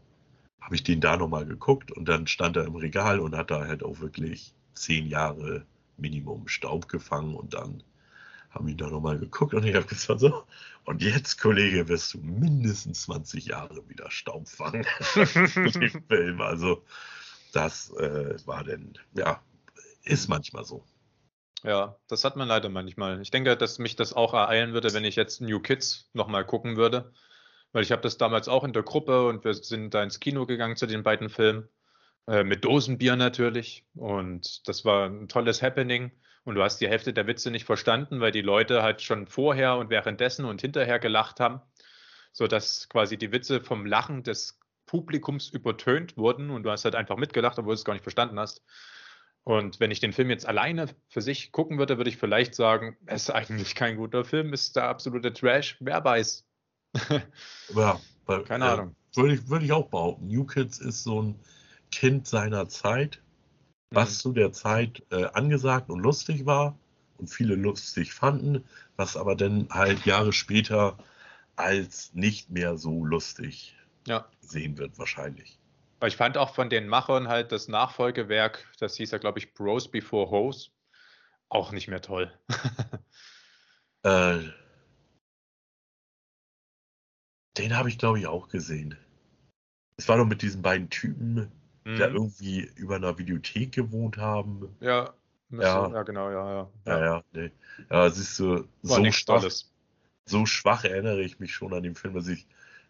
[0.60, 3.66] habe ich den da nochmal geguckt und dann stand er im Regal und hat da
[3.66, 5.64] halt auch wirklich zehn Jahre
[5.96, 7.82] Minimum Staub gefangen und dann
[8.50, 10.44] haben ihn da nochmal geguckt und ich habe gesagt so,
[10.84, 14.84] und jetzt, Kollege, wirst du mindestens 20 Jahre wieder Staub fangen.
[16.08, 16.40] Film.
[16.40, 16.82] Also
[17.52, 19.40] das äh, war denn, ja,
[20.04, 20.84] ist manchmal so.
[21.62, 23.20] Ja, das hat man leider manchmal.
[23.22, 26.76] Ich denke, dass mich das auch ereilen würde, wenn ich jetzt New Kids nochmal gucken
[26.76, 27.12] würde.
[27.72, 30.46] Weil ich habe das damals auch in der Gruppe und wir sind da ins Kino
[30.46, 31.68] gegangen zu den beiden Filmen.
[32.26, 33.84] Äh, mit Dosenbier natürlich.
[33.94, 36.12] Und das war ein tolles Happening.
[36.44, 39.76] Und du hast die Hälfte der Witze nicht verstanden, weil die Leute halt schon vorher
[39.76, 41.60] und währenddessen und hinterher gelacht haben,
[42.32, 47.16] sodass quasi die Witze vom Lachen des Publikums übertönt wurden und du hast halt einfach
[47.16, 48.62] mitgelacht, obwohl du es gar nicht verstanden hast.
[49.46, 52.96] Und wenn ich den Film jetzt alleine für sich gucken würde, würde ich vielleicht sagen,
[53.06, 55.76] es ist eigentlich kein guter Film, ist der absolute Trash.
[55.78, 56.44] Wer weiß.
[57.74, 58.96] ja, weil, keine äh, Ahnung.
[59.14, 60.26] Würde ich, würde ich auch behaupten.
[60.26, 61.40] New Kids ist so ein
[61.92, 63.20] Kind seiner Zeit
[63.90, 64.20] was mhm.
[64.20, 66.78] zu der Zeit äh, angesagt und lustig war
[67.18, 68.64] und viele lustig fanden,
[68.96, 70.98] was aber dann halt Jahre später
[71.56, 74.26] als nicht mehr so lustig ja.
[74.40, 75.58] sehen wird wahrscheinlich.
[76.06, 79.90] Ich fand auch von den Machern halt das Nachfolgewerk, das hieß ja glaube ich Bros
[79.90, 80.70] Before Hose,
[81.48, 82.32] auch nicht mehr toll.
[84.02, 84.38] äh,
[87.56, 88.96] den habe ich glaube ich auch gesehen.
[89.96, 91.50] Es war doch mit diesen beiden Typen,
[91.86, 92.16] die da mhm.
[92.16, 94.76] irgendwie über einer Videothek gewohnt haben.
[94.80, 95.14] Ja,
[95.50, 95.90] ja.
[95.90, 96.70] ja genau, ja, ja.
[96.86, 97.50] Ja, ja, nee.
[97.90, 99.44] Ja, siehst du, so schwach,
[100.24, 102.46] so schwach erinnere ich mich schon an den Film, dass ich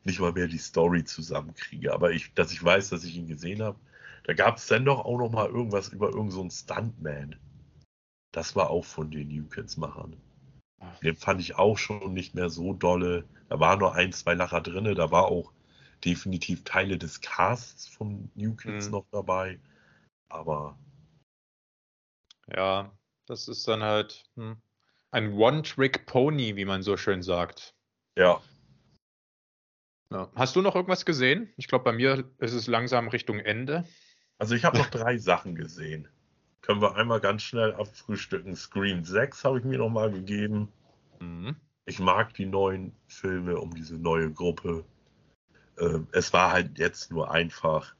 [0.06, 1.92] nicht mal mehr die Story zusammenkriege.
[1.92, 3.78] Aber ich, dass ich weiß, dass ich ihn gesehen habe.
[4.24, 7.36] Da gab es dann doch auch noch mal irgendwas über irgendeinen so Stuntman.
[8.32, 10.16] Das war auch von den New Kids-Machern.
[11.02, 13.24] Den fand ich auch schon nicht mehr so dolle.
[13.48, 14.94] Da waren nur ein, zwei Lacher drin.
[14.94, 15.52] Da war auch
[16.04, 18.92] definitiv Teile des Casts von New Kids mhm.
[18.92, 19.58] noch dabei.
[20.28, 20.78] Aber.
[22.54, 22.92] Ja,
[23.26, 24.56] das ist dann halt hm,
[25.10, 27.74] ein One-Trick-Pony, wie man so schön sagt.
[28.16, 28.40] Ja.
[30.10, 30.30] Ja.
[30.34, 31.52] Hast du noch irgendwas gesehen?
[31.56, 33.84] Ich glaube, bei mir ist es langsam Richtung Ende.
[34.38, 36.08] Also ich habe noch drei Sachen gesehen.
[36.62, 38.56] Können wir einmal ganz schnell abfrühstücken.
[38.56, 40.68] Scream 6 habe ich mir nochmal gegeben.
[41.20, 41.56] Mhm.
[41.84, 44.84] Ich mag die neuen Filme um diese neue Gruppe
[45.78, 47.94] äh, es war halt jetzt nur einfach,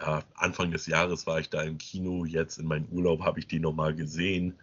[0.00, 3.46] ja, Anfang des Jahres war ich da im Kino, jetzt in meinem Urlaub habe ich
[3.46, 4.58] die nochmal gesehen.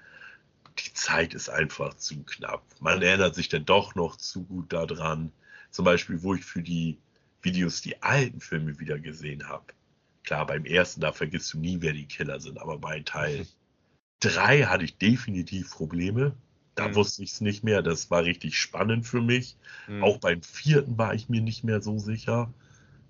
[0.79, 2.63] Die Zeit ist einfach zu knapp.
[2.79, 5.31] Man erinnert sich dann doch noch zu gut daran.
[5.71, 6.97] Zum Beispiel, wo ich für die
[7.41, 9.65] Videos die alten Filme wieder gesehen habe.
[10.23, 13.47] Klar, beim ersten, da vergisst du nie, wer die Killer sind, aber bei Teil
[14.19, 16.35] 3 hatte ich definitiv Probleme.
[16.75, 16.95] Da mhm.
[16.95, 17.81] wusste ich es nicht mehr.
[17.81, 19.57] Das war richtig spannend für mich.
[19.87, 20.03] Mhm.
[20.03, 22.53] Auch beim vierten war ich mir nicht mehr so sicher.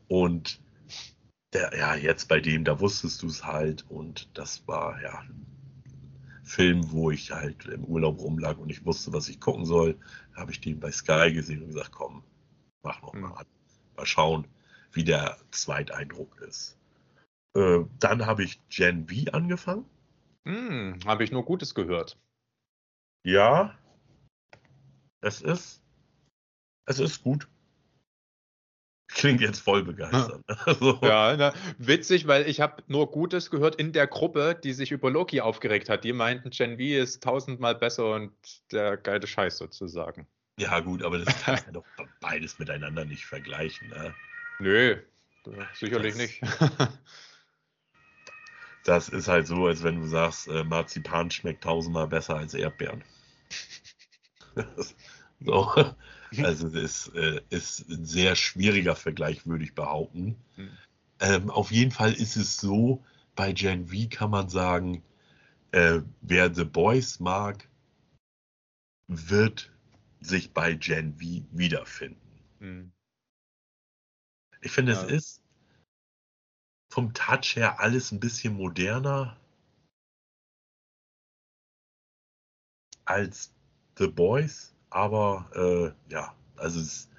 [0.08, 0.60] Und
[1.54, 3.86] der, ja, jetzt bei dem, da wusstest du es halt.
[3.90, 5.46] Und das war ja ein
[6.44, 9.98] Film, wo ich halt im Urlaub rumlag und ich wusste, was ich gucken soll.
[10.34, 12.24] Da habe ich den bei Sky gesehen und gesagt, komm,
[12.84, 13.22] mach noch mhm.
[13.22, 13.46] mal.
[13.98, 14.48] Mal schauen,
[14.92, 16.78] wie der Zweiteindruck ist.
[17.56, 19.86] Äh, dann habe ich Gen V angefangen.
[20.46, 22.18] Hm, habe ich nur Gutes gehört.
[23.24, 23.78] Ja,
[25.22, 25.84] es ist,
[26.86, 27.48] es ist gut.
[29.10, 30.42] Klingt jetzt voll begeistert.
[30.66, 30.98] also.
[31.02, 35.12] Ja, na, witzig, weil ich habe nur Gutes gehört in der Gruppe, die sich über
[35.12, 36.06] Loki aufgeregt hat.
[36.06, 38.32] Die meinten, Gen V ist tausendmal besser und
[38.72, 40.28] der geile Scheiß sozusagen.
[40.62, 41.86] Ja, gut, aber das kann ja doch
[42.20, 43.90] beides miteinander nicht vergleichen.
[43.90, 44.14] Ne?
[44.60, 44.98] Nö,
[45.74, 46.42] sicherlich das, nicht.
[48.84, 53.04] das ist halt so, als wenn du sagst, äh, Marzipan schmeckt tausendmal besser als Erdbeeren.
[55.40, 55.96] so.
[56.38, 60.36] Also das äh, ist ein sehr schwieriger Vergleich, würde ich behaupten.
[60.58, 60.78] Mhm.
[61.22, 63.04] Ähm, auf jeden Fall ist es so,
[63.36, 65.04] bei Gen V kann man sagen,
[65.72, 67.68] äh, wer The Boys mag,
[69.08, 69.71] wird
[70.22, 72.40] sich bei Gen V wiederfinden.
[72.60, 72.94] Mhm.
[74.62, 75.04] Ich finde, ja.
[75.04, 75.44] es ist
[76.92, 79.38] vom Touch her alles ein bisschen moderner
[83.06, 83.54] als
[83.98, 87.10] The Boys, aber äh, ja, also es,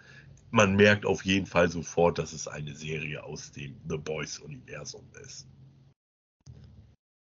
[0.50, 5.48] man merkt auf jeden Fall sofort, dass es eine Serie aus dem The Boys-Universum ist.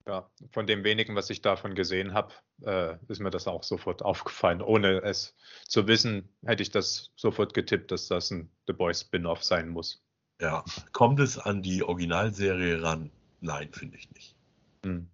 [0.06, 2.34] Ja, von dem wenigen, was ich davon gesehen habe,
[2.64, 4.62] äh, ist mir das auch sofort aufgefallen.
[4.62, 5.34] Ohne es
[5.66, 10.02] zu wissen, hätte ich das sofort getippt, dass das ein The Boys Spin-off sein muss.
[10.40, 13.10] Ja, kommt es an die Originalserie ran?
[13.40, 14.36] Nein, finde ich nicht.
[14.84, 15.08] Hm.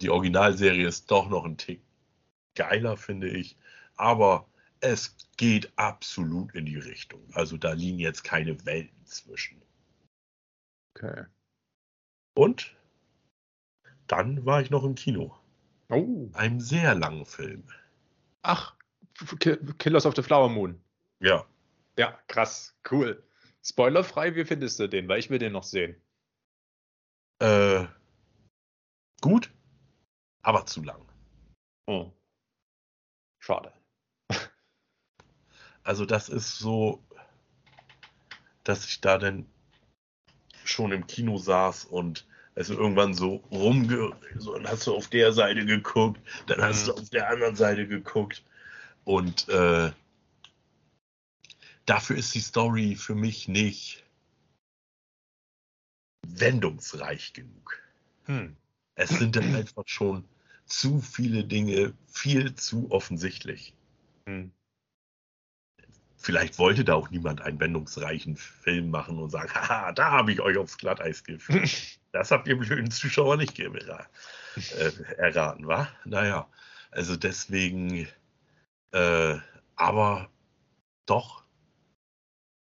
[0.00, 1.82] Die Originalserie ist doch noch ein Tick
[2.54, 3.56] geiler, finde ich.
[3.96, 4.48] Aber
[4.80, 7.22] es geht absolut in die Richtung.
[7.32, 9.62] Also da liegen jetzt keine Welten zwischen.
[10.94, 11.26] Okay.
[12.34, 12.74] Und
[14.06, 15.38] dann war ich noch im Kino.
[15.92, 16.30] Oh.
[16.32, 17.64] Einem sehr langen Film.
[18.40, 18.74] Ach,
[19.78, 20.82] Killers of the Flower Moon.
[21.20, 21.46] Ja.
[21.98, 23.22] Ja, krass, cool.
[23.62, 25.06] Spoilerfrei, wie findest du den?
[25.06, 25.94] Weil ich will den noch sehen.
[27.40, 27.84] Äh,
[29.20, 29.52] gut,
[30.40, 31.06] aber zu lang.
[31.86, 32.10] Oh.
[33.38, 33.72] Schade.
[35.84, 37.02] Also das ist so,
[38.62, 39.46] dass ich da dann
[40.64, 44.12] schon im Kino saß und also irgendwann so rumge...
[44.36, 46.86] So, dann hast du auf der Seite geguckt, dann hast mhm.
[46.86, 48.42] du auf der anderen Seite geguckt.
[49.04, 49.90] Und äh,
[51.86, 54.04] dafür ist die Story für mich nicht
[56.26, 57.82] wendungsreich genug.
[58.24, 58.56] Hm.
[58.94, 60.24] Es sind dann einfach schon
[60.66, 63.74] zu viele Dinge viel zu offensichtlich.
[64.26, 64.52] Hm.
[66.22, 70.40] Vielleicht wollte da auch niemand einen wendungsreichen Film machen und sagen, haha, da habe ich
[70.40, 71.70] euch aufs Glatteis geführt.
[72.12, 73.54] Das habt ihr blöden Zuschauer nicht
[74.78, 75.88] äh, erraten, wa?
[76.04, 76.46] Naja,
[76.90, 78.06] also deswegen,
[78.90, 79.38] äh,
[79.76, 80.30] aber
[81.06, 81.42] doch,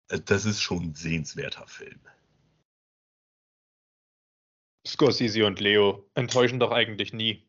[0.09, 2.01] äh, das ist schon ein sehenswerter Film.
[4.85, 7.49] Scorsese und Leo enttäuschen doch eigentlich nie.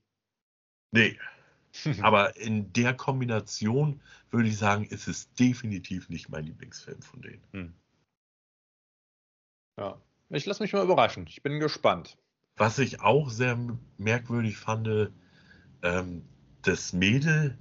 [0.92, 1.18] Nee.
[2.02, 4.02] aber in der Kombination
[4.32, 7.44] würde ich sagen, ist es definitiv nicht mein Lieblingsfilm von denen.
[7.52, 7.74] Hm.
[9.78, 10.02] Ja.
[10.32, 11.26] Ich lasse mich mal überraschen.
[11.28, 12.18] Ich bin gespannt.
[12.56, 13.58] Was ich auch sehr
[13.98, 15.12] merkwürdig fand,
[15.82, 16.24] ähm,
[16.62, 17.58] das Mädel,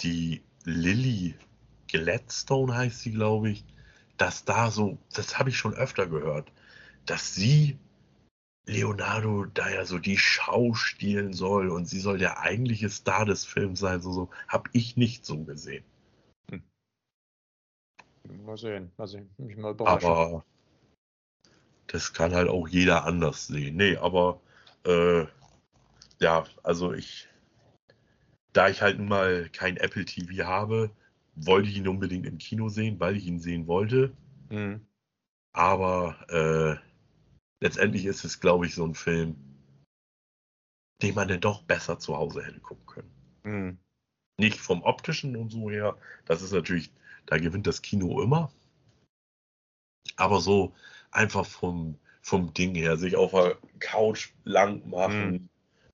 [0.00, 1.34] die Lily
[1.88, 3.64] Gladstone heißt sie, glaube ich,
[4.16, 6.52] dass da so, das habe ich schon öfter gehört,
[7.06, 7.78] dass sie
[8.66, 13.44] Leonardo da ja so die Schau stiehlen soll und sie soll der eigentliche Star des
[13.44, 15.84] Films sein, so, so habe ich nicht so gesehen.
[16.50, 16.62] Hm.
[18.44, 20.08] Mal sehen, mal sehen, mich mal überraschen.
[20.08, 20.44] Aber
[21.88, 23.76] das kann halt auch jeder anders sehen.
[23.76, 24.40] Nee, aber
[24.84, 25.26] äh,
[26.20, 27.28] ja, also ich,
[28.52, 30.90] da ich halt nun mal kein Apple TV habe,
[31.34, 34.16] wollte ich ihn unbedingt im Kino sehen, weil ich ihn sehen wollte.
[34.50, 34.86] Mhm.
[35.52, 36.91] Aber äh,
[37.62, 39.36] letztendlich ist es, glaube ich, so ein Film,
[41.00, 43.12] den man dann doch besser zu Hause hätte gucken können.
[43.44, 43.78] Mhm.
[44.38, 46.92] Nicht vom optischen und so her, das ist natürlich,
[47.26, 48.52] da gewinnt das Kino immer.
[50.16, 50.74] Aber so
[51.12, 55.48] einfach vom, vom Ding her, sich auf der Couch lang machen, mhm.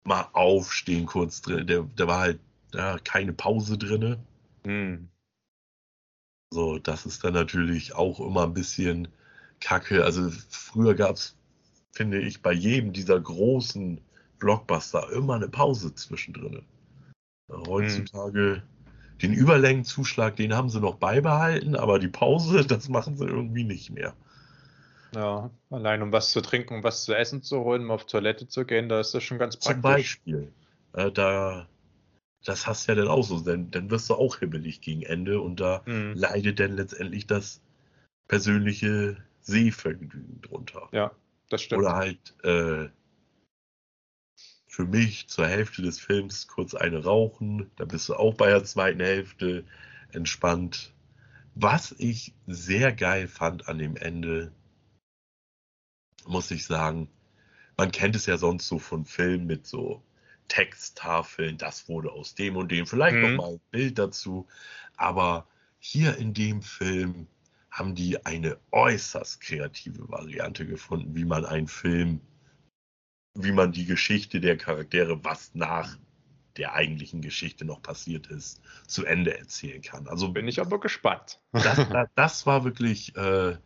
[0.05, 1.67] mal aufstehen kurz drin.
[1.67, 2.41] Der, der war halt
[2.73, 4.19] ja, keine Pause drin.
[4.65, 5.11] Mhm.
[6.51, 9.09] So, das ist dann natürlich auch immer ein bisschen
[9.61, 10.05] kacke.
[10.05, 11.38] Also früher gab es,
[11.99, 14.01] finde ich, bei jedem dieser großen
[14.39, 16.63] Blockbuster immer eine Pause zwischendrin.
[17.51, 19.19] Heutzutage mhm.
[19.19, 23.91] den Überlängenzuschlag, den haben sie noch beibehalten, aber die Pause, das machen sie irgendwie nicht
[23.91, 24.15] mehr.
[25.13, 28.47] Ja, allein um was zu trinken, um was zu essen zu holen, um auf Toilette
[28.47, 29.73] zu gehen, da ist das schon ganz praktisch.
[29.75, 30.53] Zum Beispiel.
[30.93, 31.67] Äh, da,
[32.45, 35.41] das hast du ja dann auch so, denn dann wirst du auch hibbelig gegen Ende
[35.41, 36.13] und da mhm.
[36.15, 37.61] leidet dann letztendlich das
[38.29, 40.89] persönliche Sehvergnügen drunter.
[40.93, 41.11] Ja,
[41.49, 41.83] das stimmt.
[41.83, 42.89] Oder halt äh,
[44.67, 48.65] für mich zur Hälfte des Films kurz eine rauchen, da bist du auch bei der
[48.65, 49.65] zweiten Hälfte
[50.13, 50.95] entspannt.
[51.55, 54.53] Was ich sehr geil fand an dem Ende,
[56.27, 57.09] muss ich sagen.
[57.77, 60.03] Man kennt es ja sonst so von Filmen mit so
[60.49, 63.35] Texttafeln, das wurde aus dem und dem, vielleicht mhm.
[63.35, 64.47] nochmal ein Bild dazu.
[64.97, 65.47] Aber
[65.79, 67.27] hier in dem Film
[67.79, 72.21] haben die eine äußerst kreative Variante gefunden, wie man einen Film,
[73.35, 75.97] wie man die Geschichte der Charaktere, was nach
[76.57, 80.09] der eigentlichen Geschichte noch passiert ist, zu Ende erzählen kann.
[80.09, 81.41] Also bin ich aber gespannt.
[81.53, 81.87] das,
[82.17, 83.57] das war wirklich äh,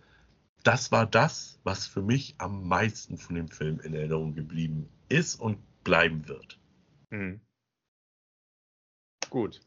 [0.63, 5.37] das war das, was für mich am meisten von dem Film in Erinnerung geblieben ist
[5.37, 6.59] und bleiben wird.
[7.11, 7.41] Mhm.
[9.29, 9.61] Gut.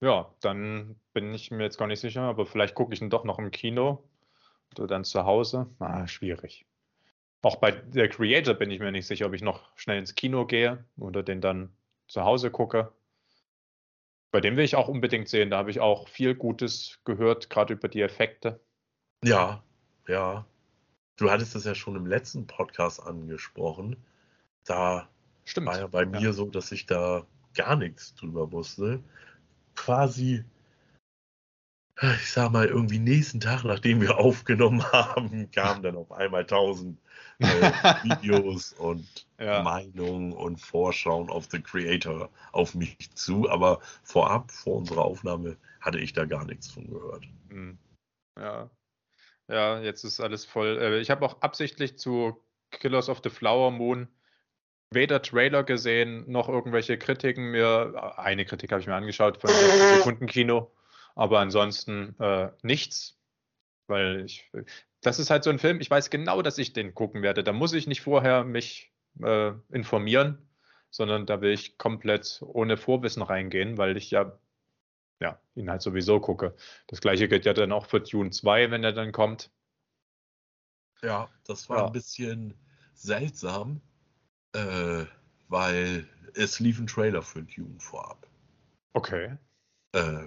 [0.00, 3.24] Ja, dann bin ich mir jetzt gar nicht sicher, aber vielleicht gucke ich ihn doch
[3.24, 4.08] noch im Kino
[4.76, 5.66] oder dann zu Hause.
[5.80, 6.66] Ah, schwierig.
[7.42, 10.46] Auch bei der Creator bin ich mir nicht sicher, ob ich noch schnell ins Kino
[10.46, 11.72] gehe oder den dann
[12.06, 12.92] zu Hause gucke.
[14.30, 15.50] Bei dem will ich auch unbedingt sehen.
[15.50, 18.60] Da habe ich auch viel Gutes gehört, gerade über die Effekte.
[19.24, 19.62] Ja,
[20.06, 20.46] ja.
[21.16, 23.96] Du hattest das ja schon im letzten Podcast angesprochen.
[24.64, 25.08] da
[25.44, 25.66] Stimmt.
[25.66, 26.08] war ja bei ja.
[26.08, 29.02] mir so, dass ich da gar nichts drüber wusste.
[29.84, 30.44] Quasi,
[32.00, 36.98] ich sag mal, irgendwie nächsten Tag, nachdem wir aufgenommen haben, kamen dann auf einmal tausend
[37.38, 37.44] äh,
[38.02, 39.62] Videos und ja.
[39.62, 43.48] Meinungen und Vorschauen auf The Creator auf mich zu.
[43.48, 47.24] Aber vorab, vor unserer Aufnahme, hatte ich da gar nichts von gehört.
[47.50, 47.78] Hm.
[48.36, 48.68] Ja.
[49.48, 50.78] Ja, jetzt ist alles voll.
[50.78, 54.08] Äh, ich habe auch absichtlich zu Killers of the Flower Moon
[54.90, 58.14] weder Trailer gesehen, noch irgendwelche Kritiken mir.
[58.16, 60.72] Eine Kritik habe ich mir angeschaut von 60 Sekunden Kino,
[61.14, 63.18] aber ansonsten äh, nichts.
[63.86, 64.50] Weil ich,
[65.00, 67.42] das ist halt so ein Film, ich weiß genau, dass ich den gucken werde.
[67.42, 68.92] Da muss ich nicht vorher mich
[69.22, 70.46] äh, informieren,
[70.90, 74.38] sondern da will ich komplett ohne Vorwissen reingehen, weil ich ja,
[75.20, 76.54] ja ihn halt sowieso gucke.
[76.86, 79.50] Das gleiche gilt ja dann auch für Dune 2, wenn er dann kommt.
[81.02, 81.86] Ja, das war ja.
[81.86, 82.54] ein bisschen
[82.92, 83.80] seltsam,
[84.54, 85.04] äh,
[85.48, 88.26] weil es lief ein Trailer für Dune vorab.
[88.92, 89.36] Okay.
[89.92, 90.26] Äh,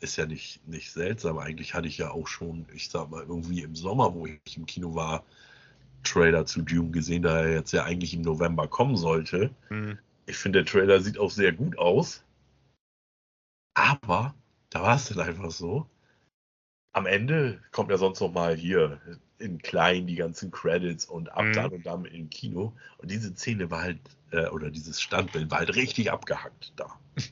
[0.00, 1.38] ist ja nicht, nicht seltsam.
[1.38, 4.66] Eigentlich hatte ich ja auch schon, ich sag mal, irgendwie im Sommer, wo ich im
[4.66, 5.24] Kino war,
[6.02, 9.50] Trailer zu Dune gesehen, da er jetzt ja eigentlich im November kommen sollte.
[9.70, 9.98] Mhm.
[10.26, 12.22] Ich finde, der Trailer sieht auch sehr gut aus.
[13.74, 14.34] Aber
[14.70, 15.86] da war es dann einfach so.
[16.92, 19.00] Am Ende kommt ja sonst noch mal hier
[19.44, 21.52] in klein die ganzen Credits und ab mhm.
[21.52, 22.72] dann und dann im Kino.
[22.98, 24.00] Und diese Szene war halt,
[24.30, 26.98] äh, oder dieses Standbild war halt richtig abgehackt da.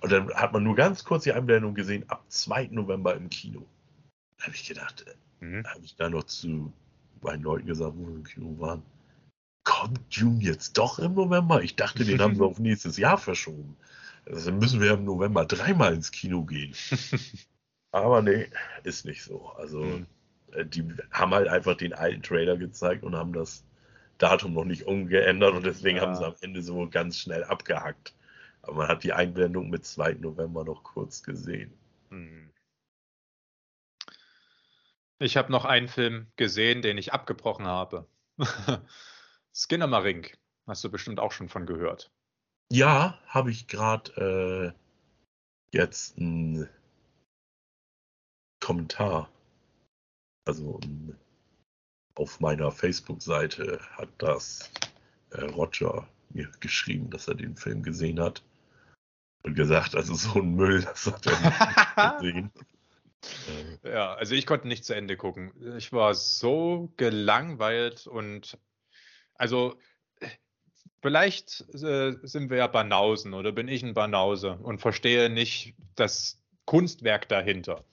[0.00, 2.70] Und dann hat man nur ganz kurz die Einblendung gesehen, ab 2.
[2.72, 3.64] November im Kino.
[4.36, 5.64] Da habe ich gedacht, äh, mhm.
[5.64, 6.72] habe ich da noch zu
[7.20, 8.82] meinen Leuten gesagt, wo wir im Kino waren.
[9.62, 11.62] Kommt June jetzt doch im November?
[11.62, 13.76] Ich dachte, den haben wir auf nächstes Jahr verschoben.
[14.26, 16.74] Also dann müssen wir im November dreimal ins Kino gehen.
[17.92, 18.48] Aber nee,
[18.82, 19.50] ist nicht so.
[19.50, 20.06] Also mhm.
[20.52, 23.64] Äh, die haben halt einfach den alten Trailer gezeigt und haben das
[24.18, 26.02] Datum noch nicht umgeändert und deswegen ja.
[26.02, 28.14] haben sie am Ende so ganz schnell abgehackt.
[28.62, 30.14] Aber man hat die Einblendung mit 2.
[30.14, 31.72] November noch kurz gesehen.
[32.10, 32.50] Hm.
[35.18, 38.06] Ich habe noch einen Film gesehen, den ich abgebrochen habe.
[39.54, 40.36] Skinnamarink.
[40.66, 42.12] Hast du bestimmt auch schon von gehört.
[42.70, 46.68] Ja, habe ich gerade äh, jetzt einen
[48.60, 49.28] Kommentar
[50.44, 50.80] also
[52.14, 54.70] auf meiner Facebook-Seite hat das
[55.30, 58.42] äh, Roger mir geschrieben, dass er den Film gesehen hat
[59.42, 62.50] und gesagt, also so ein Müll, das hat er nicht gesehen.
[63.84, 65.52] Ja, also ich konnte nicht zu Ende gucken.
[65.76, 68.58] Ich war so gelangweilt und
[69.34, 69.78] also
[71.02, 76.42] vielleicht äh, sind wir ja Banausen oder bin ich ein Banause und verstehe nicht das
[76.64, 77.84] Kunstwerk dahinter.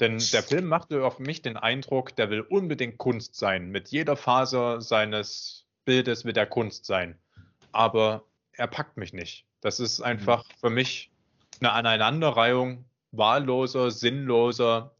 [0.00, 3.70] Denn der Film machte auf mich den Eindruck, der will unbedingt Kunst sein.
[3.70, 7.18] Mit jeder Faser seines Bildes will er Kunst sein.
[7.72, 9.44] Aber er packt mich nicht.
[9.60, 10.52] Das ist einfach mhm.
[10.60, 11.10] für mich
[11.60, 14.94] eine Aneinanderreihung wahlloser, sinnloser,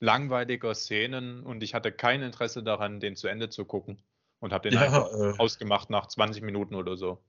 [0.00, 4.02] langweiliger Szenen und ich hatte kein Interesse daran, den zu Ende zu gucken
[4.40, 7.22] und habe den ja, einfach äh, ausgemacht nach 20 Minuten oder so.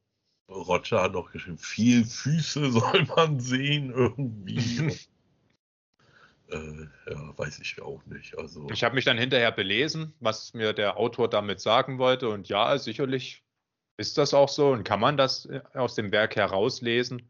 [0.49, 4.97] Roger hat noch geschrieben, viel Füße soll man sehen irgendwie.
[6.53, 8.37] Äh, ja, weiß ich auch nicht.
[8.37, 12.29] Also ich habe mich dann hinterher belesen, was mir der Autor damit sagen wollte.
[12.29, 13.43] Und ja, sicherlich
[13.97, 17.29] ist das auch so und kann man das äh, aus dem Werk herauslesen.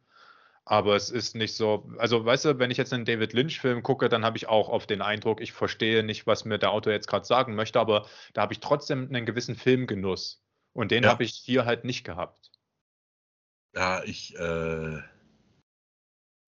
[0.65, 4.07] Aber es ist nicht so, also weißt du, wenn ich jetzt einen David Lynch-Film gucke,
[4.07, 7.07] dann habe ich auch oft den Eindruck, ich verstehe nicht, was mir der Autor jetzt
[7.07, 10.41] gerade sagen möchte, aber da habe ich trotzdem einen gewissen Filmgenuss.
[10.71, 11.09] Und den ja.
[11.09, 12.51] habe ich hier halt nicht gehabt.
[13.75, 15.01] Ja, ich, äh,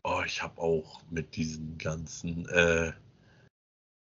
[0.08, 2.94] Oh, ich habe auch mit diesen ganzen, äh,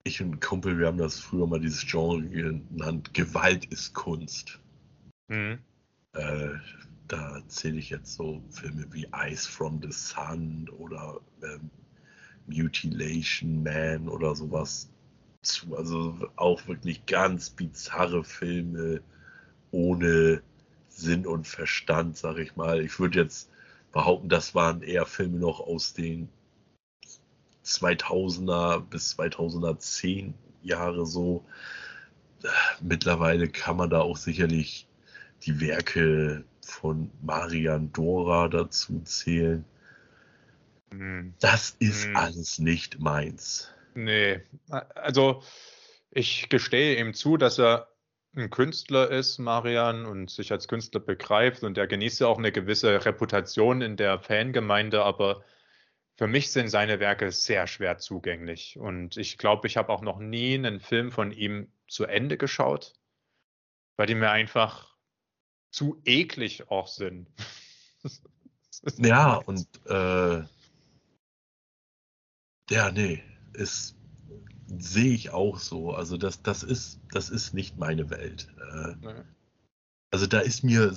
[0.04, 4.60] ich und ein Kumpel, wir haben das früher mal dieses Genre genannt, Gewalt ist Kunst.
[5.28, 5.58] Mhm.
[6.12, 6.50] Äh,
[7.06, 11.70] da zähle ich jetzt so Filme wie Eyes from the Sun oder ähm,
[12.46, 14.90] Mutilation Man oder sowas
[15.40, 15.74] zu.
[15.74, 19.00] Also auch wirklich ganz bizarre Filme
[19.70, 20.42] ohne
[20.90, 22.84] Sinn und Verstand, sag ich mal.
[22.84, 23.50] Ich würde jetzt
[23.92, 26.28] behaupten, das waren eher Filme noch aus den
[27.64, 31.44] 2000er bis 2010 Jahre so.
[32.80, 34.86] Mittlerweile kann man da auch sicherlich
[35.42, 39.64] die Werke von Marian Dora dazu zählen.
[40.92, 41.34] Hm.
[41.40, 42.16] Das ist hm.
[42.16, 43.72] alles nicht meins.
[43.94, 45.42] Nee, also
[46.10, 47.88] ich gestehe ihm zu, dass er
[48.38, 52.52] ein Künstler ist, Marian, und sich als Künstler begreift und er genießt ja auch eine
[52.52, 55.44] gewisse Reputation in der Fangemeinde, aber
[56.16, 58.78] für mich sind seine Werke sehr schwer zugänglich.
[58.78, 62.94] Und ich glaube, ich habe auch noch nie einen Film von ihm zu Ende geschaut,
[63.96, 64.96] weil die mir einfach
[65.70, 67.28] zu eklig auch sind.
[68.96, 70.42] ja, und äh,
[72.70, 73.22] ja, nee,
[73.54, 73.97] ist
[74.76, 75.92] sehe ich auch so.
[75.92, 78.48] Also das, das ist, das ist nicht meine Welt.
[78.72, 79.22] Äh, nee.
[80.10, 80.94] Also da ist mir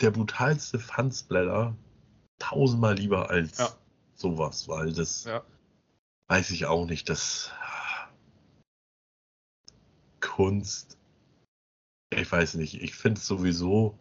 [0.00, 1.76] der brutalste Fansblätter
[2.38, 3.68] tausendmal lieber als ja.
[4.14, 5.44] sowas, weil das ja.
[6.28, 7.52] weiß ich auch nicht, dass
[10.20, 10.98] Kunst,
[12.10, 13.98] ich weiß nicht, ich finde es sowieso,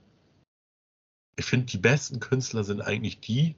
[1.35, 3.55] ich finde die besten Künstler sind eigentlich die,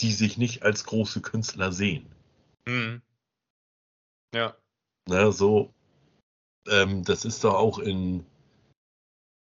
[0.00, 2.11] die sich nicht als große Künstler sehen.
[2.66, 3.02] Mhm.
[4.34, 4.56] Ja.
[5.08, 5.72] Na, so,
[6.68, 8.24] ähm, das ist doch auch in,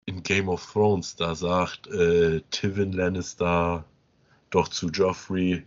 [0.06, 3.84] in Game of Thrones, da sagt äh, Tywin Lannister
[4.50, 5.66] doch zu Joffrey,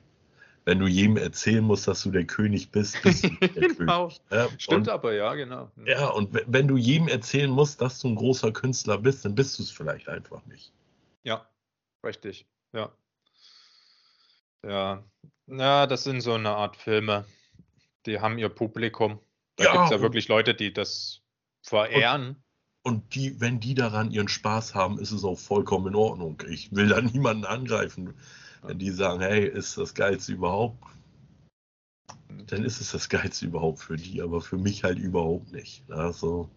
[0.66, 4.07] wenn du jedem erzählen musst, dass du der König bist, bist du der genau.
[4.07, 4.22] König.
[4.32, 5.72] Ja, Stimmt und, aber, ja, genau.
[5.86, 9.60] Ja, und wenn du jedem erzählen musst, dass du ein großer Künstler bist, dann bist
[9.60, 10.72] du es vielleicht einfach nicht.
[11.24, 11.48] Ja,
[12.03, 12.91] richtig, ja.
[14.64, 15.03] Ja,
[15.47, 17.26] ja, das sind so eine Art Filme,
[18.05, 19.19] die haben ihr Publikum.
[19.57, 21.22] Da ja, gibt es ja wirklich Leute, die das
[21.61, 22.43] verehren.
[22.84, 26.41] Und, und, die, wenn die daran ihren Spaß haben, ist es auch vollkommen in Ordnung.
[26.49, 28.13] Ich will da niemanden angreifen.
[28.63, 30.84] Wenn die sagen, hey, ist das Geilste überhaupt,
[32.47, 35.89] dann ist es das Geilste überhaupt für die, aber für mich halt überhaupt nicht.
[35.91, 36.49] Also,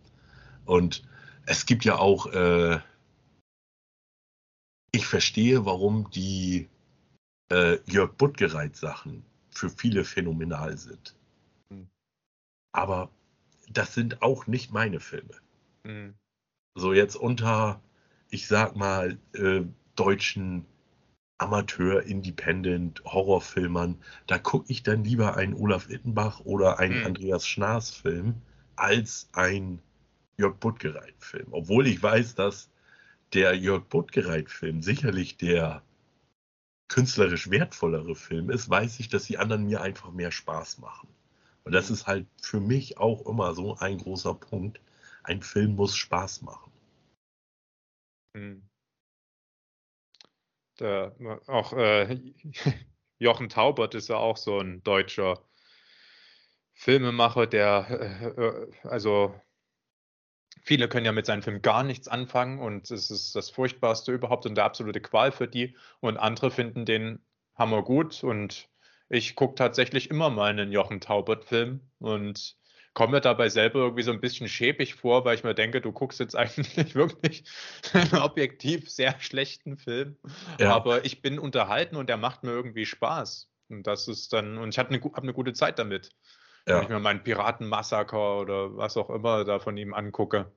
[0.65, 1.03] und
[1.47, 2.81] es gibt ja auch, äh,
[4.93, 6.69] ich verstehe, warum die
[7.51, 11.17] äh, Jörg Buttgereit Sachen für viele phänomenal sind.
[11.71, 11.89] Mhm.
[12.73, 13.11] Aber
[13.71, 15.35] das sind auch nicht meine Filme.
[15.85, 16.15] Mhm.
[16.75, 17.83] So jetzt unter,
[18.31, 19.63] ich sag mal, äh,
[19.97, 20.65] deutschen
[21.39, 27.07] Amateur, Independent, Horrorfilmern, da gucke ich dann lieber einen Olaf Ittenbach oder einen mhm.
[27.07, 28.43] Andreas Schnaas Film
[28.77, 29.81] als ein
[30.37, 31.49] Jörg Buttgereit Film.
[31.51, 32.71] Obwohl ich weiß, dass
[33.33, 35.83] der Jörg Buttgereit Film sicherlich der
[36.89, 41.09] künstlerisch wertvollere Film ist, weiß ich, dass die anderen mir einfach mehr Spaß machen.
[41.65, 44.81] Und das ist halt für mich auch immer so ein großer Punkt.
[45.23, 46.73] Ein Film muss Spaß machen.
[48.35, 48.69] Mhm.
[50.81, 51.15] Der,
[51.47, 52.33] auch äh,
[53.19, 55.43] Jochen Taubert ist ja auch so ein deutscher
[56.73, 59.35] Filmemacher, der äh, äh also
[60.69, 64.45] viele können ja mit seinem Film gar nichts anfangen und es ist das Furchtbarste überhaupt
[64.45, 65.75] und der absolute Qual für die.
[66.01, 67.21] Und andere finden den
[67.55, 68.69] Hammer gut und
[69.09, 72.59] ich gucke tatsächlich immer mal einen Jochen Taubert-Film und
[72.93, 75.91] komme mir dabei selber irgendwie so ein bisschen schäbig vor, weil ich mir denke, du
[75.91, 77.45] guckst jetzt eigentlich wirklich
[77.95, 80.19] einen objektiv sehr schlechten Film.
[80.61, 80.75] Ja.
[80.77, 83.49] Aber ich bin unterhalten und der macht mir irgendwie Spaß.
[83.71, 86.11] Und das ist dann, und ich habe eine, hab eine gute Zeit damit.
[86.69, 86.77] Ja.
[86.77, 90.53] Wenn ich mir meinen Piratenmassaker oder was auch immer da von ihm angucke.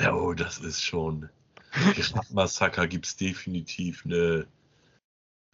[0.00, 1.30] Ja, oh, das ist schon.
[1.70, 4.48] Piratenmassaker gibt es definitiv eine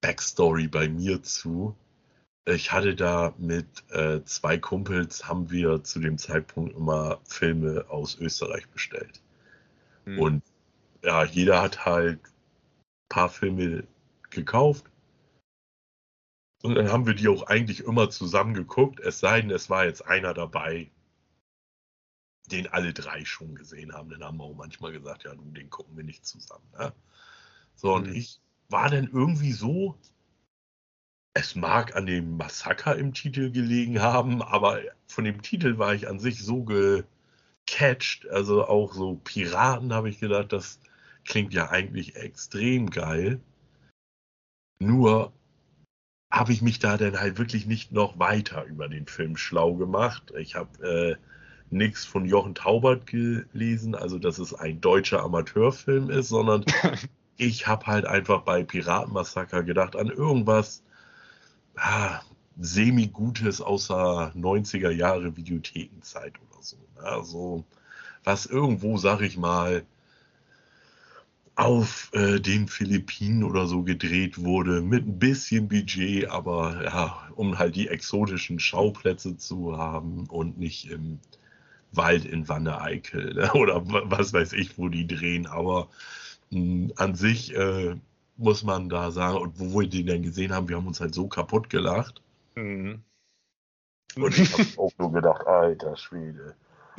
[0.00, 1.76] Backstory bei mir zu.
[2.46, 8.18] Ich hatte da mit äh, zwei Kumpels, haben wir zu dem Zeitpunkt immer Filme aus
[8.18, 9.20] Österreich bestellt.
[10.04, 10.18] Hm.
[10.18, 10.42] Und
[11.02, 13.84] ja, jeder hat halt ein paar Filme
[14.30, 14.89] gekauft
[16.62, 19.86] und dann haben wir die auch eigentlich immer zusammen geguckt, es sei denn, es war
[19.86, 20.90] jetzt einer dabei,
[22.50, 24.10] den alle drei schon gesehen haben.
[24.10, 26.66] Dann haben wir auch manchmal gesagt, ja, du, den gucken wir nicht zusammen.
[26.78, 26.92] Ne?
[27.76, 28.14] So, und mhm.
[28.14, 29.96] ich war dann irgendwie so,
[31.32, 36.08] es mag an dem Massaker im Titel gelegen haben, aber von dem Titel war ich
[36.08, 40.80] an sich so gecatcht, also auch so Piraten habe ich gedacht, das
[41.24, 43.40] klingt ja eigentlich extrem geil.
[44.80, 45.32] Nur
[46.30, 50.32] habe ich mich da dann halt wirklich nicht noch weiter über den Film schlau gemacht.
[50.38, 51.16] Ich habe äh,
[51.70, 56.64] nichts von Jochen Taubert gelesen, also dass es ein deutscher Amateurfilm ist, sondern
[57.36, 60.82] ich habe halt einfach bei Piratenmassaker gedacht an irgendwas
[61.76, 62.20] ah,
[62.58, 66.76] semi-gutes außer 90er Jahre Videothekenzeit oder so.
[67.02, 67.64] Also
[68.22, 69.84] was irgendwo, sag ich mal,
[71.60, 77.58] auf äh, den Philippinen oder so gedreht wurde, mit ein bisschen Budget, aber ja, um
[77.58, 81.18] halt die exotischen Schauplätze zu haben und nicht im
[81.92, 83.52] Wald in Wanne-Eickel ne?
[83.54, 85.46] oder was weiß ich, wo die drehen.
[85.46, 85.88] Aber
[86.50, 87.94] mh, hm, an sich äh,
[88.38, 91.14] muss man da sagen, und wo wir den denn gesehen haben, wir haben uns halt
[91.14, 92.22] so kaputt gelacht.
[92.54, 93.02] Mhm.
[94.16, 96.54] Und ich habe auch nur gedacht, alter Schwede.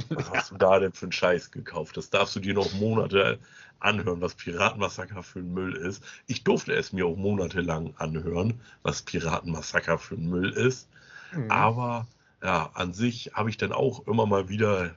[0.10, 1.98] Was hast du da denn für einen Scheiß gekauft?
[1.98, 3.40] Das darfst du dir noch Monate
[3.80, 6.04] anhören, was Piratenmassaker für ein Müll ist.
[6.28, 10.88] Ich durfte es mir auch monatelang anhören, was Piratenmassaker für ein Müll ist.
[11.34, 11.52] Mhm.
[11.52, 12.08] Aber
[12.44, 14.96] ja, an sich habe ich dann auch immer mal wieder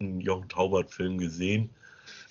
[0.00, 1.70] einen Jochen Taubert-Film gesehen.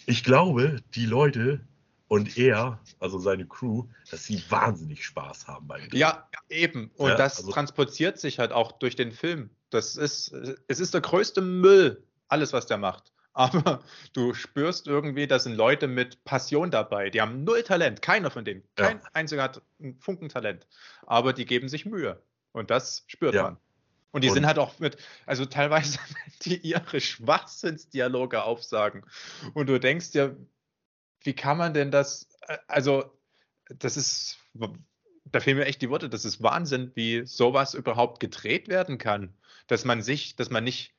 [0.05, 1.61] ich glaube, die Leute
[2.07, 5.99] und er, also seine Crew, dass sie wahnsinnig Spaß haben beim Drehen.
[5.99, 6.91] Ja, eben.
[6.97, 9.51] Und ja, das also, transportiert sich halt auch durch den Film.
[9.69, 10.33] Das ist,
[10.67, 13.11] es ist der größte Müll, alles, was der macht.
[13.33, 13.83] Aber
[14.13, 17.09] du spürst irgendwie, da sind Leute mit Passion dabei.
[17.09, 18.63] Die haben null Talent, keiner von denen.
[18.75, 19.03] Kein ja.
[19.13, 20.67] einziger hat ein Funkentalent.
[21.05, 22.21] Aber die geben sich Mühe.
[22.51, 23.43] Und das spürt ja.
[23.43, 23.57] man.
[24.11, 25.99] Und die und sind halt auch mit, also teilweise,
[26.43, 29.05] die ihre Schwachsinnsdialoge aufsagen.
[29.53, 30.35] Und du denkst dir,
[31.21, 33.17] wie kann man denn das, äh, also,
[33.69, 34.39] das ist,
[35.25, 39.35] da fehlen mir echt die Worte, das ist Wahnsinn, wie sowas überhaupt gedreht werden kann.
[39.67, 40.95] Dass man sich, dass man nicht,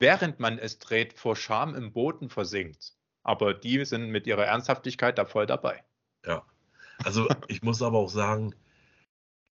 [0.00, 2.94] während man es dreht, vor Scham im Boden versinkt.
[3.22, 5.84] Aber die sind mit ihrer Ernsthaftigkeit da voll dabei.
[6.26, 6.44] Ja.
[7.04, 8.54] Also ich muss aber auch sagen,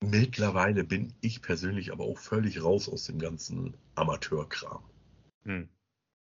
[0.01, 4.83] mittlerweile bin ich persönlich aber auch völlig raus aus dem ganzen Amateurkram.
[5.45, 5.69] Hm.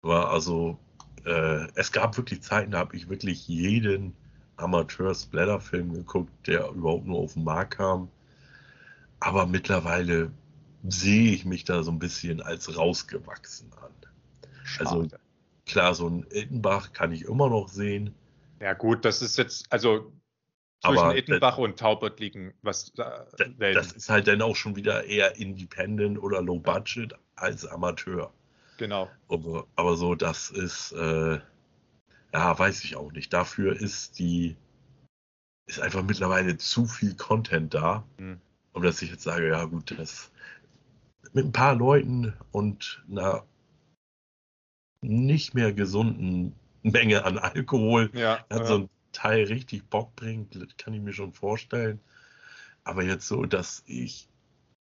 [0.03, 0.79] War also
[1.25, 4.15] äh, es gab wirklich Zeiten, da habe ich wirklich jeden
[4.57, 8.09] Amateur-Splatter-Film geguckt, der überhaupt nur auf den Markt kam.
[9.21, 10.31] Aber mittlerweile
[10.89, 13.91] sehe ich mich da so ein bisschen als rausgewachsen an.
[14.79, 15.15] Also Schade.
[15.15, 15.17] Also
[15.67, 18.15] klar, so ein Ittenbach kann ich immer noch sehen.
[18.61, 20.13] Ja gut, das ist jetzt, also
[20.83, 23.27] zwischen aber Ittenbach und Taubert liegen was da,
[23.59, 28.33] Das ist halt dann auch schon wieder eher Independent oder Low Budget als Amateur.
[28.79, 29.11] Genau.
[29.29, 31.41] Aber, aber so, das ist, äh,
[32.33, 33.33] ja, weiß ich auch nicht.
[33.33, 34.57] Dafür ist die,
[35.67, 38.41] ist einfach mittlerweile zu viel Content da, mhm.
[38.73, 40.31] um dass ich jetzt sage, ja gut, das
[41.33, 43.45] mit ein paar Leuten und einer
[45.07, 48.67] nicht mehr gesunden Menge an Alkohol ja, hat ja.
[48.67, 52.01] so ein Teil richtig Bock bringt, kann ich mir schon vorstellen.
[52.85, 54.29] Aber jetzt so, dass ich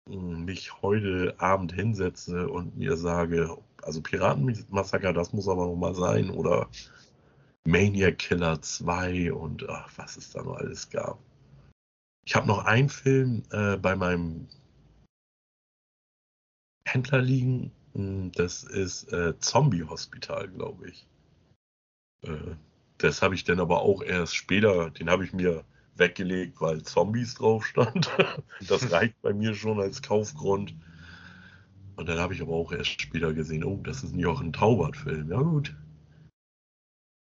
[0.07, 6.29] mich heute Abend hinsetze und mir sage, also Piratenmassaker, das muss aber noch mal sein,
[6.29, 6.69] oder
[7.65, 11.19] Maniac Killer 2 und ach, was es da noch alles gab.
[12.25, 14.47] Ich habe noch einen Film äh, bei meinem
[16.87, 21.07] Händler liegen, das ist äh, Zombie Hospital, glaube ich.
[22.23, 22.55] Äh,
[22.97, 25.63] das habe ich dann aber auch erst später, den habe ich mir
[25.95, 28.09] weggelegt, weil Zombies drauf stand.
[28.67, 30.75] das reicht bei mir schon als Kaufgrund.
[31.95, 35.31] Und dann habe ich aber auch erst später gesehen, oh, das ist ein Jochen Taubert-Film.
[35.31, 35.73] Ja gut.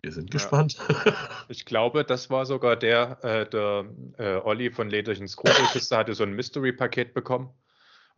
[0.04, 0.78] Wir sind gespannt.
[0.88, 1.14] Ja.
[1.50, 3.86] Ich glaube, das war sogar der, äh, der
[4.20, 7.50] äh, Olli von Lederchen Skrupelkiste hatte so ein Mystery-Paket bekommen.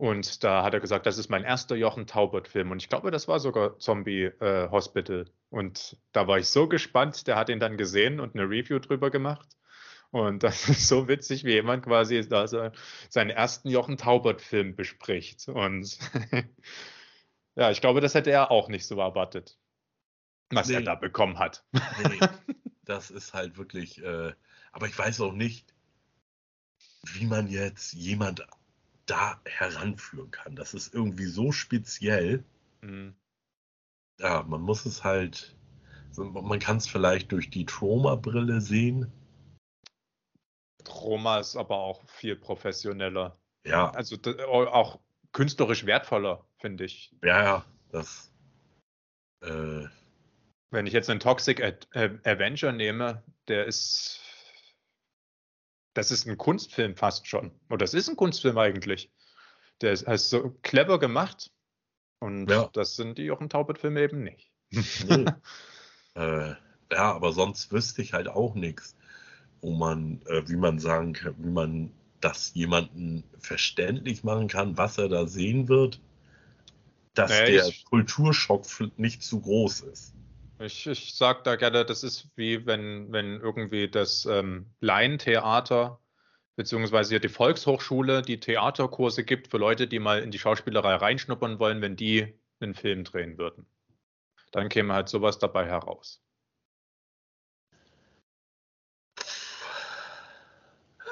[0.02, 2.72] Und da hat er gesagt, das ist mein erster Jochen Taubert-Film.
[2.72, 5.26] Und ich glaube, das war sogar Zombie äh, Hospital.
[5.52, 9.12] Und da war ich so gespannt, der hat ihn dann gesehen und eine Review drüber
[9.12, 9.48] gemacht.
[10.10, 15.48] Und das ist so witzig, wie jemand quasi da seinen ersten Jochen Taubert-Film bespricht.
[15.48, 16.00] Und
[17.56, 19.60] ja, ich glaube, das hätte er auch nicht so erwartet,
[20.50, 20.74] was nee.
[20.74, 21.64] er da bekommen hat.
[21.74, 22.18] Nee,
[22.86, 24.34] das ist halt wirklich, äh,
[24.72, 25.76] aber ich weiß auch nicht,
[27.04, 28.44] wie man jetzt jemand
[29.06, 30.56] da heranführen kann.
[30.56, 32.44] Das ist irgendwie so speziell.
[32.82, 33.16] Mhm.
[34.20, 35.56] Ja, man muss es halt,
[36.16, 39.12] man kann es vielleicht durch die Trauma-Brille sehen,
[40.88, 43.38] Roma ist aber auch viel professioneller.
[43.66, 43.92] Ja.
[43.92, 44.18] Also
[44.48, 45.00] auch
[45.32, 47.14] künstlerisch wertvoller, finde ich.
[47.24, 48.32] Ja, ja, das.
[49.44, 49.88] Äh,
[50.72, 54.21] Wenn ich jetzt einen Toxic Ad Avenger nehme, der ist.
[55.94, 57.52] Das ist ein Kunstfilm fast schon.
[57.70, 59.12] Oder das ist ein Kunstfilm eigentlich.
[59.82, 61.52] Der ist, ist so clever gemacht.
[62.20, 62.70] Und ja.
[62.74, 64.52] das sind die Jochen Taubert-Filme eben nicht.
[65.08, 65.26] Nee.
[66.16, 66.56] äh,
[66.92, 68.96] ja, aber sonst wüsste ich halt auch nichts
[69.62, 74.98] wo man, äh, wie man sagen kann, wie man das jemanden verständlich machen kann, was
[74.98, 76.02] er da sehen wird,
[77.14, 78.66] dass naja, der Kulturschock
[78.98, 80.14] nicht zu groß ist.
[80.64, 86.00] Ich, ich sage da gerne, das ist wie wenn, wenn irgendwie das ähm, Laientheater
[86.56, 91.82] beziehungsweise die Volkshochschule die Theaterkurse gibt für Leute, die mal in die Schauspielerei reinschnuppern wollen,
[91.82, 93.66] wenn die einen Film drehen würden.
[94.52, 96.22] Dann käme halt sowas dabei heraus.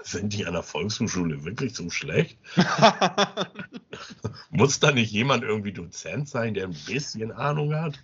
[0.03, 2.38] Sind die an der Volkshochschule wirklich so schlecht?
[4.49, 7.99] Muss da nicht jemand irgendwie Dozent sein, der ein bisschen Ahnung hat?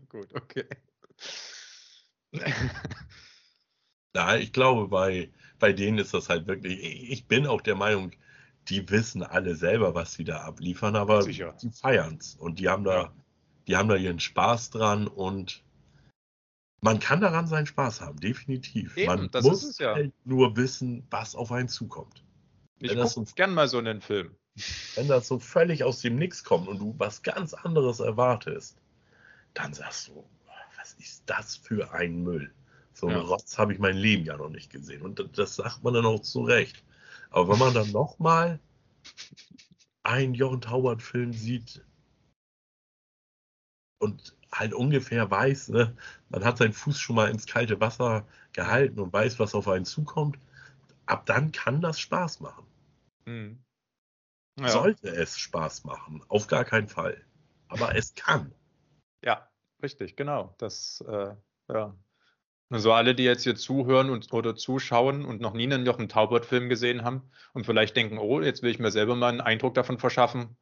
[0.08, 0.66] Gut, okay.
[4.14, 6.82] Ja, ich glaube, bei, bei denen ist das halt wirklich.
[7.10, 8.12] Ich bin auch der Meinung,
[8.68, 11.56] die wissen alle selber, was sie da abliefern, aber Sicher.
[11.62, 13.12] die feiern es und die haben da, ja.
[13.66, 15.64] die haben da ihren Spaß dran und
[16.82, 18.96] man kann daran seinen Spaß haben, definitiv.
[18.96, 19.94] Eben, man muss es, ja.
[19.94, 22.24] halt nur wissen, was auf einen zukommt.
[22.80, 24.34] Ich gucke so, gern mal so einen Film.
[24.96, 28.81] Wenn das so völlig aus dem Nix kommt und du was ganz anderes erwartest,
[29.54, 30.28] dann sagst du,
[30.76, 32.52] was ist das für ein Müll?
[32.92, 33.20] So ja.
[33.20, 35.02] Rotz habe ich mein Leben ja noch nicht gesehen.
[35.02, 36.84] Und das sagt man dann auch zu Recht.
[37.30, 38.60] Aber wenn man dann nochmal
[40.02, 41.84] einen Jochen Taubert-Film sieht
[43.98, 45.96] und halt ungefähr weiß, ne,
[46.28, 49.84] man hat seinen Fuß schon mal ins kalte Wasser gehalten und weiß, was auf einen
[49.84, 50.38] zukommt,
[51.06, 52.66] ab dann kann das Spaß machen.
[53.24, 53.58] Mhm.
[54.58, 54.68] Ja.
[54.68, 57.24] Sollte es Spaß machen, auf gar keinen Fall.
[57.68, 58.52] Aber es kann.
[59.22, 59.48] Ja,
[59.82, 60.54] richtig, genau.
[60.58, 61.34] Das, äh,
[61.68, 61.96] ja.
[62.70, 66.70] Also alle, die jetzt hier zuhören und, oder zuschauen und noch nie einen Jochen Taubert-Film
[66.70, 69.98] gesehen haben und vielleicht denken, oh, jetzt will ich mir selber mal einen Eindruck davon
[69.98, 70.56] verschaffen.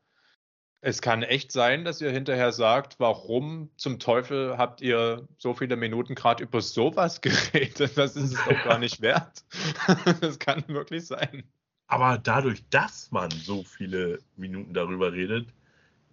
[0.82, 5.76] Es kann echt sein, dass ihr hinterher sagt, warum zum Teufel habt ihr so viele
[5.76, 7.96] Minuten gerade über sowas geredet?
[7.96, 9.44] Das ist es doch gar nicht wert.
[10.20, 11.44] das kann wirklich sein.
[11.86, 15.48] Aber dadurch, dass man so viele Minuten darüber redet,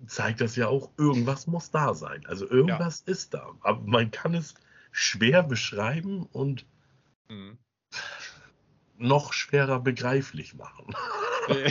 [0.06, 2.26] zeigt das ja auch, irgendwas muss da sein.
[2.28, 3.12] Also irgendwas ja.
[3.12, 3.52] ist da.
[3.62, 4.54] Aber man kann es
[4.92, 6.66] schwer beschreiben und
[7.30, 7.58] mhm.
[8.98, 10.96] noch schwerer begreiflich machen.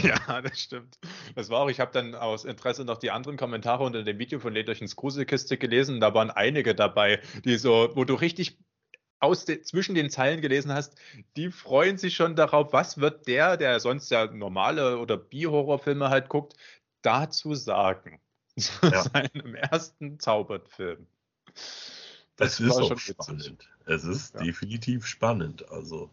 [0.03, 0.98] Ja, das stimmt.
[1.35, 4.39] Das war auch, ich habe dann aus Interesse noch die anderen Kommentare unter dem Video
[4.39, 6.01] von ins Gruselkiste gelesen.
[6.01, 8.59] Da waren einige dabei, die so, wo du richtig
[9.19, 10.98] aus de, zwischen den Zeilen gelesen hast,
[11.36, 16.28] die freuen sich schon darauf, was wird der, der sonst ja normale oder Bi-Horrorfilme halt
[16.28, 16.55] guckt,
[17.06, 18.20] dazu sagen.
[18.58, 19.02] Zu ja.
[19.02, 21.06] seinem ersten Zaubertfilm.
[22.36, 23.68] Das, ist auch spannend.
[23.86, 24.42] Es ist ja.
[24.42, 25.70] definitiv spannend.
[25.70, 26.10] Also,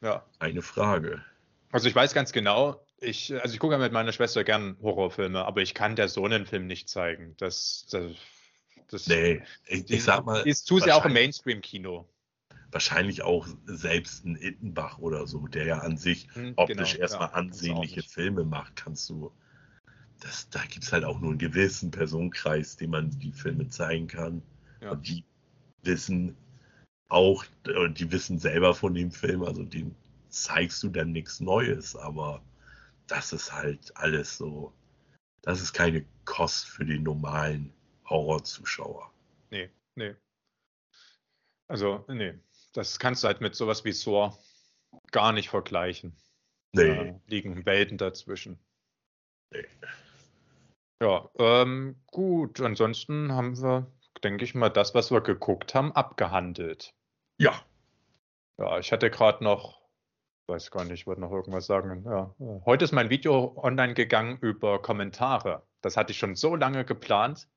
[0.00, 0.24] ja.
[0.38, 1.24] eine Frage.
[1.70, 5.44] Also, ich weiß ganz genau, ich, also ich gucke ja mit meiner Schwester gern Horrorfilme,
[5.44, 7.34] aber ich kann der so einen Film nicht zeigen.
[7.38, 8.12] Das, das,
[8.88, 10.40] das nee, ich, ich sag mal.
[10.46, 12.08] Ist zu sehr auch im Mainstream-Kino.
[12.70, 17.28] Wahrscheinlich auch selbst ein Ittenbach oder so, der ja an sich hm, optisch genau, erstmal
[17.28, 19.32] ja, ansehnliche Filme macht, kannst du.
[20.24, 24.06] Das, da gibt es halt auch nur einen gewissen Personenkreis, dem man die Filme zeigen
[24.06, 24.42] kann.
[24.80, 24.92] Ja.
[24.92, 25.22] Und die
[25.82, 26.34] wissen
[27.08, 29.94] auch, die wissen selber von dem Film, also dem
[30.30, 32.42] zeigst du dann nichts Neues, aber
[33.06, 34.72] das ist halt alles so,
[35.42, 37.70] das ist keine Kost für den normalen
[38.06, 39.12] Horrorzuschauer.
[39.50, 40.14] Nee, nee.
[41.68, 42.32] Also, nee.
[42.72, 44.38] Das kannst du halt mit sowas wie Soar
[45.12, 46.16] gar nicht vergleichen.
[46.72, 47.12] Nee.
[47.12, 48.58] Da liegen Welten dazwischen.
[49.52, 49.66] Nee.
[51.00, 52.60] Ja, ähm, gut.
[52.60, 53.86] Ansonsten haben wir
[54.24, 56.94] denke ich mal, das, was wir geguckt haben, abgehandelt.
[57.38, 57.52] Ja.
[58.58, 59.80] Ja, ich hatte gerade noch,
[60.46, 62.04] weiß gar nicht, ich wollte noch irgendwas sagen.
[62.06, 62.34] Ja,
[62.64, 65.62] heute ist mein Video online gegangen über Kommentare.
[65.82, 67.48] Das hatte ich schon so lange geplant,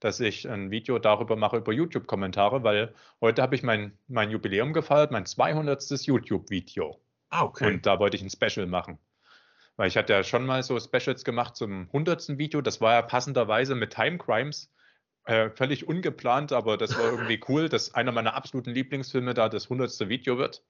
[0.00, 4.72] dass ich ein Video darüber mache, über YouTube-Kommentare, weil heute habe ich mein, mein Jubiläum
[4.72, 5.88] gefeiert, mein 200.
[6.06, 7.00] YouTube-Video.
[7.30, 7.72] Ah, okay.
[7.72, 8.98] Und da wollte ich ein Special machen.
[9.80, 12.36] Weil ich hatte ja schon mal so Specials gemacht zum 100.
[12.36, 12.60] Video.
[12.60, 14.70] Das war ja passenderweise mit Time Crimes
[15.24, 19.70] äh, völlig ungeplant, aber das war irgendwie cool, dass einer meiner absoluten Lieblingsfilme da das
[19.70, 20.10] 100.
[20.10, 20.62] Video wird.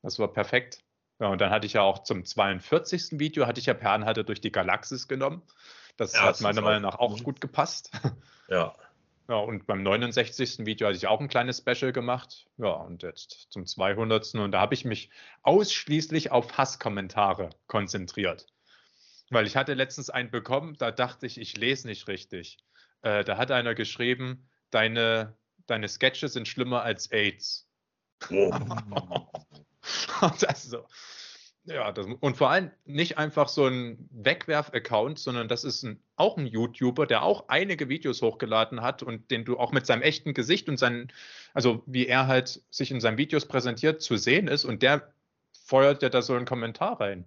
[0.00, 0.82] Das war perfekt.
[1.20, 3.20] Ja, und dann hatte ich ja auch zum 42.
[3.20, 5.42] Video, hatte ich ja Per Anhalter durch die Galaxis genommen.
[5.98, 7.90] Das ja, hat meiner Meinung nach auch gut gepasst.
[8.48, 8.74] Ja.
[9.28, 10.66] Ja, und beim 69.
[10.66, 12.46] Video hatte ich auch ein kleines Special gemacht.
[12.58, 14.34] Ja, und jetzt zum 200.
[14.34, 15.10] Und da habe ich mich
[15.42, 18.46] ausschließlich auf Hasskommentare konzentriert.
[19.30, 22.58] Weil ich hatte letztens einen bekommen, da dachte ich, ich lese nicht richtig.
[23.02, 25.36] Äh, da hat einer geschrieben, deine,
[25.66, 27.68] deine Sketche sind schlimmer als AIDS.
[28.30, 28.52] Oh.
[30.40, 30.86] das so.
[31.66, 36.36] Ja, das, und vor allem nicht einfach so ein Wegwerf-Account, sondern das ist ein, auch
[36.36, 40.32] ein YouTuber, der auch einige Videos hochgeladen hat und den du auch mit seinem echten
[40.32, 41.12] Gesicht und seinen,
[41.54, 45.12] also wie er halt sich in seinen Videos präsentiert, zu sehen ist und der
[45.64, 47.26] feuert ja da so einen Kommentar rein.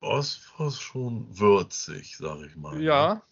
[0.00, 2.80] Das war schon würzig, sag ich mal.
[2.82, 3.22] Ja, ne?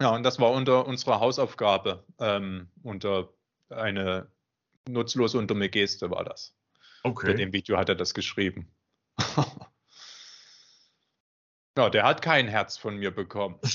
[0.00, 3.28] Ja, und das war unter unserer Hausaufgabe, ähm, unter
[3.68, 4.30] eine
[4.88, 6.54] nutzlose und dumme Geste war das.
[7.02, 7.30] Okay.
[7.30, 8.70] In dem Video hat er das geschrieben.
[11.76, 13.58] ja, der hat kein Herz von mir bekommen.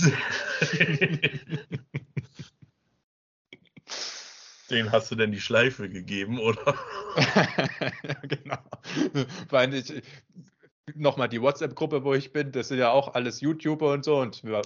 [4.70, 6.78] Den hast du denn die Schleife gegeben, oder?
[8.24, 8.58] genau.
[9.50, 10.02] Weil ich,
[10.96, 14.18] nochmal die WhatsApp-Gruppe, wo ich bin, das sind ja auch alles YouTuber und so.
[14.18, 14.62] Und wir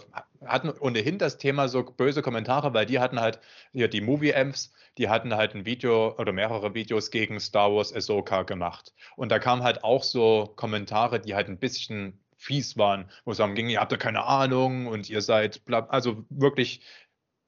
[0.46, 3.40] hatten ohnehin das Thema so böse Kommentare, weil die hatten halt
[3.72, 8.44] hier die Movie-Amps, die hatten halt ein Video oder mehrere Videos gegen Star Wars Ahsoka
[8.44, 8.94] gemacht.
[9.16, 13.38] Und da kamen halt auch so Kommentare, die halt ein bisschen fies waren, wo es
[13.38, 16.82] darum ging, ihr habt ja keine Ahnung und ihr seid, also wirklich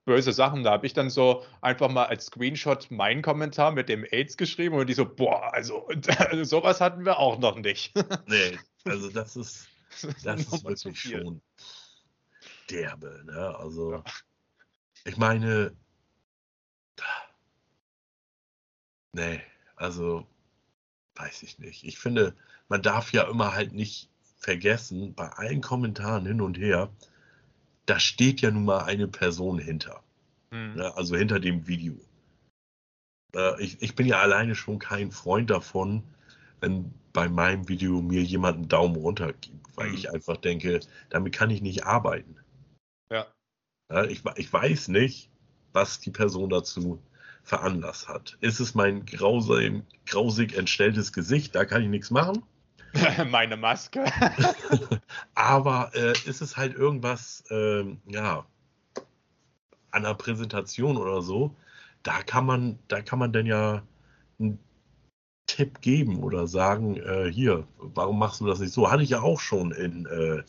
[0.09, 0.63] böse Sachen.
[0.63, 4.75] Da habe ich dann so einfach mal als Screenshot meinen Kommentar mit dem AIDS geschrieben
[4.75, 5.87] und die so, boah, also,
[6.17, 7.93] also sowas hatten wir auch noch nicht.
[8.27, 9.67] nee, also das ist,
[10.23, 11.41] das ist wirklich schon
[12.69, 13.55] derbe, ne?
[13.57, 14.03] Also, ja.
[15.05, 15.75] ich meine,
[19.13, 19.41] Nee,
[19.75, 20.25] also
[21.15, 21.83] weiß ich nicht.
[21.83, 22.35] Ich finde,
[22.67, 26.89] man darf ja immer halt nicht vergessen, bei allen Kommentaren hin und her,
[27.89, 30.03] da steht ja nun mal eine Person hinter.
[30.51, 30.75] Mhm.
[30.77, 31.95] Ja, also hinter dem Video.
[33.35, 36.03] Äh, ich, ich bin ja alleine schon kein Freund davon,
[36.61, 39.95] wenn bei meinem Video mir jemand einen Daumen runter gibt, weil mhm.
[39.95, 42.35] ich einfach denke, damit kann ich nicht arbeiten.
[43.11, 43.25] Ja.
[43.91, 45.29] ja ich, ich weiß nicht,
[45.73, 47.01] was die Person dazu
[47.43, 48.37] veranlasst hat.
[48.41, 52.43] Ist es mein grausam, grausig entstelltes Gesicht, da kann ich nichts machen.
[53.29, 54.05] Meine Maske.
[55.35, 58.45] Aber äh, ist es halt irgendwas, äh, ja,
[59.91, 61.55] an der Präsentation oder so,
[62.03, 63.83] da kann man, da kann man dann ja
[64.39, 64.59] einen
[65.47, 68.91] Tipp geben oder sagen, äh, hier, warum machst du das nicht so?
[68.91, 70.43] Hatte ich ja auch schon in, äh,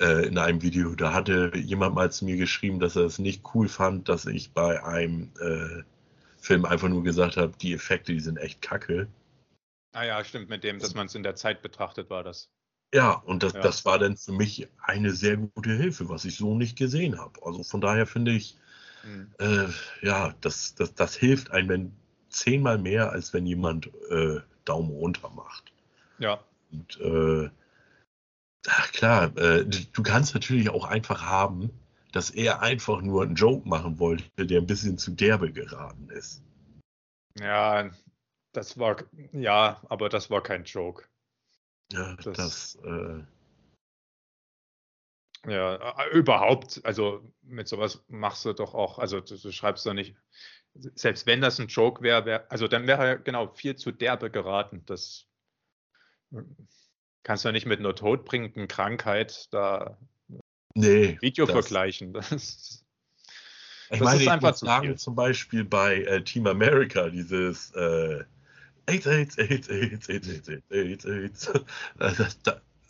[0.00, 0.94] äh, in einem Video.
[0.94, 4.52] Da hatte jemand mal zu mir geschrieben, dass er es nicht cool fand, dass ich
[4.52, 5.82] bei einem äh,
[6.38, 9.08] Film einfach nur gesagt habe, die Effekte, die sind echt kacke.
[9.96, 12.50] Ah ja, stimmt, mit dem, dass man es in der Zeit betrachtet, war das.
[12.92, 13.60] Ja, und das, ja.
[13.60, 17.40] das war dann für mich eine sehr gute Hilfe, was ich so nicht gesehen habe.
[17.42, 18.58] Also von daher finde ich,
[19.04, 19.32] mhm.
[19.38, 19.68] äh,
[20.02, 21.96] ja, das, das, das hilft einem wenn,
[22.28, 25.72] zehnmal mehr, als wenn jemand äh, Daumen runter macht.
[26.18, 26.44] Ja.
[26.70, 27.48] Und äh,
[28.68, 31.70] ach klar, äh, du kannst natürlich auch einfach haben,
[32.12, 36.42] dass er einfach nur einen Joke machen wollte, der ein bisschen zu derbe geraten ist.
[37.40, 37.90] Ja,
[38.56, 38.96] das war,
[39.32, 41.04] ja, aber das war kein Joke.
[41.92, 43.22] Ja, das, das äh,
[45.46, 49.94] ja, äh, überhaupt, also mit sowas machst du doch auch, also du, du schreibst doch
[49.94, 50.16] nicht,
[50.74, 54.30] selbst wenn das ein Joke wäre, wär, also dann wäre er genau viel zu derbe
[54.30, 54.82] geraten.
[54.86, 55.26] Das
[57.22, 59.98] kannst du nicht mit einer todbringenden Krankheit da
[60.74, 62.12] nee, Video das, vergleichen.
[63.88, 67.08] Das, ich das meine, ist einfach ich muss sagen, zum Beispiel bei äh, Team America,
[67.08, 68.24] dieses äh,
[68.86, 71.52] AIDS, AIDS, AIDS, AIDS, AIDS, AIDS, AIDS, AIDS, AIDS.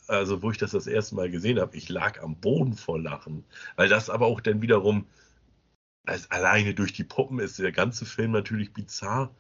[0.09, 3.45] Also, wo ich das das erste Mal gesehen habe, ich lag am Boden vor Lachen.
[3.75, 5.07] Weil das aber auch dann wiederum,
[6.05, 9.35] also alleine durch die Puppen ist der ganze Film natürlich bizarr.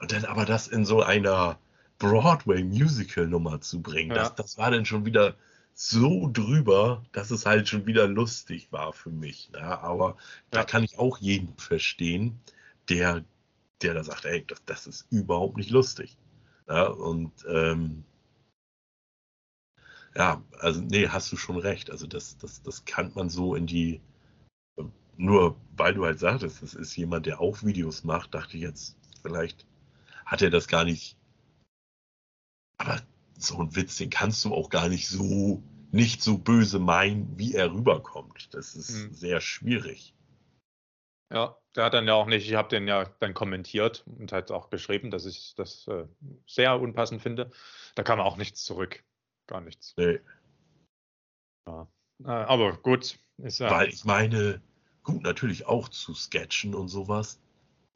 [0.00, 1.58] Und dann aber das in so einer
[1.98, 4.16] Broadway-Musical-Nummer zu bringen, ja.
[4.16, 5.36] das, das war dann schon wieder
[5.74, 9.50] so drüber, dass es halt schon wieder lustig war für mich.
[9.54, 10.16] Ja, aber ja.
[10.50, 12.40] da kann ich auch jeden verstehen,
[12.88, 13.24] der
[13.82, 16.16] der da sagt, ey, das, das ist überhaupt nicht lustig.
[16.68, 18.04] Ja, und ähm,
[20.14, 21.90] ja, also nee, hast du schon recht.
[21.90, 24.00] Also das, das, das kann man so in die,
[25.16, 28.96] nur weil du halt sagtest, das ist jemand, der auch Videos macht, dachte ich jetzt,
[29.22, 29.66] vielleicht
[30.26, 31.16] hat er das gar nicht.
[32.78, 33.00] Aber
[33.38, 37.54] so ein Witz, den kannst du auch gar nicht so, nicht so böse meinen, wie
[37.54, 38.52] er rüberkommt.
[38.52, 39.14] Das ist mhm.
[39.14, 40.14] sehr schwierig.
[41.30, 44.50] Ja, der hat dann ja auch nicht, ich habe den ja dann kommentiert und hat
[44.50, 46.06] auch geschrieben, dass ich das äh,
[46.46, 47.50] sehr unpassend finde.
[47.94, 49.04] Da kam auch nichts zurück.
[49.46, 49.94] Gar nichts.
[49.96, 50.20] Nee.
[51.66, 51.86] Ja.
[52.24, 53.18] Äh, aber gut.
[53.38, 54.62] Ist ja Weil ich meine,
[55.02, 57.40] gut, natürlich auch zu sketchen und sowas.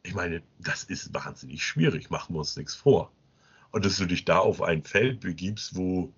[0.02, 3.12] Ich meine, das ist wahnsinnig schwierig, machen wir uns nichts vor.
[3.70, 6.12] Und dass du dich da auf ein Feld begibst, wo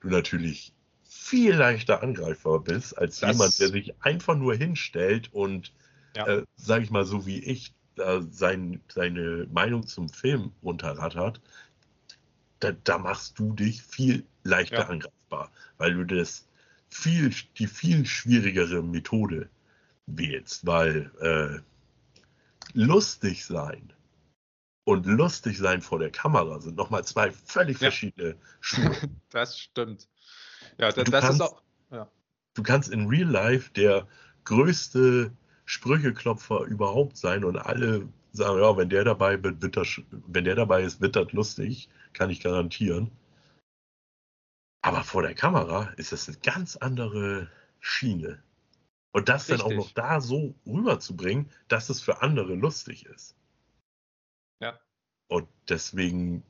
[0.00, 0.72] du natürlich
[1.02, 5.72] viel leichter angreifbar bist als das jemand, der sich einfach nur hinstellt und
[6.16, 6.26] ja.
[6.26, 11.40] äh, sage ich mal so wie ich, äh, sein, seine Meinung zum Film runterrattert,
[12.60, 14.88] da, da machst du dich viel leichter ja.
[14.88, 16.46] angreifbar, weil du das
[16.88, 19.48] viel, die viel schwierigere Methode
[20.06, 21.60] wählst, weil äh,
[22.72, 23.92] lustig sein
[24.84, 27.90] und lustig sein vor der Kamera sind nochmal zwei völlig ja.
[27.90, 28.96] verschiedene Schuhe.
[29.30, 30.08] Das stimmt.
[30.78, 31.62] Ja, das, das kannst, ist auch.
[31.90, 32.08] Ja.
[32.54, 34.06] Du kannst in Real Life der
[34.44, 35.32] größte
[35.64, 40.56] Sprücheklopfer überhaupt sein und alle sagen, ja, wenn der dabei wird, wird das, wenn der
[40.56, 43.10] dabei ist, wird das lustig, kann ich garantieren.
[44.82, 47.48] Aber vor der Kamera ist das eine ganz andere
[47.80, 48.42] Schiene.
[49.12, 49.58] Und das Richtig.
[49.58, 53.36] dann auch noch da so rüberzubringen, dass es für andere lustig ist.
[54.60, 54.78] Ja.
[55.28, 56.42] Und deswegen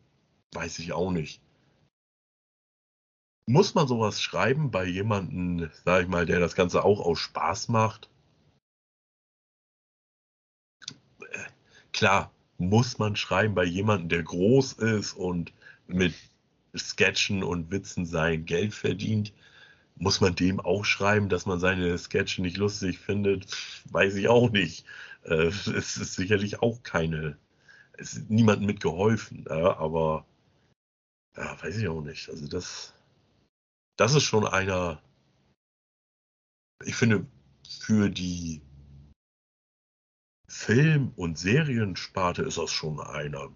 [0.52, 1.42] weiß ich auch nicht.
[3.46, 7.68] Muss man sowas schreiben bei jemandem, sag ich mal, der das Ganze auch aus Spaß
[7.68, 8.08] macht?
[11.94, 15.52] Klar, muss man schreiben bei jemandem, der groß ist und
[15.86, 16.14] mit
[16.76, 19.32] Sketchen und Witzen sein Geld verdient.
[19.96, 23.46] Muss man dem auch schreiben, dass man seine Sketche nicht lustig findet?
[23.90, 24.84] Weiß ich auch nicht.
[25.24, 25.66] Äh, es
[25.96, 27.38] ist sicherlich auch keine,
[27.96, 30.26] es ist niemandem mitgeholfen, aber
[31.36, 32.28] ja, weiß ich auch nicht.
[32.28, 32.92] Also das,
[33.96, 35.00] das ist schon einer,
[36.84, 37.26] ich finde,
[37.68, 38.60] für die
[40.54, 43.50] Film- und Seriensparte ist das schon eine,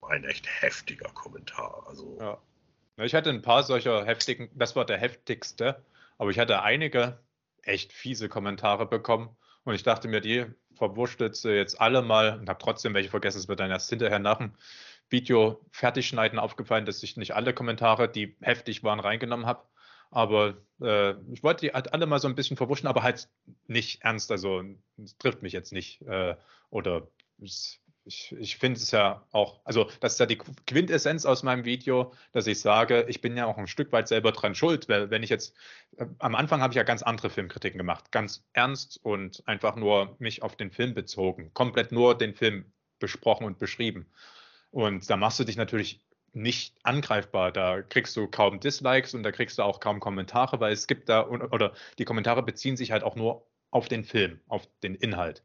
[0.00, 1.84] ein echt heftiger Kommentar.
[1.86, 2.38] Also, ja.
[3.04, 5.84] Ich hatte ein paar solcher heftigen, das war der heftigste,
[6.16, 7.20] aber ich hatte einige
[7.62, 12.48] echt fiese Kommentare bekommen und ich dachte mir, die verwurschtelt sie jetzt alle mal und
[12.48, 13.38] habe trotzdem welche vergessen.
[13.38, 14.54] Es wird dann erst hinterher nach dem
[15.10, 19.62] Video fertigschneiden aufgefallen, dass ich nicht alle Kommentare, die heftig waren, reingenommen habe.
[20.14, 23.28] Aber äh, ich wollte die halt alle mal so ein bisschen verwuschen, aber halt
[23.66, 24.30] nicht ernst.
[24.30, 24.62] Also
[25.02, 26.02] es trifft mich jetzt nicht.
[26.02, 26.36] Äh,
[26.70, 27.08] oder
[27.38, 32.12] ich, ich finde es ja auch, also das ist ja die Quintessenz aus meinem Video,
[32.30, 35.24] dass ich sage, ich bin ja auch ein Stück weit selber dran schuld, weil wenn
[35.24, 35.56] ich jetzt,
[35.96, 40.14] äh, am Anfang habe ich ja ganz andere Filmkritiken gemacht, ganz ernst und einfach nur
[40.20, 44.06] mich auf den Film bezogen, komplett nur den Film besprochen und beschrieben.
[44.70, 46.04] Und da machst du dich natürlich
[46.34, 47.52] nicht angreifbar.
[47.52, 51.08] Da kriegst du kaum Dislikes und da kriegst du auch kaum Kommentare, weil es gibt
[51.08, 55.42] da, oder die Kommentare beziehen sich halt auch nur auf den Film, auf den Inhalt.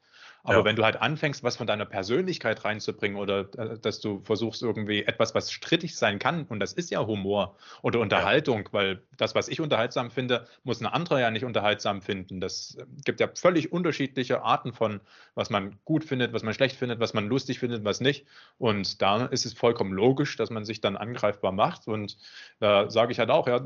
[0.50, 0.66] Aber ja.
[0.66, 5.04] wenn du halt anfängst, was von deiner Persönlichkeit reinzubringen oder äh, dass du versuchst irgendwie
[5.04, 8.74] etwas, was strittig sein kann, und das ist ja Humor oder Unterhaltung, ja.
[8.74, 12.42] weil das, was ich unterhaltsam finde, muss ein anderer ja nicht unterhaltsam finden.
[12.42, 15.02] Das äh, gibt ja völlig unterschiedliche Arten von,
[15.36, 18.26] was man gut findet, was man schlecht findet, was man lustig findet, was nicht.
[18.58, 21.88] Und da ist es vollkommen logisch, dass man sich dann angreifbar macht.
[21.88, 22.18] Und
[22.60, 23.64] da sage ich halt auch, ja,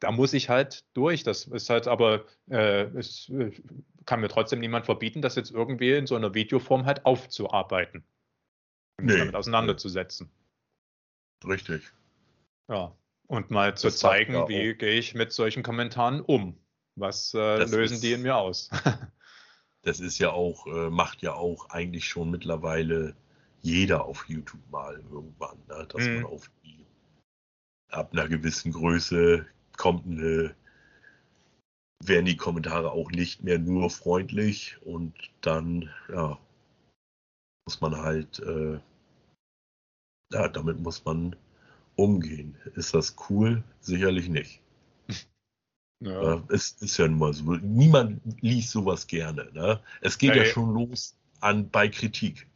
[0.00, 1.22] da muss ich halt durch.
[1.22, 3.52] Das ist halt aber, äh, äh,
[4.06, 8.04] kann mir trotzdem niemand verbieten, das jetzt irgendwie in so einer Videoform halt aufzuarbeiten.
[8.98, 9.18] Und nee.
[9.18, 10.30] damit auseinanderzusetzen.
[11.46, 11.82] Richtig.
[12.68, 12.94] Ja.
[13.26, 16.58] Und mal das zu zeigen, ja wie gehe ich mit solchen Kommentaren um.
[16.96, 18.70] Was äh, lösen ist, die in mir aus?
[19.82, 23.14] das ist ja auch, äh, macht ja auch eigentlich schon mittlerweile
[23.62, 25.86] jeder auf YouTube mal irgendwann, ne?
[25.88, 26.14] dass mhm.
[26.16, 26.86] man auf die
[27.88, 29.46] ab einer gewissen Größe
[29.76, 30.54] kommt eine,
[32.02, 36.38] werden die Kommentare auch nicht mehr nur freundlich und dann, ja,
[37.66, 38.80] muss man halt, äh,
[40.32, 41.36] ja, damit muss man
[41.96, 42.56] umgehen.
[42.74, 43.62] Ist das cool?
[43.80, 44.60] Sicherlich nicht.
[46.02, 46.36] Ja.
[46.36, 47.42] Äh, es ist ja nun mal so.
[47.56, 49.52] Niemand liest sowas gerne.
[49.52, 49.82] Ne?
[50.00, 50.38] Es geht hey.
[50.38, 52.48] ja schon los an bei Kritik.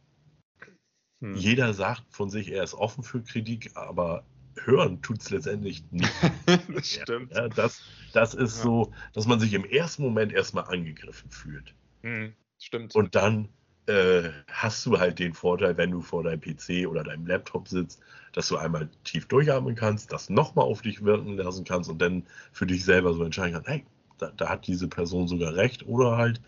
[1.21, 1.35] Hm.
[1.35, 4.25] Jeder sagt von sich, er ist offen für Kritik, aber
[4.63, 6.11] hören tut es letztendlich nicht.
[6.73, 7.33] das stimmt.
[7.33, 7.81] Ja, das,
[8.13, 8.63] das ist ja.
[8.63, 11.73] so, dass man sich im ersten Moment erstmal angegriffen fühlt.
[12.03, 12.95] Mhm, stimmt.
[12.95, 13.49] Und dann
[13.87, 18.01] äh, hast du halt den Vorteil, wenn du vor deinem PC oder deinem Laptop sitzt,
[18.33, 22.25] dass du einmal tief durchatmen kannst, das nochmal auf dich wirken lassen kannst und dann
[22.51, 23.85] für dich selber so entscheiden kannst, hey,
[24.17, 26.41] da, da hat diese Person sogar recht oder halt,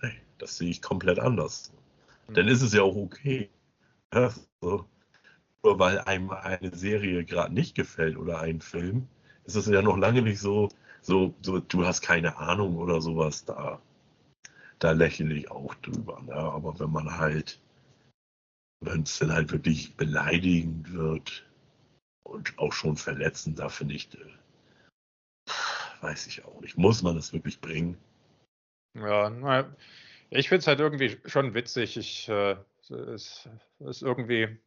[0.00, 1.72] hey, das sehe ich komplett anders.
[2.28, 2.34] Mhm.
[2.34, 3.50] Dann ist es ja auch okay.
[4.14, 4.32] Ja,
[4.62, 4.86] so
[5.66, 9.08] nur weil einem eine Serie gerade nicht gefällt oder ein Film,
[9.46, 10.68] ist es ja noch lange nicht so,
[11.02, 13.82] so, so, du hast keine Ahnung oder sowas, da,
[14.78, 16.22] da lächle ich auch drüber.
[16.22, 16.34] Ne?
[16.34, 17.60] Aber wenn man halt,
[18.80, 21.44] wenn es dann halt wirklich beleidigend wird
[22.22, 25.52] und auch schon verletzend, da finde ich, äh,
[26.00, 27.98] weiß ich auch nicht, muss man es wirklich bringen?
[28.94, 29.68] Ja,
[30.30, 31.96] ich finde es halt irgendwie schon witzig.
[31.96, 32.56] Ich, äh,
[32.88, 33.48] es
[33.80, 34.60] ist irgendwie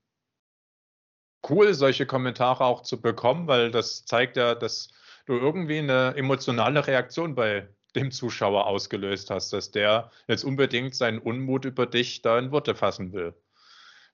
[1.48, 4.90] cool, solche Kommentare auch zu bekommen, weil das zeigt ja, dass
[5.26, 11.20] du irgendwie eine emotionale Reaktion bei dem Zuschauer ausgelöst hast, dass der jetzt unbedingt seinen
[11.20, 13.34] Unmut über dich da in Worte fassen will.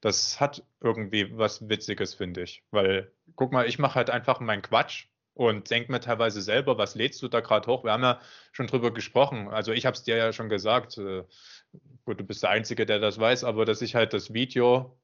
[0.02, 2.64] Das hat irgendwie was Witziges, finde ich.
[2.72, 6.96] Weil, guck mal, ich mache halt einfach meinen Quatsch und denke mir teilweise selber, was
[6.96, 7.84] lädst du da gerade hoch?
[7.84, 8.22] Wir haben ja
[8.52, 9.50] schon drüber gesprochen.
[9.50, 10.98] Also ich habe es dir ja schon gesagt.
[10.98, 11.24] Äh,
[12.06, 14.98] gut, du bist der Einzige, der das weiß, aber dass ich halt das Video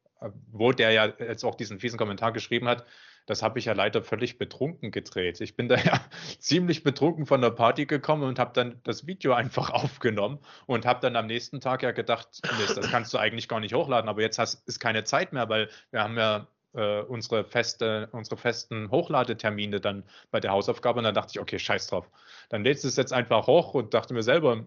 [0.51, 2.85] wo der ja jetzt auch diesen fiesen Kommentar geschrieben hat,
[3.25, 5.41] das habe ich ja leider völlig betrunken gedreht.
[5.41, 6.01] Ich bin da ja
[6.39, 10.99] ziemlich betrunken von der Party gekommen und habe dann das Video einfach aufgenommen und habe
[11.01, 14.21] dann am nächsten Tag ja gedacht, Mist, das kannst du eigentlich gar nicht hochladen, aber
[14.21, 18.89] jetzt hast, ist keine Zeit mehr, weil wir haben ja äh, unsere, feste, unsere festen
[18.89, 22.09] Hochladetermine dann bei der Hausaufgabe und dann dachte ich, okay, scheiß drauf.
[22.49, 24.65] Dann lädst du es jetzt einfach hoch und dachte mir selber,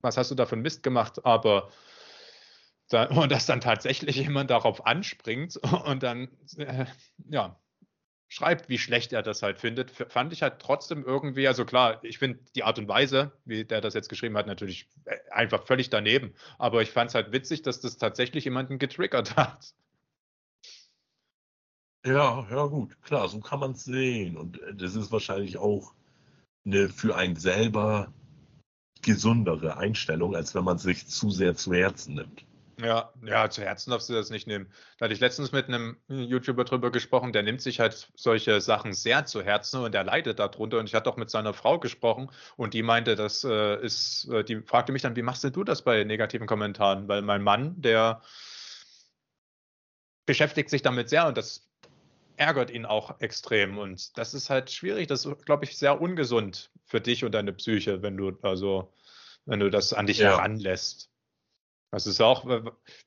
[0.00, 1.24] was hast du da für Mist gemacht?
[1.24, 1.68] Aber
[2.92, 5.56] da, und dass dann tatsächlich jemand darauf anspringt
[5.86, 6.86] und dann, äh,
[7.28, 7.58] ja,
[8.28, 12.18] schreibt, wie schlecht er das halt findet, fand ich halt trotzdem irgendwie, also klar, ich
[12.18, 15.90] finde die Art und Weise, wie der das jetzt geschrieben hat, natürlich äh, einfach völlig
[15.90, 16.32] daneben.
[16.58, 19.74] Aber ich fand es halt witzig, dass das tatsächlich jemanden getriggert hat.
[22.06, 24.36] Ja, ja, gut, klar, so kann man es sehen.
[24.38, 25.94] Und äh, das ist wahrscheinlich auch
[26.64, 28.12] eine für einen selber
[29.02, 32.46] gesundere Einstellung, als wenn man sich zu sehr zu Herzen nimmt.
[32.82, 34.72] Ja, ja, zu Herzen darfst du das nicht nehmen.
[34.98, 38.92] Da hatte ich letztens mit einem YouTuber drüber gesprochen, der nimmt sich halt solche Sachen
[38.92, 40.78] sehr zu Herzen und der leidet darunter.
[40.78, 44.42] Und ich hatte auch mit seiner Frau gesprochen und die meinte, das äh, ist, äh,
[44.42, 47.08] die fragte mich dann, wie machst du das bei negativen Kommentaren?
[47.08, 48.22] Weil mein Mann, der
[50.26, 51.68] beschäftigt sich damit sehr und das
[52.36, 53.78] ärgert ihn auch extrem.
[53.78, 55.06] Und das ist halt schwierig.
[55.06, 58.92] Das ist, glaube ich, sehr ungesund für dich und deine Psyche, wenn du also,
[59.46, 60.30] wenn du das an dich ja.
[60.30, 61.11] heranlässt.
[61.92, 62.46] Das ist auch,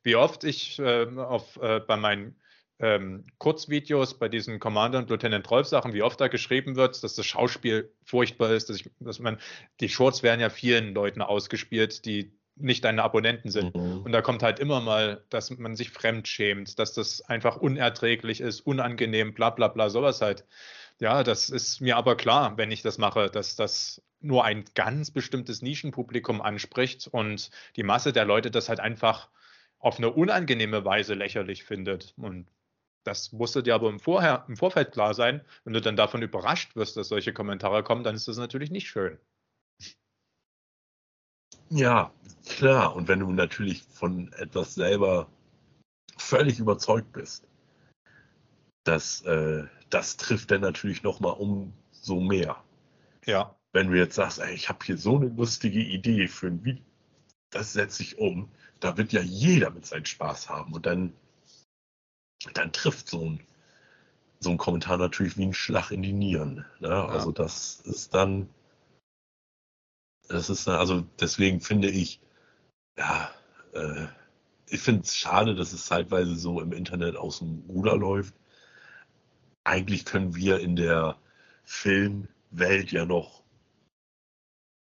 [0.04, 2.40] wie oft ich äh, auf, äh, bei meinen
[2.78, 7.16] ähm, Kurzvideos, bei diesen Commander und Lieutenant Rolf Sachen, wie oft da geschrieben wird, dass
[7.16, 9.40] das Schauspiel furchtbar ist, dass, ich, dass man,
[9.80, 13.76] die Shorts werden ja vielen Leuten ausgespielt, die nicht deine Abonnenten sind.
[13.76, 14.04] Mhm.
[14.04, 18.40] Und da kommt halt immer mal, dass man sich fremd schämt, dass das einfach unerträglich
[18.40, 20.46] ist, unangenehm, bla bla bla, sowas halt.
[21.00, 25.12] Ja, das ist mir aber klar, wenn ich das mache, dass das nur ein ganz
[25.12, 29.30] bestimmtes Nischenpublikum anspricht und die Masse der Leute das halt einfach
[29.78, 32.14] auf eine unangenehme Weise lächerlich findet.
[32.18, 32.48] Und
[33.04, 35.42] das musste dir aber im, Vorher, im Vorfeld klar sein.
[35.64, 38.88] Wenn du dann davon überrascht wirst, dass solche Kommentare kommen, dann ist das natürlich nicht
[38.88, 39.20] schön.
[41.70, 42.12] Ja,
[42.48, 42.96] klar.
[42.96, 45.30] Und wenn du natürlich von etwas selber
[46.18, 47.48] völlig überzeugt bist,
[48.86, 52.64] das, äh, das trifft dann natürlich nochmal umso mehr.
[53.26, 53.56] Ja.
[53.72, 56.84] Wenn du jetzt sagst, ey, ich habe hier so eine lustige Idee für ein Video,
[57.50, 58.50] das setze ich um,
[58.80, 60.74] da wird ja jeder mit seinen Spaß haben.
[60.74, 61.14] Und dann,
[62.54, 63.40] dann trifft so ein,
[64.40, 66.66] so ein Kommentar natürlich wie ein Schlag in die Nieren.
[66.80, 66.90] Ne?
[66.90, 67.08] Ja.
[67.08, 68.50] Also das ist dann,
[70.28, 72.20] das ist also deswegen finde ich,
[72.98, 73.30] ja,
[73.74, 74.08] äh,
[74.68, 78.34] ich finde es schade, dass es zeitweise so im Internet aus dem Ruder läuft.
[79.66, 81.18] Eigentlich können wir in der
[81.64, 83.44] Filmwelt ja noch,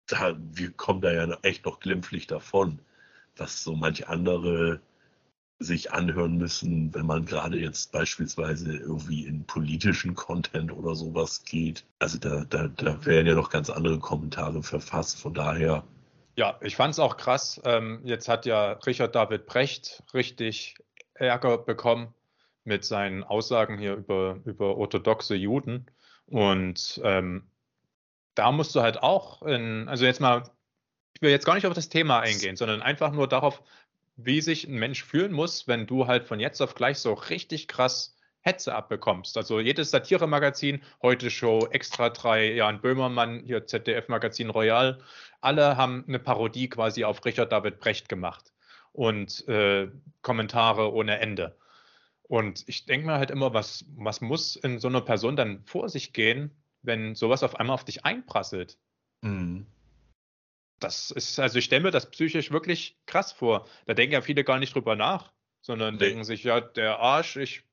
[0.07, 2.79] da, wir kommen da ja echt noch glimpflich davon,
[3.37, 4.81] was so manche andere
[5.59, 11.85] sich anhören müssen, wenn man gerade jetzt beispielsweise irgendwie in politischen Content oder sowas geht.
[11.99, 15.17] Also da, da, da werden ja noch ganz andere Kommentare verfasst.
[15.17, 15.83] Von daher.
[16.35, 17.61] Ja, ich fand es auch krass.
[17.63, 20.75] Ähm, jetzt hat ja Richard David Brecht richtig
[21.13, 22.13] Ärger bekommen
[22.63, 25.87] mit seinen Aussagen hier über, über orthodoxe Juden.
[26.27, 27.49] Und ähm,
[28.35, 30.43] da musst du halt auch in, also jetzt mal,
[31.13, 33.61] ich will jetzt gar nicht auf das Thema eingehen, sondern einfach nur darauf,
[34.15, 37.67] wie sich ein Mensch fühlen muss, wenn du halt von jetzt auf gleich so richtig
[37.67, 39.37] krass Hetze abbekommst.
[39.37, 44.99] Also jedes Satire-Magazin, heute Show, Extra 3, Jan Böhmermann, hier ZDF-Magazin Royal,
[45.41, 48.53] alle haben eine Parodie quasi auf Richard David Brecht gemacht
[48.91, 49.89] und äh,
[50.21, 51.55] Kommentare ohne Ende.
[52.27, 55.89] Und ich denke mir halt immer, was, was muss in so einer Person dann vor
[55.89, 56.51] sich gehen,
[56.81, 58.77] wenn sowas auf einmal auf dich einprasselt?
[59.21, 59.67] Mhm
[60.83, 63.67] das ist, also ich stelle mir das psychisch wirklich krass vor.
[63.85, 65.31] Da denken ja viele gar nicht drüber nach,
[65.61, 65.99] sondern nee.
[65.99, 67.63] denken sich, ja, der Arsch, ich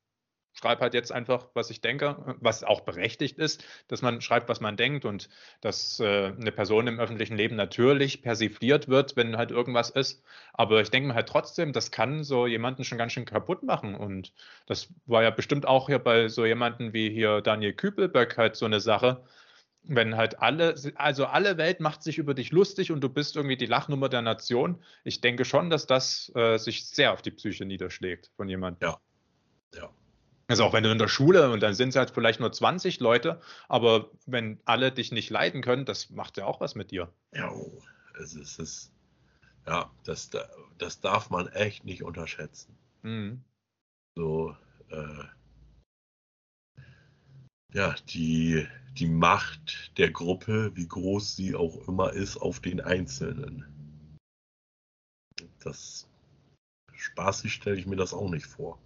[0.52, 4.60] schreibe halt jetzt einfach, was ich denke, was auch berechtigt ist, dass man schreibt, was
[4.60, 5.28] man denkt und
[5.60, 10.22] dass äh, eine Person im öffentlichen Leben natürlich persifliert wird, wenn halt irgendwas ist.
[10.52, 13.94] Aber ich denke mir halt trotzdem, das kann so jemanden schon ganz schön kaputt machen.
[13.94, 14.32] Und
[14.66, 18.66] das war ja bestimmt auch hier bei so jemanden wie hier Daniel Kübelböck halt so
[18.66, 19.24] eine Sache,
[19.82, 23.56] wenn halt alle, also alle Welt macht sich über dich lustig und du bist irgendwie
[23.56, 24.82] die Lachnummer der Nation.
[25.04, 28.90] Ich denke schon, dass das äh, sich sehr auf die Psyche niederschlägt von jemandem.
[28.90, 29.00] Ja.
[29.74, 29.90] Ja.
[30.50, 32.98] Also auch wenn du in der Schule und dann sind es halt vielleicht nur 20
[32.98, 37.12] Leute, aber wenn alle dich nicht leiden können, das macht ja auch was mit dir.
[37.32, 37.54] Ja,
[38.20, 38.92] es ist, es
[39.64, 40.30] ja, das,
[40.78, 42.76] das darf man echt nicht unterschätzen.
[43.02, 43.44] Mhm.
[44.16, 44.56] So,
[44.88, 45.24] äh,
[47.72, 54.18] ja, die, die Macht der Gruppe, wie groß sie auch immer ist, auf den Einzelnen.
[55.60, 56.08] Das
[56.92, 58.80] spaßig stelle ich mir das auch nicht vor.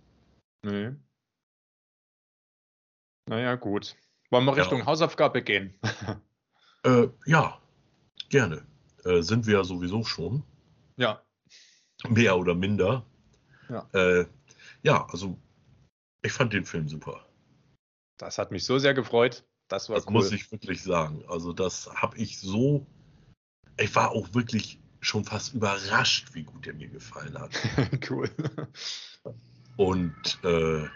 [0.62, 0.92] Nee.
[3.26, 3.96] Naja, gut.
[4.30, 4.86] Wollen wir Richtung ja.
[4.86, 5.78] Hausaufgabe gehen?
[6.84, 7.60] äh, ja,
[8.28, 8.66] gerne.
[9.04, 10.42] Äh, sind wir ja sowieso schon.
[10.96, 11.22] Ja.
[12.08, 13.04] Mehr oder minder.
[13.68, 13.88] Ja.
[13.92, 14.26] Äh,
[14.82, 15.38] ja, also
[16.22, 17.26] ich fand den Film super.
[18.18, 19.44] Das hat mich so sehr gefreut.
[19.68, 20.12] Das war das cool.
[20.12, 21.24] muss ich wirklich sagen.
[21.28, 22.86] Also das habe ich so.
[23.78, 27.50] Ich war auch wirklich schon fast überrascht, wie gut er mir gefallen hat.
[28.10, 28.30] cool.
[29.76, 30.86] Und äh,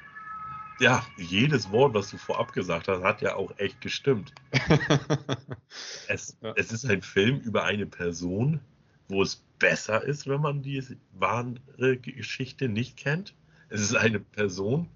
[0.81, 4.33] ja, jedes Wort, was du vorab gesagt hast, hat ja auch echt gestimmt.
[6.09, 6.53] es, ja.
[6.57, 8.61] es ist ein Film über eine Person,
[9.09, 10.83] wo es besser ist, wenn man die
[11.13, 13.35] wahre Geschichte nicht kennt.
[13.69, 14.89] Es ist eine Person,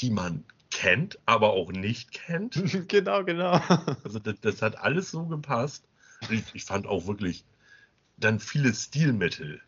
[0.00, 2.54] die man kennt, aber auch nicht kennt.
[2.88, 3.60] genau, genau.
[4.04, 5.88] Also das, das hat alles so gepasst.
[6.30, 7.44] Ich, ich, fand auch wirklich
[8.16, 9.60] dann viele Stilmittel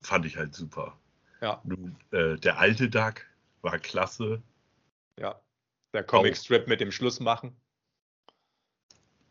[0.00, 0.96] fand ich halt super.
[1.40, 1.60] Ja.
[1.64, 3.26] Nun, äh, der alte Duck
[3.64, 4.42] war klasse.
[5.18, 5.40] Ja.
[5.92, 7.56] Der Comicstrip mit dem Schluss machen.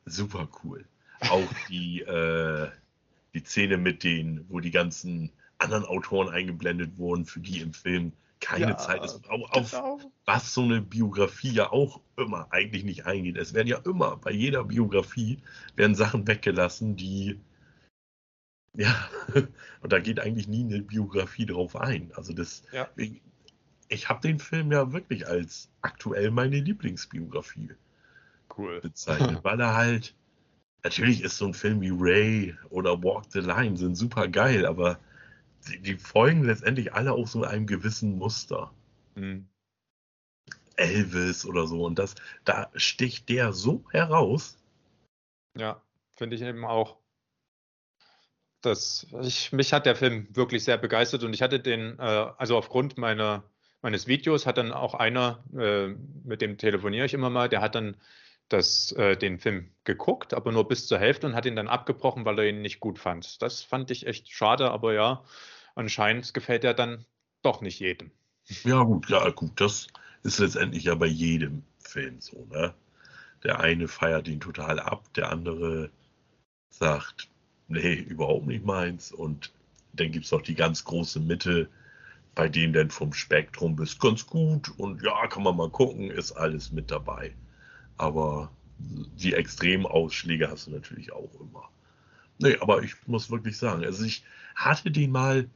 [0.05, 0.85] Super cool.
[1.21, 2.69] Auch die, äh,
[3.33, 8.11] die Szene mit denen, wo die ganzen anderen Autoren eingeblendet wurden, für die im Film
[8.39, 9.29] keine Ja, Zeit ist.
[9.29, 9.99] Auf, auf Genau.
[10.25, 13.37] was so eine Biografie ja auch immer eigentlich nicht eingeht.
[13.37, 15.41] Es werden ja immer bei jeder Biografie
[15.77, 17.39] werden Sachen weggelassen, die
[18.75, 19.07] ja,
[19.81, 22.11] und da geht eigentlich nie eine Biografie drauf ein.
[22.15, 22.89] Also das, Ja.
[23.93, 27.71] Ich, habe den Film ja wirklich als aktuell meine Lieblingsbiografie
[28.55, 28.81] Cool.
[28.81, 30.15] bezeichnet, weil er halt,
[30.83, 34.99] natürlich ist so ein Film wie Ray oder Walk the Line sind super geil, aber
[35.67, 38.71] die, die folgen letztendlich alle auch so einem gewissen Muster.
[39.15, 39.47] Hm.
[40.75, 42.15] Elvis oder so und das,
[42.45, 44.57] da sticht der so heraus.
[45.55, 45.81] Ja,
[46.15, 46.97] finde ich eben auch.
[48.61, 52.57] Das, ich, mich hat der Film wirklich sehr begeistert und ich hatte den, äh, also
[52.57, 53.43] aufgrund meiner,
[53.83, 55.89] meines Videos hat dann auch einer, äh,
[56.23, 57.97] mit dem telefoniere ich immer mal, der hat dann
[58.49, 62.25] das, äh, den Film geguckt, aber nur bis zur Hälfte und hat ihn dann abgebrochen,
[62.25, 63.41] weil er ihn nicht gut fand.
[63.41, 65.23] Das fand ich echt schade, aber ja,
[65.75, 67.05] anscheinend gefällt er dann
[67.41, 68.11] doch nicht jedem.
[68.63, 69.87] Ja, gut, ja, gut, das
[70.23, 72.73] ist letztendlich ja bei jedem Film so, ne?
[73.43, 75.89] Der eine feiert ihn total ab, der andere
[76.69, 77.27] sagt,
[77.67, 79.11] nee, überhaupt nicht meins.
[79.11, 79.51] Und
[79.91, 81.69] dann gibt es noch die ganz große Mitte,
[82.35, 86.31] bei denen dann vom Spektrum bis ganz gut und ja, kann man mal gucken, ist
[86.31, 87.33] alles mit dabei.
[87.97, 91.69] Aber die extremen Ausschläge hast du natürlich auch immer.
[92.39, 94.23] Nee, aber ich muss wirklich sagen, also ich
[94.55, 95.47] hatte den mal,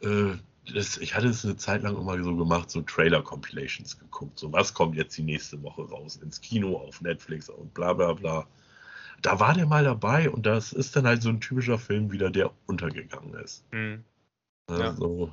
[0.00, 0.34] äh,
[0.72, 4.38] das, ich hatte es eine Zeit lang immer so gemacht, so Trailer-Compilations geguckt.
[4.38, 6.16] So, was kommt jetzt die nächste Woche raus?
[6.16, 8.46] Ins Kino, auf Netflix und bla bla bla.
[9.22, 12.30] Da war der mal dabei und das ist dann halt so ein typischer Film wieder,
[12.30, 13.64] der untergegangen ist.
[13.72, 14.04] Hm.
[14.70, 14.90] Ja.
[14.90, 15.32] Also,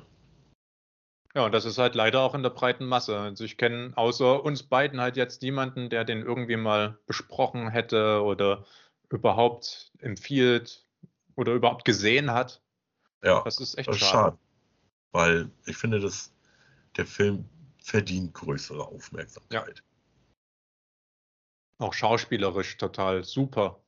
[1.44, 3.18] und das ist halt leider auch in der breiten Masse.
[3.18, 8.22] Also ich kenne außer uns beiden halt jetzt niemanden, der den irgendwie mal besprochen hätte
[8.22, 8.64] oder
[9.10, 10.86] überhaupt empfiehlt
[11.34, 12.62] oder überhaupt gesehen hat.
[13.22, 14.12] ja, Das ist echt das ist schade.
[14.12, 14.38] schade.
[15.12, 16.32] Weil ich finde, dass
[16.96, 17.48] der Film
[17.82, 19.82] verdient größere Aufmerksamkeit.
[21.78, 23.84] Auch schauspielerisch total super.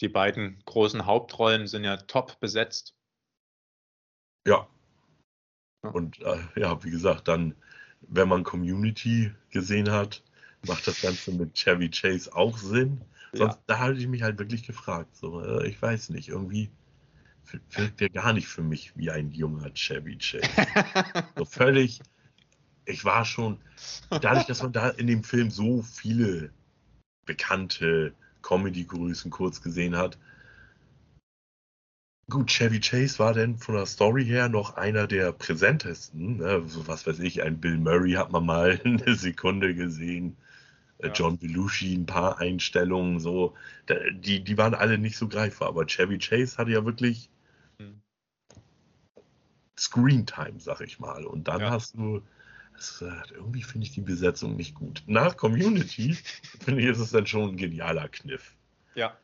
[0.00, 2.94] Die beiden großen Hauptrollen sind ja top besetzt.
[4.46, 4.68] Ja.
[5.84, 5.90] Ja.
[5.90, 7.54] Und äh, ja, wie gesagt, dann,
[8.00, 10.22] wenn man Community gesehen hat,
[10.66, 13.00] macht das Ganze mit Chevy Chase auch Sinn.
[13.32, 15.14] Sonst, da habe ich mich halt wirklich gefragt.
[15.16, 16.70] So, äh, ich weiß nicht, irgendwie
[17.72, 20.48] wirkt der gar nicht für mich wie ein junger Chevy Chase.
[21.36, 22.00] So völlig,
[22.86, 23.58] ich war schon,
[24.10, 26.50] dadurch, dass man da in dem Film so viele
[27.26, 30.18] bekannte Comedy-Größen kurz gesehen hat.
[32.30, 36.38] Gut, Chevy Chase war denn von der Story her noch einer der präsentesten.
[36.38, 36.62] Ne?
[36.66, 40.36] So was weiß ich, ein Bill Murray hat man mal eine Sekunde gesehen.
[40.98, 41.12] Äh, Ja.
[41.12, 43.54] John Belushi, ein paar Einstellungen, so.
[44.14, 45.68] Die, die waren alle nicht so greifbar.
[45.68, 47.28] Aber Chevy Chase hatte ja wirklich
[47.78, 48.00] Hm.
[49.78, 51.26] Screentime, sag ich mal.
[51.26, 51.70] Und dann Ja.
[51.70, 52.22] hast du,
[52.74, 55.02] das, irgendwie finde ich die Besetzung nicht gut.
[55.06, 56.14] Nach Community,
[56.64, 58.54] finde ich, ist es dann schon ein genialer Kniff.
[58.94, 59.16] Ja.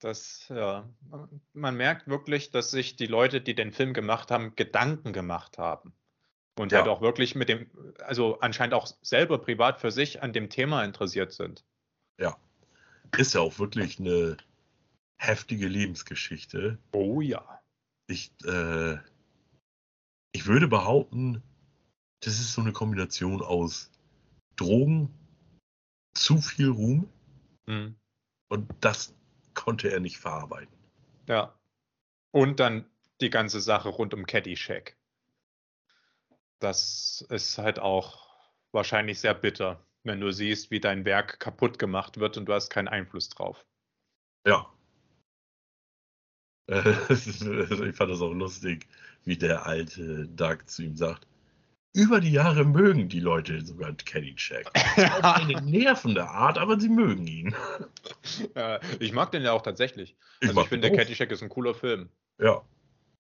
[0.00, 0.88] Das, ja.
[1.52, 5.94] Man merkt wirklich, dass sich die Leute, die den Film gemacht haben, Gedanken gemacht haben.
[6.58, 6.78] Und Ja.
[6.78, 7.70] halt auch wirklich mit dem,
[8.00, 11.64] also anscheinend auch selber privat für sich an dem Thema interessiert sind.
[12.18, 12.36] Ja.
[13.16, 14.36] Ist ja auch wirklich eine
[15.18, 16.78] heftige Lebensgeschichte.
[16.92, 17.60] Oh ja.
[18.08, 18.96] Ich, äh,
[20.32, 21.42] ich würde behaupten,
[22.20, 23.90] das ist so eine Kombination aus
[24.56, 25.12] Drogen,
[26.14, 27.08] zu viel Ruhm
[27.68, 27.96] Hm.
[28.48, 29.14] und das
[29.56, 30.76] konnte er nicht verarbeiten.
[31.26, 31.52] Ja.
[32.30, 32.84] Und dann
[33.20, 34.96] die ganze Sache rund um Caddyshack.
[36.60, 38.26] Das ist halt auch
[38.70, 42.70] wahrscheinlich sehr bitter, wenn du siehst, wie dein Werk kaputt gemacht wird und du hast
[42.70, 43.66] keinen Einfluss drauf.
[44.46, 44.72] Ja.
[47.08, 48.88] Ich fand das auch lustig,
[49.24, 51.26] wie der alte Doug zu ihm sagt.
[51.96, 54.66] Über die Jahre mögen die Leute sogar Caddyshack.
[55.22, 57.54] Auf eine nervende Art, aber sie mögen ihn.
[58.54, 60.14] Äh, ich mag den ja auch tatsächlich.
[60.40, 60.92] Ich also mag ich finde, auch.
[60.92, 62.10] Caddyshack ist ein cooler Film.
[62.38, 62.62] Ja,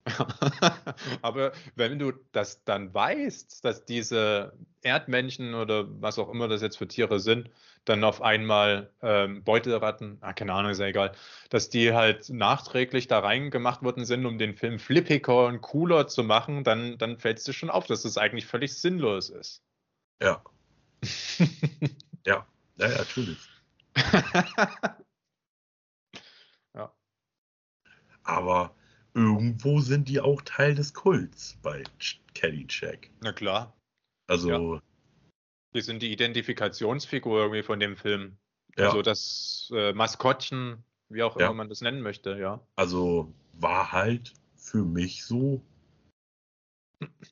[1.22, 6.78] Aber wenn du das dann weißt, dass diese Erdmännchen oder was auch immer das jetzt
[6.78, 7.50] für Tiere sind,
[7.86, 11.12] dann auf einmal ähm, Beutelratten, ah, keine Ahnung, ist ja egal,
[11.50, 16.24] dass die halt nachträglich da reingemacht worden sind, um den Film flippiger und cooler zu
[16.24, 19.64] machen, dann, dann fällt es dir schon auf, dass das eigentlich völlig sinnlos ist.
[20.22, 20.44] ja,
[22.26, 22.46] ja,
[22.78, 23.40] ja, ja, natürlich.
[28.26, 28.75] Aber
[29.16, 31.84] irgendwo sind die auch Teil des Kults bei
[32.36, 33.10] Caddyshack.
[33.22, 33.74] Na klar.
[34.28, 34.76] Also.
[34.76, 34.82] Ja.
[35.74, 38.38] Die sind die Identifikationsfigur irgendwie von dem Film.
[38.78, 38.88] Ja.
[38.88, 41.46] Also das äh, Maskottchen, wie auch ja.
[41.46, 42.62] immer man das nennen möchte, ja.
[42.76, 45.62] Also war halt für mich so,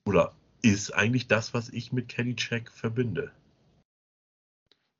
[0.05, 3.31] oder ist eigentlich das, was ich mit Caddyshack verbinde.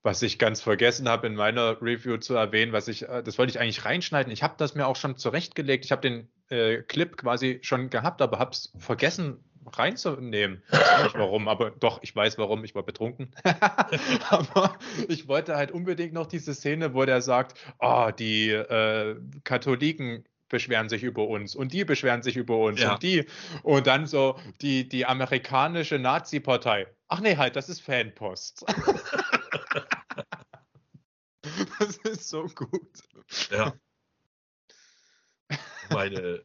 [0.04, 3.52] Was ich ganz vergessen habe in meiner Review zu erwähnen, was ich, äh, das wollte
[3.52, 4.32] ich eigentlich reinschneiden.
[4.32, 5.86] Ich habe das mir auch schon zurechtgelegt.
[5.86, 9.40] Ich habe den äh, Clip quasi schon gehabt, aber habe es vergessen
[9.72, 10.62] reinzunehmen.
[10.72, 13.32] Ich weiß nicht warum, aber doch, ich weiß warum, ich war betrunken.
[14.30, 14.78] aber
[15.08, 20.88] ich wollte halt unbedingt noch diese Szene, wo der sagt, oh, die äh, Katholiken beschweren
[20.88, 22.94] sich über uns und die beschweren sich über uns ja.
[22.94, 23.26] und die
[23.64, 26.86] und dann so die, die amerikanische Nazi-Partei.
[27.08, 28.64] Ach nee, halt, das ist Fanpost.
[31.80, 33.00] das ist so gut.
[33.50, 33.74] Ja.
[35.90, 36.44] Meine,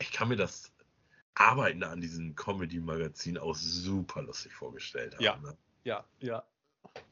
[0.00, 0.72] ich kann mir das
[1.34, 5.24] Arbeiten an diesem Comedy-Magazin auch super lustig vorgestellt haben.
[5.24, 5.56] Ja, ne?
[5.84, 6.44] ja, ja.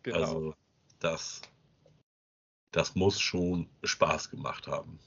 [0.02, 0.18] Genau.
[0.18, 0.54] Also
[0.98, 1.42] das,
[2.70, 4.98] das muss schon Spaß gemacht haben.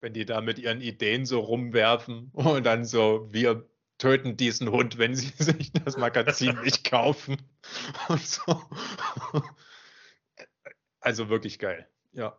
[0.00, 3.68] Wenn die da mit ihren Ideen so rumwerfen und dann so, wir
[3.98, 7.36] töten diesen Hund, wenn sie sich das Magazin nicht kaufen.
[8.08, 8.62] Und so.
[11.04, 11.86] Also wirklich geil.
[12.12, 12.36] Ja.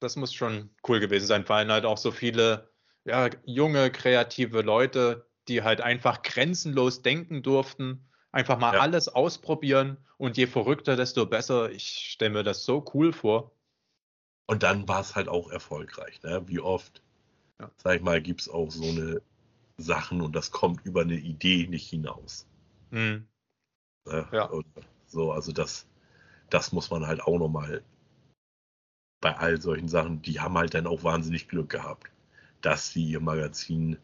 [0.00, 1.44] Das muss schon cool gewesen sein.
[1.44, 2.70] Vor allem halt auch so viele
[3.04, 8.80] ja, junge, kreative Leute, die halt einfach grenzenlos denken durften, einfach mal ja.
[8.80, 11.70] alles ausprobieren und je verrückter, desto besser.
[11.70, 13.52] Ich stelle mir das so cool vor.
[14.46, 16.22] Und dann war es halt auch erfolgreich.
[16.22, 16.42] Ne?
[16.46, 17.02] Wie oft,
[17.60, 17.70] ja.
[17.76, 19.20] sag ich mal, gibt es auch so eine
[19.76, 22.46] Sachen und das kommt über eine Idee nicht hinaus.
[22.90, 23.28] Mhm.
[24.06, 24.26] Ne?
[24.32, 24.44] Ja.
[24.46, 24.64] Und
[25.06, 25.86] so, also das,
[26.50, 27.82] das muss man halt auch nochmal
[29.20, 32.10] bei all solchen Sachen, die haben halt dann auch wahnsinnig Glück gehabt
[32.64, 33.98] dass sie ihr Magazin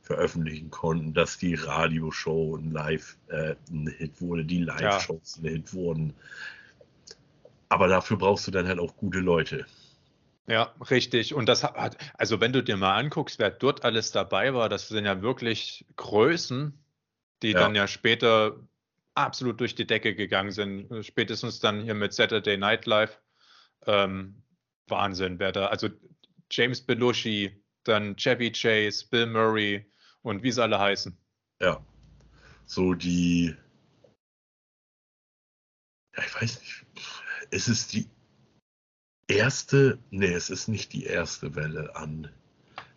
[0.00, 5.42] veröffentlichen konnten, dass die Radioshow ein Live äh, ein Hit wurde, die Live-Shows ja.
[5.42, 6.14] ein Hit wurden.
[7.68, 9.66] Aber dafür brauchst du dann halt auch gute Leute.
[10.48, 11.34] Ja, richtig.
[11.34, 14.88] Und das hat, also wenn du dir mal anguckst, wer dort alles dabei war, das
[14.88, 16.76] sind ja wirklich Größen,
[17.42, 17.60] die ja.
[17.60, 18.56] dann ja später
[19.14, 21.04] absolut durch die Decke gegangen sind.
[21.04, 23.20] Spätestens dann hier mit Saturday Night Live.
[23.86, 24.42] Ähm,
[24.88, 25.88] Wahnsinn, wer da, also
[26.50, 29.90] James Belushi, dann Chevy Chase, Bill Murray
[30.22, 31.16] und wie sie alle heißen.
[31.60, 31.84] Ja.
[32.66, 33.56] So die.
[36.16, 36.86] Ja, ich weiß nicht.
[37.50, 38.08] Es ist die
[39.28, 39.98] erste.
[40.10, 42.30] Nee, es ist nicht die erste Welle an.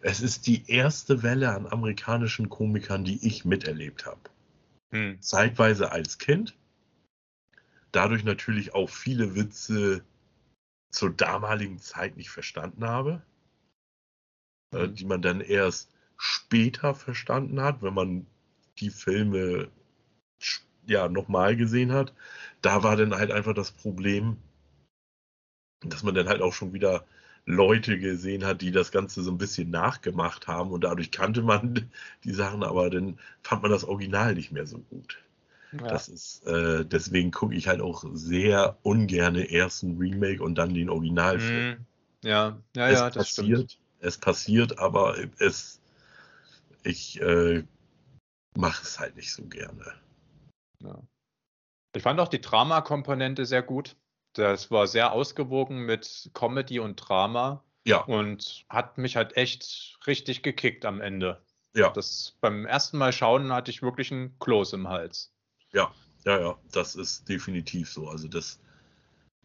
[0.02, 4.22] Es ist die erste Welle an amerikanischen Komikern, die ich miterlebt habe.
[4.96, 5.22] Hm.
[5.22, 6.56] Zeitweise als Kind.
[7.92, 10.06] Dadurch natürlich auch viele Witze
[10.90, 13.22] zur damaligen Zeit nicht verstanden habe.
[14.72, 14.96] Äh, mhm.
[14.96, 18.26] die man dann erst später verstanden hat, wenn man
[18.80, 19.70] die Filme
[20.88, 22.14] ja nochmal gesehen hat.
[22.62, 24.38] Da war dann halt einfach das Problem,
[25.82, 27.06] dass man dann halt auch schon wieder
[27.46, 31.90] Leute gesehen hat, die das Ganze so ein bisschen nachgemacht haben und dadurch kannte man
[32.24, 35.20] die Sachen, aber dann fand man das Original nicht mehr so gut.
[35.72, 35.88] Ja.
[35.88, 40.74] Das ist, äh, deswegen gucke ich halt auch sehr ungern erst ein Remake und dann
[40.74, 41.70] den Originalfilm.
[41.70, 41.86] Mhm.
[42.24, 45.82] Ja, ja, es ja, das passiert, stimmt es passiert, aber es,
[46.84, 47.64] ich äh,
[48.56, 49.94] mache es halt nicht so gerne.
[50.84, 51.02] Ja.
[51.96, 53.96] Ich fand auch die Drama-Komponente sehr gut.
[54.36, 57.64] Das war sehr ausgewogen mit Comedy und Drama.
[57.86, 58.04] Ja.
[58.04, 61.42] Und hat mich halt echt richtig gekickt am Ende.
[61.74, 61.90] Ja.
[61.90, 65.34] Das beim ersten Mal schauen hatte ich wirklich ein Kloß im Hals.
[65.74, 65.94] Ja,
[66.26, 68.08] ja, ja, das ist definitiv so.
[68.08, 68.60] Also das,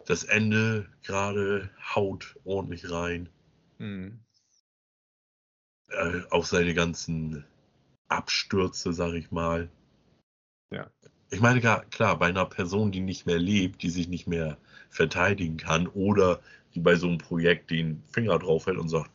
[0.06, 3.28] das Ende gerade haut ordentlich rein.
[3.78, 4.20] Mhm
[5.90, 7.44] äh, auch seine ganzen
[8.08, 9.68] Abstürze, sag ich mal.
[10.70, 10.90] Ja.
[11.31, 14.59] Ich meine, klar, bei einer Person, die nicht mehr lebt, die sich nicht mehr
[14.90, 16.40] verteidigen kann oder
[16.74, 19.11] die bei so einem Projekt den Finger drauf hält und sagt,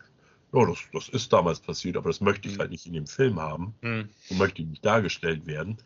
[0.53, 2.59] ja, das, das ist damals passiert, aber das möchte ich mhm.
[2.61, 4.09] halt nicht in dem Film haben mhm.
[4.29, 5.77] und möchte nicht dargestellt werden.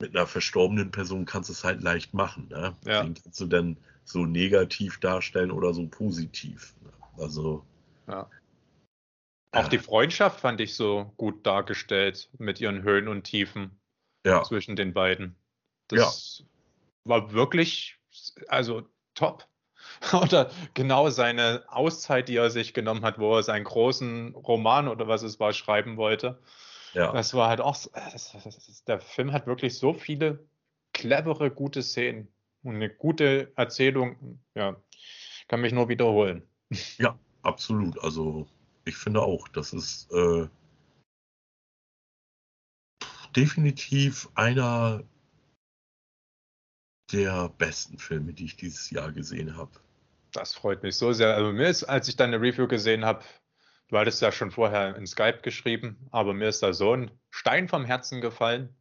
[0.00, 2.48] Mit einer verstorbenen Person kannst du es halt leicht machen.
[2.48, 2.74] Ne?
[2.86, 3.02] Ja.
[3.02, 6.74] Den kannst du dann so negativ darstellen oder so positiv.
[6.82, 6.90] Ne?
[7.22, 7.64] Also
[8.08, 8.28] ja.
[9.52, 13.78] Auch die Freundschaft fand ich so gut dargestellt mit ihren Höhen und Tiefen
[14.24, 14.42] ja.
[14.42, 15.36] zwischen den beiden.
[15.88, 16.46] Das ja.
[17.04, 17.98] war wirklich,
[18.48, 18.82] also
[19.14, 19.46] top.
[20.12, 25.08] Oder genau seine Auszeit, die er sich genommen hat, wo er seinen großen Roman oder
[25.08, 26.40] was es war schreiben wollte.
[26.94, 27.12] Ja.
[27.12, 30.38] Das war halt auch, das, das, der Film hat wirklich so viele
[30.92, 32.28] clevere, gute Szenen
[32.62, 34.40] und eine gute Erzählung.
[34.54, 34.76] Ja,
[35.48, 36.42] kann mich nur wiederholen.
[36.98, 37.98] Ja, absolut.
[38.02, 38.46] Also
[38.84, 40.46] ich finde auch, das ist äh,
[43.36, 45.02] definitiv einer
[47.12, 49.72] der besten Filme, die ich dieses Jahr gesehen habe.
[50.32, 51.34] Das freut mich so sehr.
[51.34, 53.24] Also mir ist, als ich deine Review gesehen habe,
[53.88, 57.68] du hattest ja schon vorher in Skype geschrieben, aber mir ist da so ein Stein
[57.68, 58.74] vom Herzen gefallen.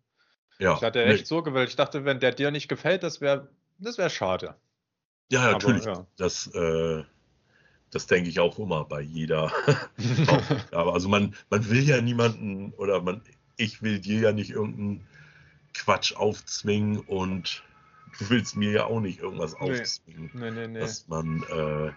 [0.59, 1.25] Ja, ich hatte echt nee.
[1.25, 1.69] so gewollt.
[1.69, 3.49] Ich dachte, wenn der dir nicht gefällt, das wäre
[3.79, 4.55] das wär schade.
[5.31, 5.87] Ja, natürlich.
[5.87, 6.07] Aber, ja.
[6.17, 7.03] Das, äh,
[7.91, 9.51] das denke ich auch immer bei jeder.
[10.71, 13.21] aber also man, man will ja niemanden oder man,
[13.57, 15.07] ich will dir ja nicht irgendeinen
[15.73, 17.63] Quatsch aufzwingen und
[18.19, 20.29] du willst mir ja auch nicht irgendwas aufzwingen.
[20.33, 20.79] Nee, nee, nee.
[20.79, 21.91] Dass man, äh,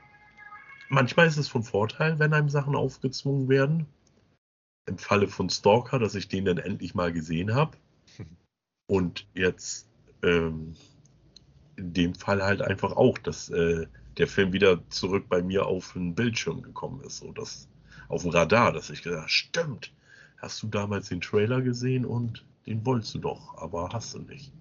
[0.89, 3.87] manchmal ist es von Vorteil, wenn einem Sachen aufgezwungen werden.
[4.87, 7.77] Im Falle von Stalker, dass ich den dann endlich mal gesehen habe.
[8.87, 9.89] Und jetzt
[10.23, 10.75] ähm,
[11.77, 15.93] in dem Fall halt einfach auch, dass äh, der Film wieder zurück bei mir auf
[15.93, 17.19] den Bildschirm gekommen ist.
[17.19, 17.69] So dass,
[18.09, 19.93] auf dem Radar, dass ich gesagt stimmt,
[20.39, 24.53] hast du damals den Trailer gesehen und den wolltest du doch, aber hast du nicht.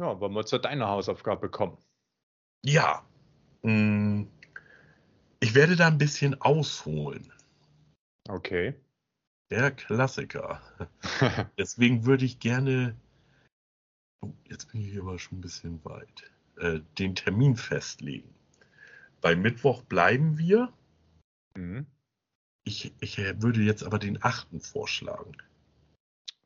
[0.00, 1.76] Ja, wollen wir zu deiner Hausaufgabe kommen?
[2.64, 3.04] Ja.
[3.62, 4.22] Mm,
[5.40, 7.30] ich werde da ein bisschen ausholen.
[8.26, 8.74] Okay.
[9.50, 10.62] Der Klassiker.
[11.58, 12.96] Deswegen würde ich gerne.
[14.22, 16.30] Oh, jetzt bin ich aber schon ein bisschen weit.
[16.56, 18.34] Äh, den Termin festlegen.
[19.20, 20.72] Bei Mittwoch bleiben wir.
[21.54, 21.86] Mhm.
[22.64, 24.48] Ich, ich würde jetzt aber den 8.
[24.60, 25.36] vorschlagen.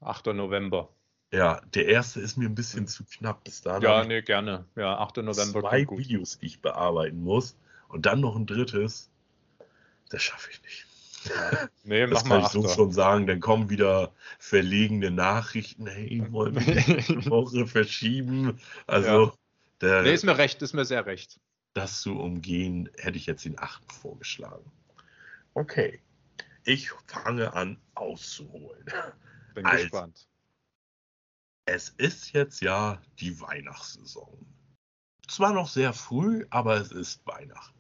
[0.00, 0.26] 8.
[0.26, 0.88] November.
[1.32, 3.44] Ja, der erste ist mir ein bisschen zu knapp.
[3.44, 4.66] Bis dahin ja, nee, gerne.
[4.76, 5.18] Ja, 8.
[5.18, 5.60] November.
[5.60, 7.56] Zwei Videos, die ich bearbeiten muss.
[7.88, 9.10] Und dann noch ein drittes.
[10.10, 10.86] Das schaffe ich nicht.
[11.84, 13.26] Nee, das kann ich so schon sagen.
[13.26, 15.86] Dann kommen wieder verlegene Nachrichten.
[15.86, 18.58] Hey, wollen wir die Woche verschieben?
[18.86, 19.32] Also, ja.
[19.80, 21.40] der, nee, ist mir recht, ist mir sehr recht.
[21.72, 23.90] Das zu umgehen, hätte ich jetzt den 8.
[23.90, 24.70] vorgeschlagen.
[25.54, 26.00] Okay.
[26.64, 28.84] Ich fange an auszuholen.
[29.54, 30.28] Bin also, gespannt
[31.66, 34.46] es ist jetzt ja die Weihnachtssaison.
[35.26, 37.78] Zwar noch sehr früh, aber es ist Weihnachten.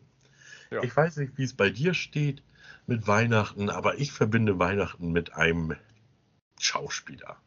[0.70, 0.82] Ja.
[0.82, 2.42] Ich weiß nicht, wie es bei dir steht
[2.86, 5.76] mit Weihnachten, aber ich verbinde Weihnachten mit einem
[6.58, 7.40] Schauspieler.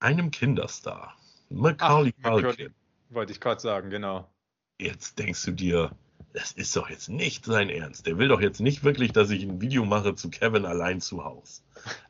[0.00, 1.16] Einem Kinderstar.
[1.48, 2.74] Macaulay Culkin.
[3.08, 4.30] Wollte ich gerade sagen, genau.
[4.78, 5.96] Jetzt denkst du dir,
[6.32, 8.06] das ist doch jetzt nicht sein Ernst.
[8.06, 11.24] Der will doch jetzt nicht wirklich, dass ich ein Video mache zu Kevin allein zu
[11.24, 11.62] Hause.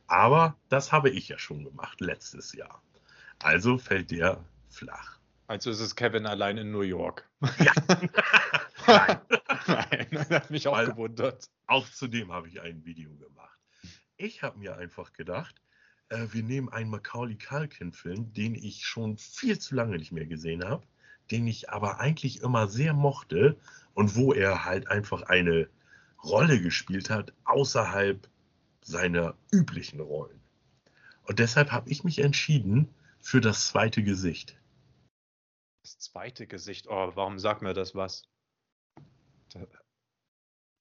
[0.07, 2.81] Aber das habe ich ja schon gemacht letztes Jahr.
[3.39, 5.19] Also fällt der flach.
[5.47, 7.27] Also ist es Kevin allein in New York.
[7.59, 7.73] Ja.
[8.87, 9.19] Nein.
[9.67, 11.49] Nein, das hat mich auch Weil gewundert.
[11.67, 13.59] Auch zu dem habe ich ein Video gemacht.
[14.17, 15.55] Ich habe mir einfach gedacht,
[16.09, 20.63] äh, wir nehmen einen Macaulay Culkin-Film, den ich schon viel zu lange nicht mehr gesehen
[20.63, 20.85] habe,
[21.31, 23.57] den ich aber eigentlich immer sehr mochte
[23.93, 25.69] und wo er halt einfach eine
[26.23, 28.27] Rolle gespielt hat außerhalb
[28.81, 30.39] seiner üblichen Rollen.
[31.23, 34.57] Und deshalb habe ich mich entschieden für das zweite Gesicht.
[35.83, 36.87] Das zweite Gesicht?
[36.87, 38.27] Oh, warum sagt mir das was?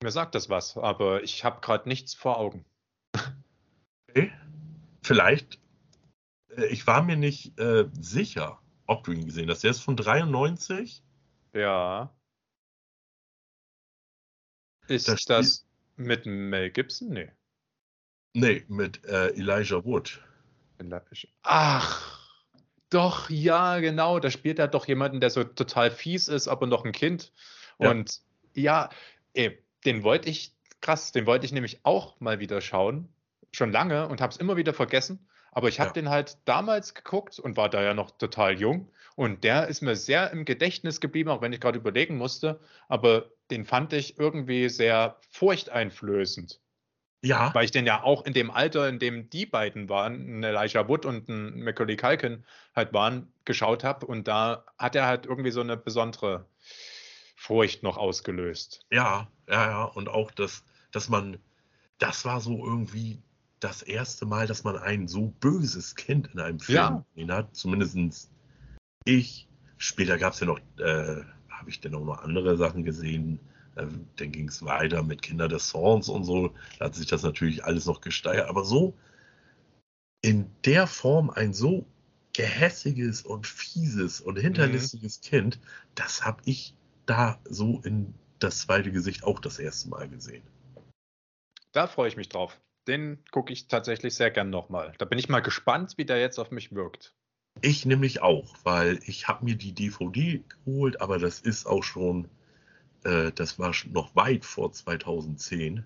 [0.03, 2.65] Mir sagt das was, aber ich habe gerade nichts vor Augen.
[4.15, 4.31] Okay.
[5.03, 5.59] Vielleicht,
[6.55, 9.65] äh, ich war mir nicht äh, sicher, ob du ihn gesehen hast.
[9.65, 11.03] Der ist von 93.
[11.55, 12.15] Ja.
[14.93, 15.67] Ist das, das
[15.97, 17.09] mit Mel Gibson?
[17.09, 17.31] Nee.
[18.35, 20.21] Nee, mit äh, Elijah Wood.
[21.43, 22.19] Ach,
[22.91, 24.19] doch, ja, genau.
[24.19, 27.33] Da spielt er doch jemanden, der so total fies ist, aber noch ein Kind.
[27.79, 28.21] Und
[28.53, 28.91] ja, ja
[29.33, 33.09] ey, den wollte ich, krass, den wollte ich nämlich auch mal wieder schauen.
[33.51, 35.27] Schon lange und habe es immer wieder vergessen.
[35.53, 35.95] Aber ich habe ja.
[35.95, 38.91] den halt damals geguckt und war da ja noch total jung.
[39.17, 42.61] Und der ist mir sehr im Gedächtnis geblieben, auch wenn ich gerade überlegen musste.
[42.89, 46.59] Aber den fand ich irgendwie sehr furchteinflößend.
[47.25, 47.55] Ja.
[47.55, 50.89] Weil ich den ja auch in dem Alter, in dem die beiden waren, ein Elijah
[50.89, 54.07] Wood und ein Macaulay Culkin halt waren, geschaut habe.
[54.07, 56.47] Und da hat er halt irgendwie so eine besondere
[57.37, 58.87] Furcht noch ausgelöst.
[58.91, 59.85] Ja, ja, ja.
[59.85, 61.39] Und auch, dass, dass man,
[61.99, 63.23] das war so irgendwie
[63.61, 67.05] das erste Mal, dass man ein so böses Kind in einem Film ja.
[67.15, 67.55] gesehen hat.
[67.55, 68.31] Zumindest
[69.05, 69.47] ich.
[69.77, 71.23] Später gab es ja noch, äh,
[71.63, 73.41] habe ich denn auch noch andere Sachen gesehen
[73.77, 76.55] ähm, dann ging es weiter mit Kinder des Zorns und so.
[76.79, 78.49] Da hat sich das natürlich alles noch gesteigert.
[78.49, 78.95] Aber so
[80.21, 81.87] in der Form ein so
[82.35, 85.29] gehässiges und fieses und hinterlistiges mhm.
[85.29, 85.61] Kind,
[85.95, 86.75] das habe ich
[87.07, 90.43] da so in das zweite Gesicht auch das erste Mal gesehen.
[91.73, 92.61] Da freue ich mich drauf.
[92.87, 94.93] Den gucke ich tatsächlich sehr gern nochmal.
[94.99, 97.15] Da bin ich mal gespannt, wie der jetzt auf mich wirkt.
[97.61, 102.29] Ich nämlich auch, weil ich habe mir die DVD geholt, aber das ist auch schon
[103.05, 105.85] äh, das war noch weit vor 2010.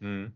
[0.00, 0.32] Mhm.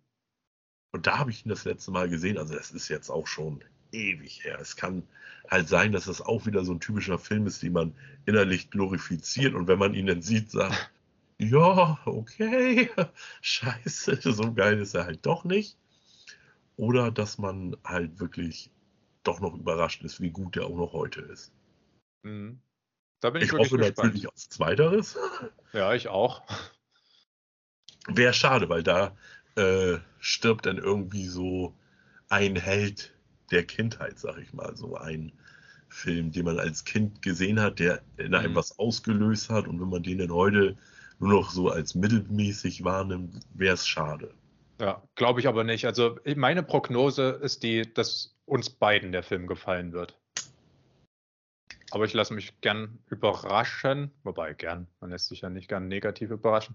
[0.92, 2.38] Und da habe ich ihn das letzte Mal gesehen.
[2.38, 3.62] Also, das ist jetzt auch schon
[3.92, 4.58] ewig her.
[4.60, 5.02] Es kann
[5.50, 7.94] halt sein, dass das auch wieder so ein typischer Film ist, den man
[8.24, 10.90] innerlich glorifiziert und wenn man ihn dann sieht, sagt,
[11.38, 12.90] ja, okay,
[13.42, 15.76] scheiße, so geil ist er halt doch nicht.
[16.76, 18.70] Oder dass man halt wirklich
[19.26, 21.52] doch noch überrascht ist, wie gut er auch noch heute ist.
[22.22, 22.60] Mhm.
[23.20, 23.98] Da bin ich, ich hoffe gespannt.
[23.98, 25.16] natürlich aufs Zweiteres.
[25.72, 26.42] Ja, ich auch.
[28.08, 29.16] Wäre schade, weil da
[29.56, 31.74] äh, stirbt dann irgendwie so
[32.28, 33.14] ein Held
[33.50, 34.76] der Kindheit, sag ich mal.
[34.76, 35.32] So ein
[35.88, 38.56] Film, den man als Kind gesehen hat, der in einem mhm.
[38.56, 39.66] was ausgelöst hat.
[39.66, 40.76] Und wenn man den dann heute
[41.18, 44.34] nur noch so als mittelmäßig wahrnimmt, wäre es schade.
[44.80, 45.86] Ja, glaube ich aber nicht.
[45.86, 50.18] Also meine Prognose ist die, dass uns beiden der Film gefallen wird.
[51.90, 56.30] Aber ich lasse mich gern überraschen, wobei gern, man lässt sich ja nicht gern negativ
[56.30, 56.74] überraschen.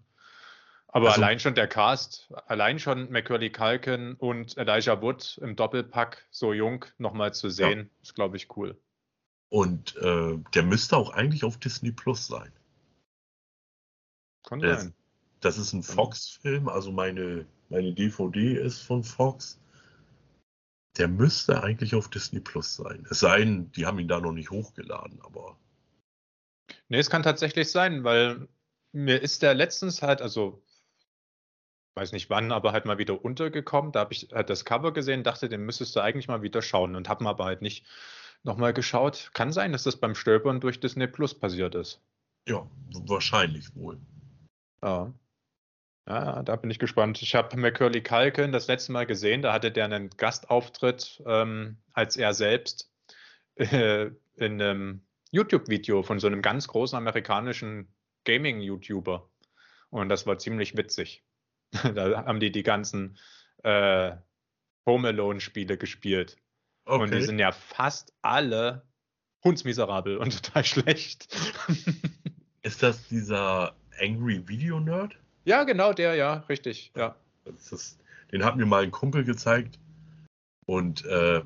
[0.88, 6.28] Aber also, allein schon der Cast, allein schon Macaulay Culkin und Elijah Wood im Doppelpack
[6.32, 8.02] so jung nochmal zu sehen, ja.
[8.02, 8.78] ist, glaube ich, cool.
[9.50, 12.52] Und äh, der müsste auch eigentlich auf Disney Plus sein.
[14.44, 14.94] Kann sein.
[15.40, 19.61] Das ist ein Fox-Film, also meine, meine DVD ist von Fox.
[20.98, 23.08] Der müsste eigentlich auf Disney Plus sein.
[23.10, 25.58] Es sei denn, die haben ihn da noch nicht hochgeladen, aber.
[26.90, 28.48] Nee, es kann tatsächlich sein, weil
[28.92, 30.62] mir ist der letztens halt, also
[31.96, 33.92] weiß nicht wann, aber halt mal wieder untergekommen.
[33.92, 36.96] Da habe ich halt das Cover gesehen, dachte, den müsstest du eigentlich mal wieder schauen
[36.96, 37.86] und habe aber halt nicht
[38.44, 39.32] nochmal geschaut.
[39.34, 42.02] Kann sein, dass das beim Stolpern durch Disney Plus passiert ist.
[42.48, 42.68] Ja,
[43.06, 44.00] wahrscheinlich wohl.
[44.84, 45.14] Ja.
[46.08, 47.22] Ja, da bin ich gespannt.
[47.22, 52.18] Ich habe Macaulay Culkin das letzte Mal gesehen, da hatte der einen Gastauftritt ähm, als
[52.18, 52.92] er selbst
[53.56, 55.02] äh, in einem
[55.32, 57.88] YouTube-Video von so einem ganz großen amerikanischen
[58.26, 59.30] Gaming-YouTuber.
[59.90, 61.24] Und das war ziemlich witzig.
[61.96, 63.18] da haben die die ganzen
[63.64, 64.16] äh,
[64.86, 66.38] Home Alone-Spiele gespielt.
[66.86, 67.04] Okay.
[67.04, 68.86] Und die sind ja fast alle
[69.44, 71.28] hundsmiserabel und total schlecht.
[72.64, 75.18] Ist das dieser Angry Video Nerd?
[75.46, 77.16] Ja, genau, der, ja, richtig, ja.
[77.46, 78.00] Ist,
[78.32, 79.80] den hat mir mal ein Kumpel gezeigt
[80.66, 81.42] und äh,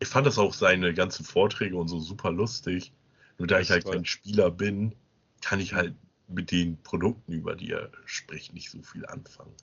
[0.00, 2.92] ich fand das auch seine ganzen Vorträge und so super lustig.
[3.38, 4.94] Nur da ich halt kein Spieler bin,
[5.42, 5.94] kann ich halt
[6.28, 9.54] mit den Produkten, über die er spricht, nicht so viel anfangen.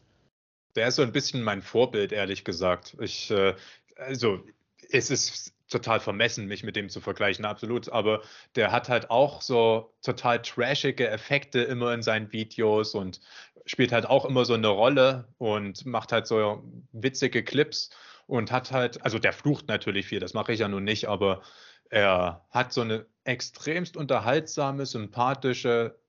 [0.75, 2.95] Der ist so ein bisschen mein Vorbild, ehrlich gesagt.
[2.99, 3.55] Ich, äh,
[3.95, 4.43] also,
[4.89, 7.89] es ist total vermessen, mich mit dem zu vergleichen, absolut.
[7.89, 8.21] Aber
[8.55, 13.19] der hat halt auch so total trashige Effekte immer in seinen Videos und
[13.65, 17.89] spielt halt auch immer so eine Rolle und macht halt so witzige Clips
[18.27, 21.41] und hat halt, also der flucht natürlich viel, das mache ich ja nun nicht, aber
[21.89, 25.99] er hat so eine extremst unterhaltsame, sympathische,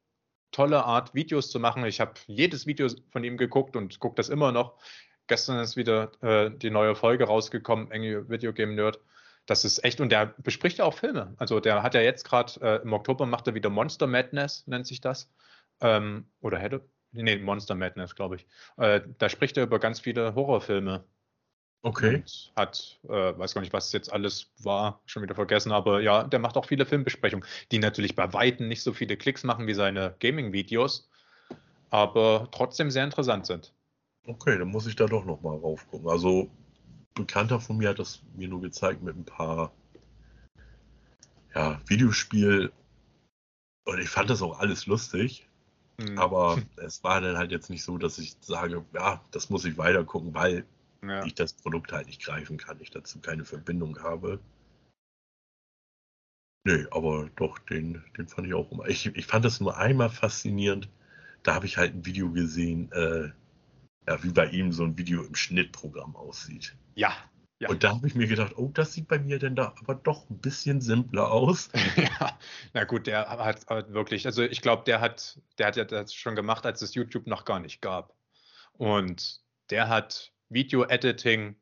[0.50, 1.84] tolle Art, Videos zu machen.
[1.84, 4.78] Ich habe jedes Video von ihm geguckt und gucke das immer noch.
[5.26, 9.00] Gestern ist wieder äh, die neue Folge rausgekommen, Video Game Nerd.
[9.46, 11.34] Das ist echt, und der bespricht ja auch Filme.
[11.38, 14.86] Also der hat ja jetzt gerade äh, im Oktober macht er wieder Monster Madness, nennt
[14.86, 15.30] sich das.
[15.80, 16.82] Ähm, oder hätte,
[17.14, 18.46] nee, Monster Madness, glaube ich.
[18.76, 21.04] Äh, da spricht er über ganz viele Horrorfilme.
[21.82, 22.16] Okay.
[22.16, 26.24] Und hat, äh, weiß gar nicht, was jetzt alles war, schon wieder vergessen, aber ja,
[26.24, 29.74] der macht auch viele Filmbesprechungen, die natürlich bei Weitem nicht so viele Klicks machen wie
[29.74, 31.10] seine Gaming-Videos,
[31.90, 33.74] aber trotzdem sehr interessant sind.
[34.26, 36.08] Okay, dann muss ich da doch nochmal raufgucken.
[36.08, 36.48] Also,
[37.14, 39.70] Bekannter von mir hat das mir nur gezeigt mit ein paar
[41.54, 42.72] ja, Videospiel.
[43.84, 45.46] Und ich fand das auch alles lustig.
[45.98, 46.18] Mhm.
[46.18, 49.78] Aber es war dann halt jetzt nicht so, dass ich sage, ja, das muss ich
[49.78, 50.64] weiter gucken, weil
[51.02, 51.24] ja.
[51.24, 54.40] ich das Produkt halt nicht greifen kann, ich dazu keine Verbindung habe.
[56.66, 58.88] Nee, aber doch, den, den fand ich auch immer.
[58.88, 60.88] Ich, ich fand das nur einmal faszinierend.
[61.42, 63.30] Da habe ich halt ein Video gesehen, äh,
[64.06, 66.74] ja, wie bei ihm so ein Video im Schnittprogramm aussieht.
[66.94, 67.12] Ja.
[67.58, 67.68] Ja.
[67.68, 70.28] Und da habe ich mir gedacht, oh, das sieht bei mir denn da aber doch
[70.28, 71.70] ein bisschen simpler aus.
[71.96, 72.38] ja,
[72.72, 76.12] na gut, der hat, hat wirklich, also ich glaube, der hat, der hat ja das
[76.14, 78.14] schon gemacht, als es YouTube noch gar nicht gab.
[78.72, 81.56] Und der hat Video-Editing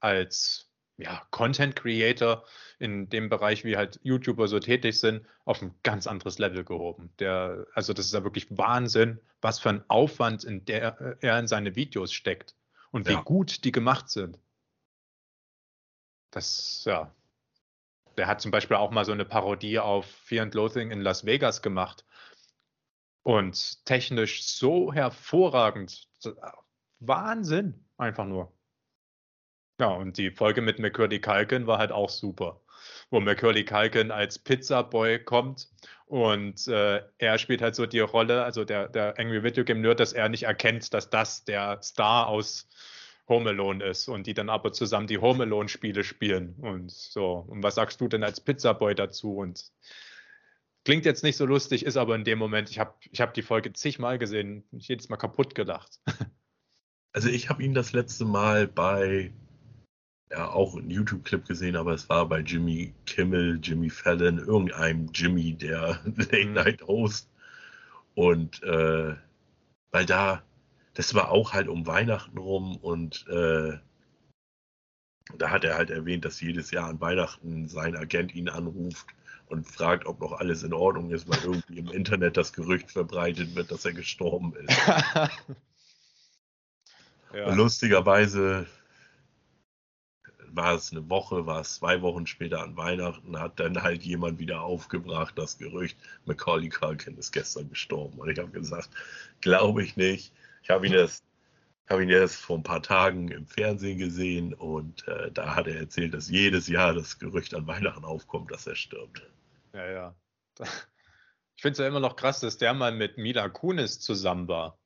[0.00, 2.44] als ja, Content Creator
[2.78, 7.10] in dem Bereich, wie halt YouTuber so tätig sind, auf ein ganz anderes Level gehoben.
[7.18, 11.46] Der, also das ist ja wirklich Wahnsinn, was für ein Aufwand in der er in
[11.46, 12.54] seine Videos steckt
[12.90, 13.22] und wie ja.
[13.22, 14.38] gut die gemacht sind.
[16.30, 17.14] Das, ja.
[18.16, 21.24] Der hat zum Beispiel auch mal so eine Parodie auf Fear and Loathing in Las
[21.24, 22.04] Vegas gemacht.
[23.22, 26.08] Und technisch so hervorragend.
[27.00, 28.52] Wahnsinn, einfach nur.
[29.80, 32.60] Ja, und die Folge mit McCurdy Culkin war halt auch super,
[33.10, 35.68] wo McCurdy Culkin als Pizzaboy kommt
[36.06, 40.00] Und äh, er spielt halt so die Rolle, also der, der Angry Video Game Nerd,
[40.00, 42.68] dass er nicht erkennt, dass das der Star aus
[43.30, 47.46] Home Alone ist und die dann aber zusammen die Home Alone Spiele spielen und so.
[47.48, 49.36] Und was sagst du denn als Pizzaboy dazu?
[49.36, 49.72] Und
[50.84, 53.42] klingt jetzt nicht so lustig, ist aber in dem Moment, ich habe ich hab die
[53.42, 56.00] Folge zigmal gesehen, mich jedes Mal kaputt gelacht.
[57.12, 59.32] Also ich habe ihn das letzte Mal bei
[60.30, 65.54] ja auch einen YouTube-Clip gesehen, aber es war bei Jimmy Kimmel, Jimmy Fallon, irgendeinem Jimmy,
[65.54, 66.52] der Late Mhm.
[66.52, 67.28] Night Host.
[68.14, 69.16] Und äh,
[69.90, 70.42] weil da,
[70.94, 73.78] das war auch halt um Weihnachten rum und äh,
[75.38, 79.06] da hat er halt erwähnt, dass jedes Jahr an Weihnachten sein Agent ihn anruft
[79.46, 83.54] und fragt, ob noch alles in Ordnung ist, weil irgendwie im Internet das Gerücht verbreitet
[83.54, 84.76] wird, dass er gestorben ist.
[87.32, 87.54] Ja.
[87.54, 88.66] lustigerweise
[90.52, 94.38] war es eine Woche, war es zwei Wochen später an Weihnachten, hat dann halt jemand
[94.38, 98.18] wieder aufgebracht, das Gerücht, Macaulay Culkin ist gestern gestorben.
[98.18, 98.90] Und ich habe gesagt,
[99.40, 100.32] glaube ich nicht.
[100.62, 101.24] Ich habe ihn erst,
[101.88, 105.76] habe ihn erst vor ein paar Tagen im Fernsehen gesehen und äh, da hat er
[105.76, 109.22] erzählt, dass jedes Jahr das Gerücht an Weihnachten aufkommt, dass er stirbt.
[109.72, 110.14] ja, ja.
[111.56, 114.78] Ich finde es ja immer noch krass, dass der mal mit Mila Kunis zusammen war.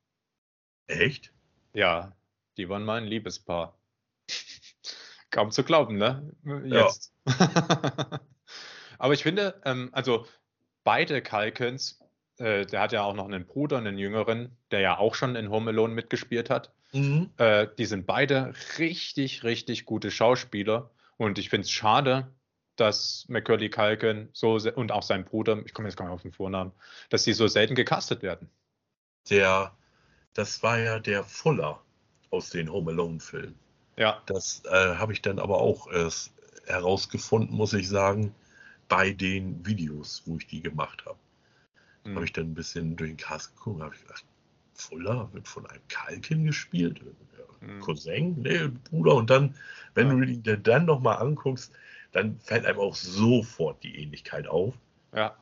[0.87, 1.31] Echt?
[1.73, 2.13] Ja,
[2.57, 3.79] die waren mal ein Liebespaar.
[5.31, 6.35] Kaum zu glauben, ne?
[6.65, 7.13] Jetzt.
[8.97, 10.27] Aber ich finde, ähm, also
[10.83, 12.04] beide Kalkens,
[12.37, 15.49] äh, der hat ja auch noch einen Bruder, einen jüngeren, der ja auch schon in
[15.49, 16.73] Home Alone mitgespielt hat.
[16.91, 17.29] Mhm.
[17.37, 20.91] Äh, die sind beide richtig, richtig gute Schauspieler.
[21.17, 22.27] Und ich finde es schade,
[22.75, 26.33] dass Macaulay Culkin so und auch sein Bruder, ich komme jetzt gar nicht auf den
[26.33, 26.71] Vornamen,
[27.09, 28.49] dass die so selten gecastet werden.
[29.29, 29.75] Der,
[30.33, 31.81] das war ja der Fuller
[32.31, 33.57] aus den Home Alone-Filmen.
[33.97, 36.33] Ja, Das äh, habe ich dann aber auch erst
[36.65, 38.35] herausgefunden, muss ich sagen,
[38.89, 41.17] bei den Videos, wo ich die gemacht habe.
[42.05, 44.25] Hm, Habe ich dann ein bisschen durch den Cast geguckt, habe ich gedacht,
[44.73, 46.99] Fuller wird von einem Kalkin gespielt.
[47.37, 47.81] Ja, hm.
[47.81, 49.15] Cousin, nee, Bruder.
[49.15, 49.55] Und dann,
[49.93, 50.15] wenn Ja.
[50.15, 51.73] du ihn dir dann nochmal anguckst,
[52.11, 54.75] dann fällt einem auch sofort die Ähnlichkeit auf.
[55.13, 55.35] ja.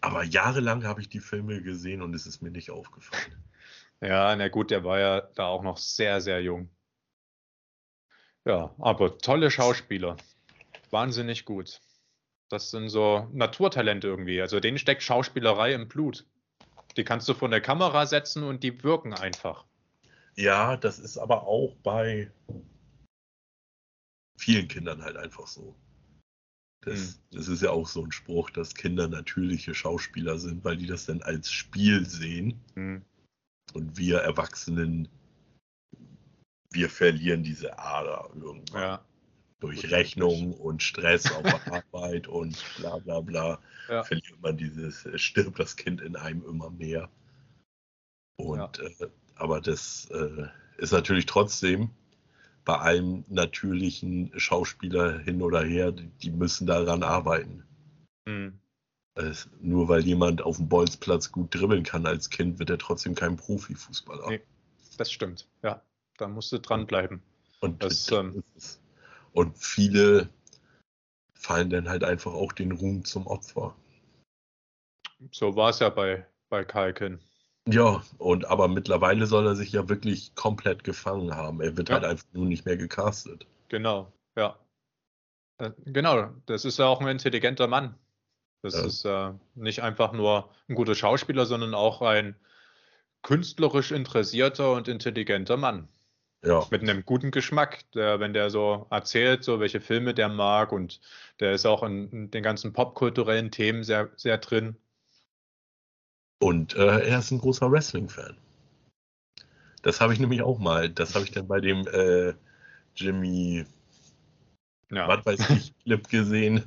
[0.00, 3.44] Aber jahrelang habe ich die Filme gesehen und es ist mir nicht aufgefallen.
[4.00, 6.68] Ja, na gut, der war ja da auch noch sehr, sehr jung.
[8.44, 10.16] Ja, aber tolle Schauspieler.
[10.90, 11.80] Wahnsinnig gut.
[12.48, 14.40] Das sind so Naturtalente irgendwie.
[14.40, 16.26] Also denen steckt Schauspielerei im Blut.
[16.96, 19.66] Die kannst du vor der Kamera setzen und die wirken einfach.
[20.36, 22.30] Ja, das ist aber auch bei
[24.38, 25.74] vielen Kindern halt einfach so.
[26.82, 30.86] Das, das ist ja auch so ein Spruch, dass Kinder natürliche Schauspieler sind, weil die
[30.86, 33.02] das dann als Spiel sehen Hm.
[33.74, 35.08] und wir Erwachsenen,
[36.70, 38.80] wir verlieren diese Ader irgendwann.
[38.80, 39.04] Ja,
[39.60, 44.04] Durch Rechnung und Stress auf der Arbeit und bla bla bla Ja.
[44.04, 47.08] verliert man dieses, äh, stirbt das Kind in einem immer mehr.
[48.36, 50.46] Und äh, aber das äh,
[50.78, 51.90] ist natürlich trotzdem
[52.64, 57.64] bei einem natürlichen Schauspieler hin oder her, die, müssen daran arbeiten.
[58.28, 58.60] hm.
[59.14, 63.16] Es, nur weil jemand auf dem Bolzplatz gut dribbeln kann als Kind, wird er trotzdem
[63.16, 64.28] kein Profifußballer.
[64.28, 64.40] Nee.
[64.96, 65.48] das stimmt.
[65.62, 65.82] Ja,
[66.18, 67.20] da musst du dranbleiben.
[67.60, 68.80] Und, Das, ähm, ist es.
[69.38, 70.28] Und viele
[71.32, 73.72] fallen dann halt einfach auch den Ruhm zum Opfer.
[75.30, 77.20] So war es ja bei, bei Kalkin.
[77.68, 81.60] Ja, und aber mittlerweile soll er sich ja wirklich komplett gefangen haben.
[81.60, 81.96] Er wird Ja.
[81.96, 83.46] halt einfach nur nicht mehr gecastet.
[83.68, 84.58] Genau, ja.
[85.58, 87.96] Äh, Genau, das ist ja auch ein intelligenter Mann.
[88.62, 88.86] Das Ja.
[88.86, 92.34] ist äh, nicht einfach nur ein guter Schauspieler, sondern auch ein
[93.22, 95.88] künstlerisch interessierter und intelligenter Mann.
[96.42, 100.72] Ja, Mit einem guten Geschmack, der, wenn der so erzählt, so welche Filme der mag
[100.72, 101.00] und
[101.40, 104.76] der ist auch in, in den ganzen popkulturellen Themen sehr, sehr drin.
[106.40, 108.36] und äh, er ist ein großer Wrestling-Fan.
[109.82, 110.88] Das habe ich nämlich auch mal.
[110.90, 112.34] Das habe ich dann bei dem äh,
[112.96, 113.66] Jimmy,
[114.90, 116.64] Ja, was weiß ich, Clip gesehen.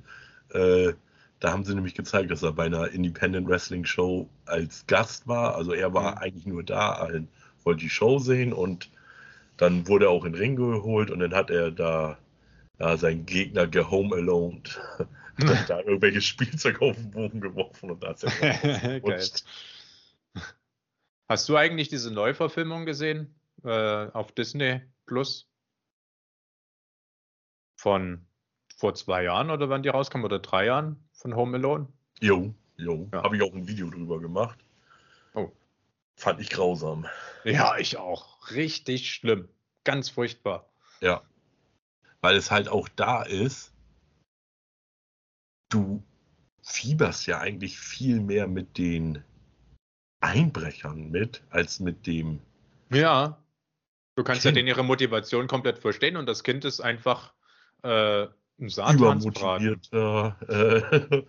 [0.53, 0.93] Äh,
[1.39, 5.55] da haben sie nämlich gezeigt, dass er bei einer Independent Wrestling Show als Gast war.
[5.55, 6.21] Also er war Mhm.
[6.21, 7.09] eigentlich nur da,
[7.63, 8.91] wollte die Show sehen und
[9.61, 12.17] dann wurde er auch in den Ring geholt und dann hat er da
[12.79, 14.63] ja, seinen Gegner gehome alone.
[15.43, 18.31] hat da irgendwelches Spielzeug auf den Boden geworfen und da ist er.
[21.29, 25.47] Hast du eigentlich diese Neuverfilmung gesehen äh, auf Disney Plus?
[27.77, 28.25] Von
[28.75, 31.87] vor zwei Jahren oder wann die rauskam oder drei Jahren von Home Alone?
[32.19, 33.07] Jo, jo.
[33.13, 33.21] Ja.
[33.21, 34.57] Habe ich auch ein Video drüber gemacht.
[35.35, 35.51] Oh.
[36.15, 37.05] Fand ich grausam.
[37.43, 38.51] Ja, ich auch.
[38.51, 39.49] Richtig schlimm.
[39.83, 40.69] Ganz furchtbar.
[41.01, 41.21] Ja.
[42.21, 43.73] Weil es halt auch da ist,
[45.69, 46.03] du
[46.61, 49.23] fieberst ja eigentlich viel mehr mit den
[50.19, 52.39] Einbrechern mit, als mit dem.
[52.91, 53.37] Ja.
[54.15, 54.55] Du kannst kind.
[54.55, 57.33] ja denen ihre Motivation komplett verstehen und das Kind ist einfach
[57.83, 58.27] äh,
[58.59, 61.23] ein Übermotivierter, äh,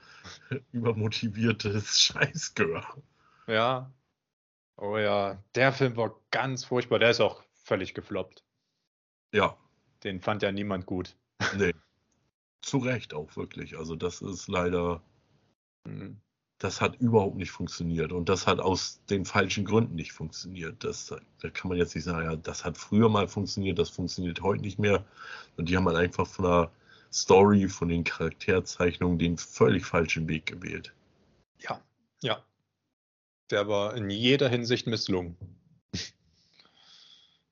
[0.72, 2.84] übermotiviertes Scheißgör.
[3.46, 3.90] Ja.
[4.82, 6.98] Oh ja, der Film war ganz furchtbar.
[6.98, 8.42] Der ist auch völlig gefloppt.
[9.32, 9.56] Ja.
[10.02, 11.16] Den fand ja niemand gut.
[11.56, 11.72] Nee.
[12.62, 13.78] Zu Recht auch wirklich.
[13.78, 15.00] Also das ist leider.
[15.84, 16.20] Mhm.
[16.58, 20.82] Das hat überhaupt nicht funktioniert und das hat aus den falschen Gründen nicht funktioniert.
[20.82, 24.42] Das, da kann man jetzt nicht sagen, ja, das hat früher mal funktioniert, das funktioniert
[24.42, 25.04] heute nicht mehr.
[25.56, 26.70] Und die haben halt einfach von der
[27.12, 30.92] Story, von den Charakterzeichnungen den völlig falschen Weg gewählt.
[31.58, 31.80] Ja,
[32.20, 32.44] ja.
[33.52, 35.36] Der war in jeder Hinsicht misslungen.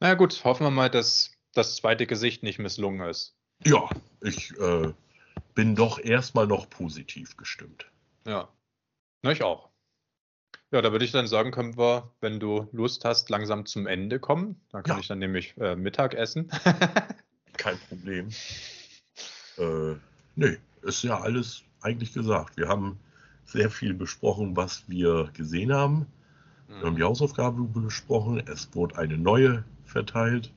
[0.01, 3.37] Na naja, gut, hoffen wir mal, dass das zweite Gesicht nicht misslungen ist.
[3.67, 3.91] Ja,
[4.23, 4.95] ich äh,
[5.55, 7.85] bin doch erstmal noch positiv gestimmt.
[8.27, 8.49] Ja,
[9.21, 9.69] na, ich auch.
[10.71, 14.19] Ja, da würde ich dann sagen, können wir, wenn du Lust hast, langsam zum Ende
[14.19, 14.59] kommen.
[14.71, 15.01] Da kann ja.
[15.01, 16.51] ich dann nämlich äh, Mittag essen.
[17.59, 18.31] Kein Problem.
[19.59, 19.97] Äh,
[20.35, 22.57] nee, ist ja alles eigentlich gesagt.
[22.57, 22.99] Wir haben
[23.51, 26.07] sehr viel besprochen, was wir gesehen haben.
[26.69, 27.09] Wir haben die mhm.
[27.09, 28.39] Hausaufgabe besprochen.
[28.47, 30.53] Es wurde eine neue verteilt.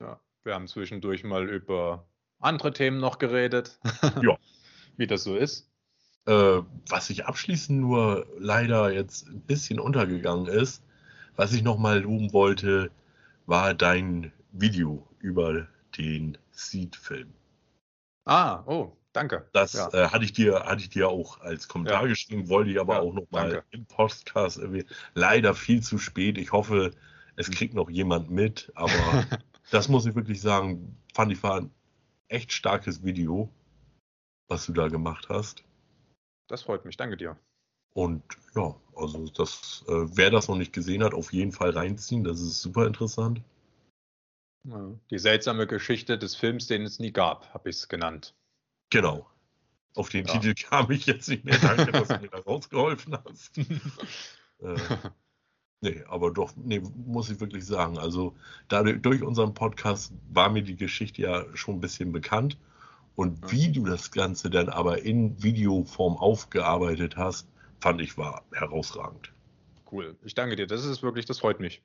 [0.00, 2.04] Ja, wir haben zwischendurch mal über
[2.40, 3.78] andere Themen noch geredet.
[4.22, 4.36] Ja.
[4.96, 5.70] Wie das so ist.
[6.26, 10.82] Äh, was ich abschließend nur leider jetzt ein bisschen untergegangen ist,
[11.36, 12.90] was ich nochmal loben wollte,
[13.46, 17.32] war dein Video über den Seed-Film.
[18.24, 19.48] Ah, oh, danke.
[19.52, 19.88] Das ja.
[19.92, 22.08] äh, hatte, ich dir, hatte ich dir auch als Kommentar ja.
[22.08, 24.86] geschrieben, wollte ich aber ja, auch nochmal im Podcast irgendwie.
[25.14, 26.38] Leider viel zu spät.
[26.38, 26.92] Ich hoffe,
[27.36, 28.92] es kriegt noch jemand mit, aber
[29.70, 31.70] das muss ich wirklich sagen, fand ich war ein
[32.28, 33.50] echt starkes Video,
[34.48, 35.64] was du da gemacht hast.
[36.48, 37.36] Das freut mich, danke dir.
[37.94, 38.22] Und
[38.54, 42.40] ja, also das, äh, wer das noch nicht gesehen hat, auf jeden Fall reinziehen, das
[42.40, 43.42] ist super interessant.
[45.10, 48.34] Die seltsame Geschichte des Films, den es nie gab, habe ich es genannt.
[48.90, 49.26] Genau.
[49.94, 50.32] Auf den ja.
[50.38, 51.58] Titel kam ich jetzt nicht mehr.
[51.58, 53.58] Danke, dass du mir da rausgeholfen hast.
[54.60, 54.76] äh,
[55.80, 57.98] nee, aber doch, nee, muss ich wirklich sagen.
[57.98, 58.36] Also
[58.68, 62.56] dadurch, durch unseren Podcast war mir die Geschichte ja schon ein bisschen bekannt.
[63.16, 67.48] Und wie du das Ganze dann aber in Videoform aufgearbeitet hast,
[67.80, 69.32] fand ich war herausragend.
[69.90, 70.16] Cool.
[70.22, 70.68] Ich danke dir.
[70.68, 71.82] Das ist wirklich, das freut mich.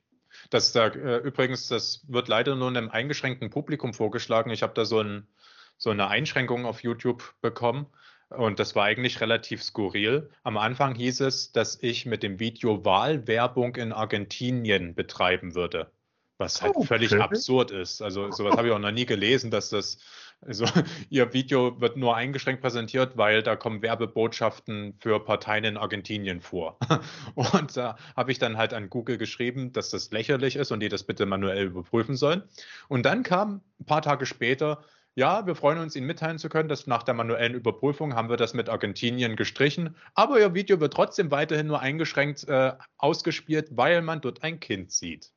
[0.50, 4.50] Das da, äh, übrigens, das wird leider nur einem eingeschränkten Publikum vorgeschlagen.
[4.50, 5.26] Ich habe da so, ein,
[5.76, 7.86] so eine Einschränkung auf YouTube bekommen.
[8.30, 10.30] Und das war eigentlich relativ skurril.
[10.42, 15.90] Am Anfang hieß es, dass ich mit dem Video Wahlwerbung in Argentinien betreiben würde.
[16.38, 16.86] Was halt okay.
[16.86, 18.02] völlig absurd ist.
[18.02, 19.98] Also sowas habe ich auch noch nie gelesen, dass das
[20.46, 20.66] also
[21.10, 26.78] Ihr Video wird nur eingeschränkt präsentiert, weil da kommen Werbebotschaften für Parteien in Argentinien vor.
[27.34, 30.88] Und da habe ich dann halt an Google geschrieben, dass das lächerlich ist und die
[30.88, 32.42] das bitte manuell überprüfen sollen.
[32.88, 34.82] Und dann kam ein paar Tage später,
[35.14, 38.36] ja, wir freuen uns, Ihnen mitteilen zu können, dass nach der manuellen Überprüfung haben wir
[38.36, 39.96] das mit Argentinien gestrichen.
[40.14, 44.92] Aber Ihr Video wird trotzdem weiterhin nur eingeschränkt äh, ausgespielt, weil man dort ein Kind
[44.92, 45.32] sieht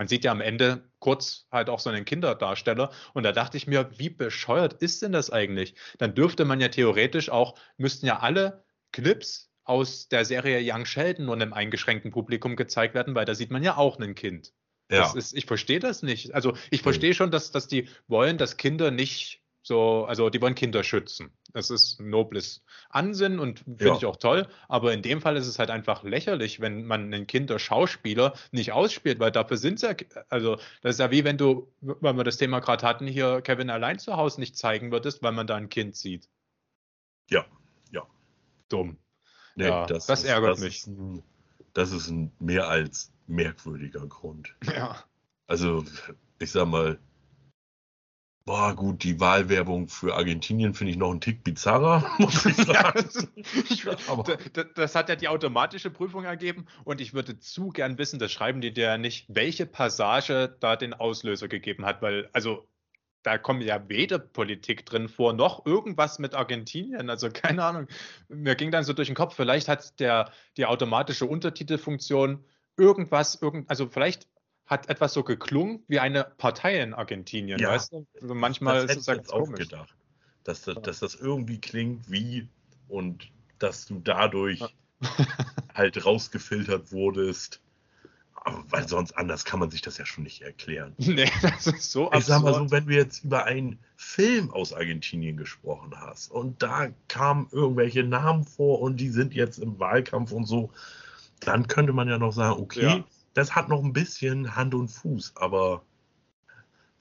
[0.00, 3.66] man sieht ja am Ende kurz halt auch so einen Kinderdarsteller und da dachte ich
[3.66, 5.74] mir, wie bescheuert ist denn das eigentlich?
[5.98, 11.26] Dann dürfte man ja theoretisch auch, müssten ja alle Clips aus der Serie Young Sheldon
[11.26, 14.54] nur einem eingeschränkten Publikum gezeigt werden, weil da sieht man ja auch ein Kind.
[14.90, 15.12] Ja.
[15.14, 16.34] Ist, ich verstehe das nicht.
[16.34, 20.54] Also ich verstehe schon, dass, dass die wollen, dass Kinder nicht so, also die wollen
[20.54, 21.30] Kinder schützen.
[21.52, 23.96] Das ist ein nobles Ansinnen und finde ja.
[23.96, 24.48] ich auch toll.
[24.68, 29.20] Aber in dem Fall ist es halt einfach lächerlich, wenn man einen Kinderschauspieler nicht ausspielt,
[29.20, 29.94] weil dafür sind sie ja,
[30.28, 33.70] also das ist ja wie wenn du, weil wir das Thema gerade hatten, hier Kevin
[33.70, 36.28] allein zu Hause nicht zeigen würdest, weil man da ein Kind sieht.
[37.28, 37.44] Ja,
[37.92, 38.06] ja.
[38.68, 38.96] Dumm.
[39.56, 40.78] Nee, ja, das, das ist, ärgert das mich.
[40.78, 41.22] Ist ein,
[41.74, 44.54] das ist ein mehr als merkwürdiger Grund.
[44.64, 45.02] Ja.
[45.46, 45.84] Also,
[46.38, 46.98] ich sag mal,
[48.46, 52.68] Boah, gut, die Wahlwerbung für Argentinien finde ich noch einen Tick bizarrer, muss ich sagen.
[52.74, 58.18] ja, das, das, hat ja die automatische Prüfung ergeben und ich würde zu gern wissen,
[58.18, 62.66] das schreiben die dir ja nicht, welche Passage da den Auslöser gegeben hat, weil, also,
[63.22, 67.10] da kommt ja weder Politik drin vor, noch irgendwas mit Argentinien.
[67.10, 67.86] Also keine Ahnung.
[68.28, 72.44] Mir ging dann so durch den Kopf, vielleicht hat der, die automatische Untertitelfunktion
[72.80, 74.26] irgendwas, irgend, also vielleicht
[74.66, 78.06] hat etwas so geklungen wie eine Partei in Argentinien, ja, weißt du?
[78.20, 79.94] Also manchmal ist es halt jetzt auch gedacht,
[80.44, 82.48] dass, das, dass das irgendwie klingt wie
[82.88, 84.62] und dass du dadurch
[85.74, 87.60] halt rausgefiltert wurdest.
[88.68, 90.94] weil sonst anders kann man sich das ja schon nicht erklären.
[90.98, 92.20] Nee, das ist so absurd.
[92.20, 96.62] Ich sag mal so, wenn du jetzt über einen Film aus Argentinien gesprochen hast und
[96.62, 100.70] da kamen irgendwelche Namen vor und die sind jetzt im Wahlkampf und so,
[101.40, 103.04] dann könnte man ja noch sagen, okay, ja.
[103.34, 105.82] das hat noch ein bisschen Hand und Fuß, aber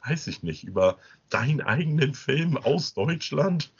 [0.07, 0.97] weiß ich nicht, über
[1.29, 3.71] deinen eigenen Film aus Deutschland.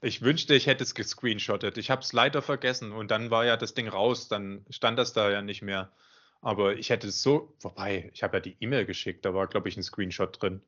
[0.00, 1.78] Ich wünschte, ich hätte es gescreenshottet.
[1.78, 5.12] Ich habe es leider vergessen und dann war ja das Ding raus, dann stand das
[5.12, 5.92] da ja nicht mehr.
[6.40, 9.68] Aber ich hätte es so, wobei, ich habe ja die E-Mail geschickt, da war, glaube
[9.68, 10.60] ich, ein Screenshot drin.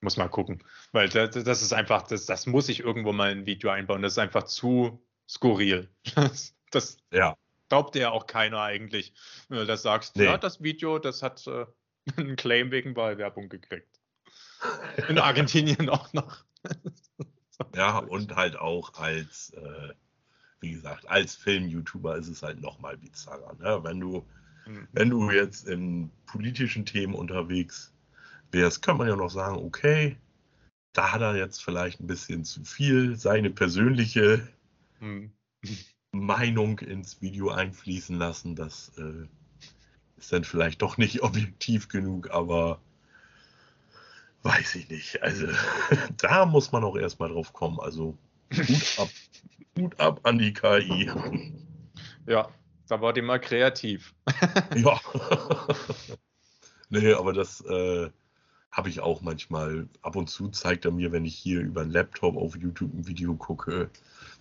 [0.00, 0.62] Muss mal gucken.
[0.92, 4.02] Weil das, das ist einfach, das, das muss ich irgendwo mal ein Video einbauen.
[4.02, 5.90] Das ist einfach zu skurril.
[6.14, 7.36] Das, das ja.
[7.74, 9.12] Glaubt ja auch keiner eigentlich.
[9.48, 10.24] Wenn du das sagst, nee.
[10.24, 11.66] ja, das Video, das hat äh,
[12.16, 14.00] einen Claim wegen Wahlwerbung gekriegt.
[15.08, 16.44] In Argentinien auch noch.
[17.74, 19.92] ja, und halt auch als, äh,
[20.60, 23.54] wie gesagt, als Film-YouTuber ist es halt nochmal bizarrer.
[23.58, 23.84] Ne?
[23.84, 24.26] Wenn du
[24.66, 24.88] Mhm.
[24.92, 27.92] Wenn du jetzt in politischen Themen unterwegs
[28.50, 30.16] wärst, kann man ja noch sagen, okay,
[30.92, 34.46] da hat er jetzt vielleicht ein bisschen zu viel seine persönliche
[35.00, 35.32] mhm.
[36.14, 38.56] Meinung ins Video einfließen lassen.
[38.56, 39.26] Das äh,
[40.16, 42.80] ist dann vielleicht doch nicht objektiv genug, aber
[44.42, 45.22] weiß ich nicht.
[45.22, 45.48] Also
[46.18, 47.80] da muss man auch erstmal drauf kommen.
[47.80, 48.16] Also
[48.52, 49.08] Hut ab,
[49.78, 51.10] Hut ab an die KI.
[52.26, 52.48] Ja,
[52.88, 54.14] da war die mal kreativ.
[54.76, 55.00] ja.
[56.90, 58.10] nee, aber das äh,
[58.70, 59.88] habe ich auch manchmal.
[60.02, 63.06] Ab und zu zeigt er mir, wenn ich hier über einen Laptop auf YouTube ein
[63.06, 63.90] Video gucke,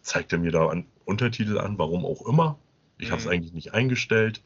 [0.03, 2.59] zeigt er mir da an, Untertitel an, warum auch immer.
[2.97, 3.11] Ich mhm.
[3.11, 4.43] habe es eigentlich nicht eingestellt.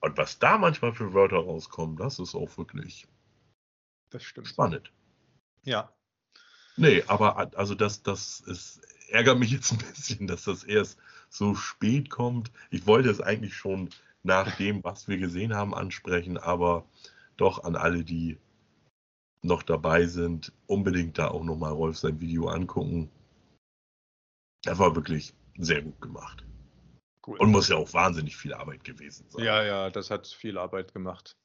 [0.00, 3.06] Und was da manchmal für Wörter rauskommen, das ist auch wirklich
[4.10, 4.48] das stimmt.
[4.48, 4.92] spannend.
[5.62, 5.92] Ja.
[6.76, 11.54] Nee, aber also das, das ist, ärgert mich jetzt ein bisschen, dass das erst so
[11.54, 12.50] spät kommt.
[12.70, 13.90] Ich wollte es eigentlich schon
[14.22, 16.86] nach dem, was wir gesehen haben, ansprechen, aber
[17.36, 18.38] doch an alle, die
[19.42, 23.10] noch dabei sind, unbedingt da auch nochmal Rolf sein Video angucken.
[24.66, 26.44] Er war wirklich sehr gut gemacht.
[27.26, 27.38] Cool.
[27.38, 29.44] Und muss ja auch wahnsinnig viel Arbeit gewesen sein.
[29.44, 31.36] Ja, ja, das hat viel Arbeit gemacht.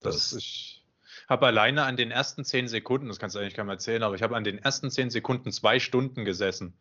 [0.00, 0.84] Das, das ich
[1.28, 4.14] habe alleine an den ersten zehn Sekunden, das kannst du eigentlich gar nicht erzählen, aber
[4.14, 6.74] ich habe an den ersten zehn Sekunden zwei Stunden gesessen,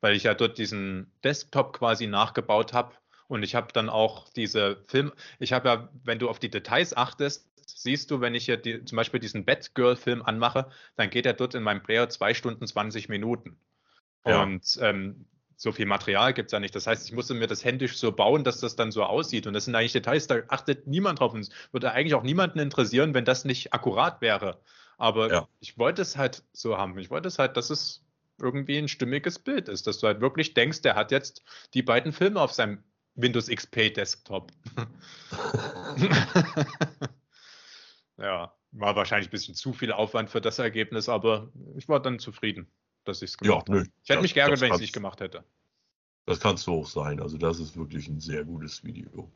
[0.00, 2.94] weil ich ja dort diesen Desktop quasi nachgebaut habe.
[3.28, 6.96] Und ich habe dann auch diese Film, ich habe ja, wenn du auf die Details
[6.96, 11.32] achtest, siehst du, wenn ich hier die, zum Beispiel diesen Batgirl-Film anmache, dann geht er
[11.32, 13.56] dort in meinem Player zwei Stunden 20 Minuten.
[14.26, 14.42] Ja.
[14.42, 16.74] Und ähm, so viel Material gibt es ja nicht.
[16.74, 19.46] Das heißt, ich musste mir das händisch so bauen, dass das dann so aussieht.
[19.46, 21.32] Und das sind eigentlich Details, da achtet niemand drauf.
[21.32, 24.60] Und es würde eigentlich auch niemanden interessieren, wenn das nicht akkurat wäre.
[24.98, 25.48] Aber ja.
[25.60, 26.98] ich wollte es halt so haben.
[26.98, 28.04] Ich wollte es halt, dass es
[28.40, 32.12] irgendwie ein stimmiges Bild ist, dass du halt wirklich denkst, der hat jetzt die beiden
[32.12, 32.82] Filme auf seinem
[33.14, 34.50] Windows XP Desktop.
[38.18, 42.18] ja, war wahrscheinlich ein bisschen zu viel Aufwand für das Ergebnis, aber ich war dann
[42.18, 42.68] zufrieden
[43.04, 43.88] dass ich es gemacht ja, habe.
[44.02, 45.44] Ich hätte mich geärgert, wenn ich es nicht gemacht hätte.
[46.26, 47.20] Das kannst du auch sein.
[47.20, 49.30] Also das ist wirklich ein sehr gutes Video.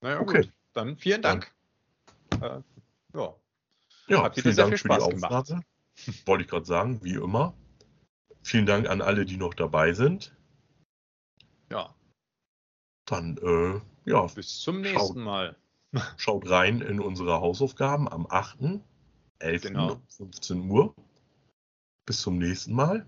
[0.00, 0.42] Naja, okay.
[0.42, 0.52] Gut.
[0.72, 1.54] Dann vielen Dank.
[2.40, 2.60] Äh,
[3.14, 3.34] ja.
[4.08, 5.52] ja, Hat sehr Dank viel Spaß gemacht.
[6.26, 7.54] Wollte ich gerade sagen, wie immer.
[8.42, 10.36] Vielen Dank an alle, die noch dabei sind.
[11.70, 11.94] Ja.
[13.06, 14.26] Dann, äh, ja.
[14.26, 15.56] Bis zum nächsten schaut, Mal.
[16.16, 18.80] Schaut rein in unsere Hausaufgaben am 8.
[19.38, 19.62] 11.
[19.62, 20.00] Genau.
[20.16, 20.94] 15 Uhr.
[22.06, 23.06] Bis zum nächsten Mal.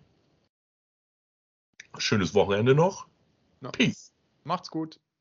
[1.98, 3.08] Schönes Wochenende noch.
[3.60, 3.70] Ja.
[3.70, 4.12] Peace.
[4.44, 5.00] Macht's gut.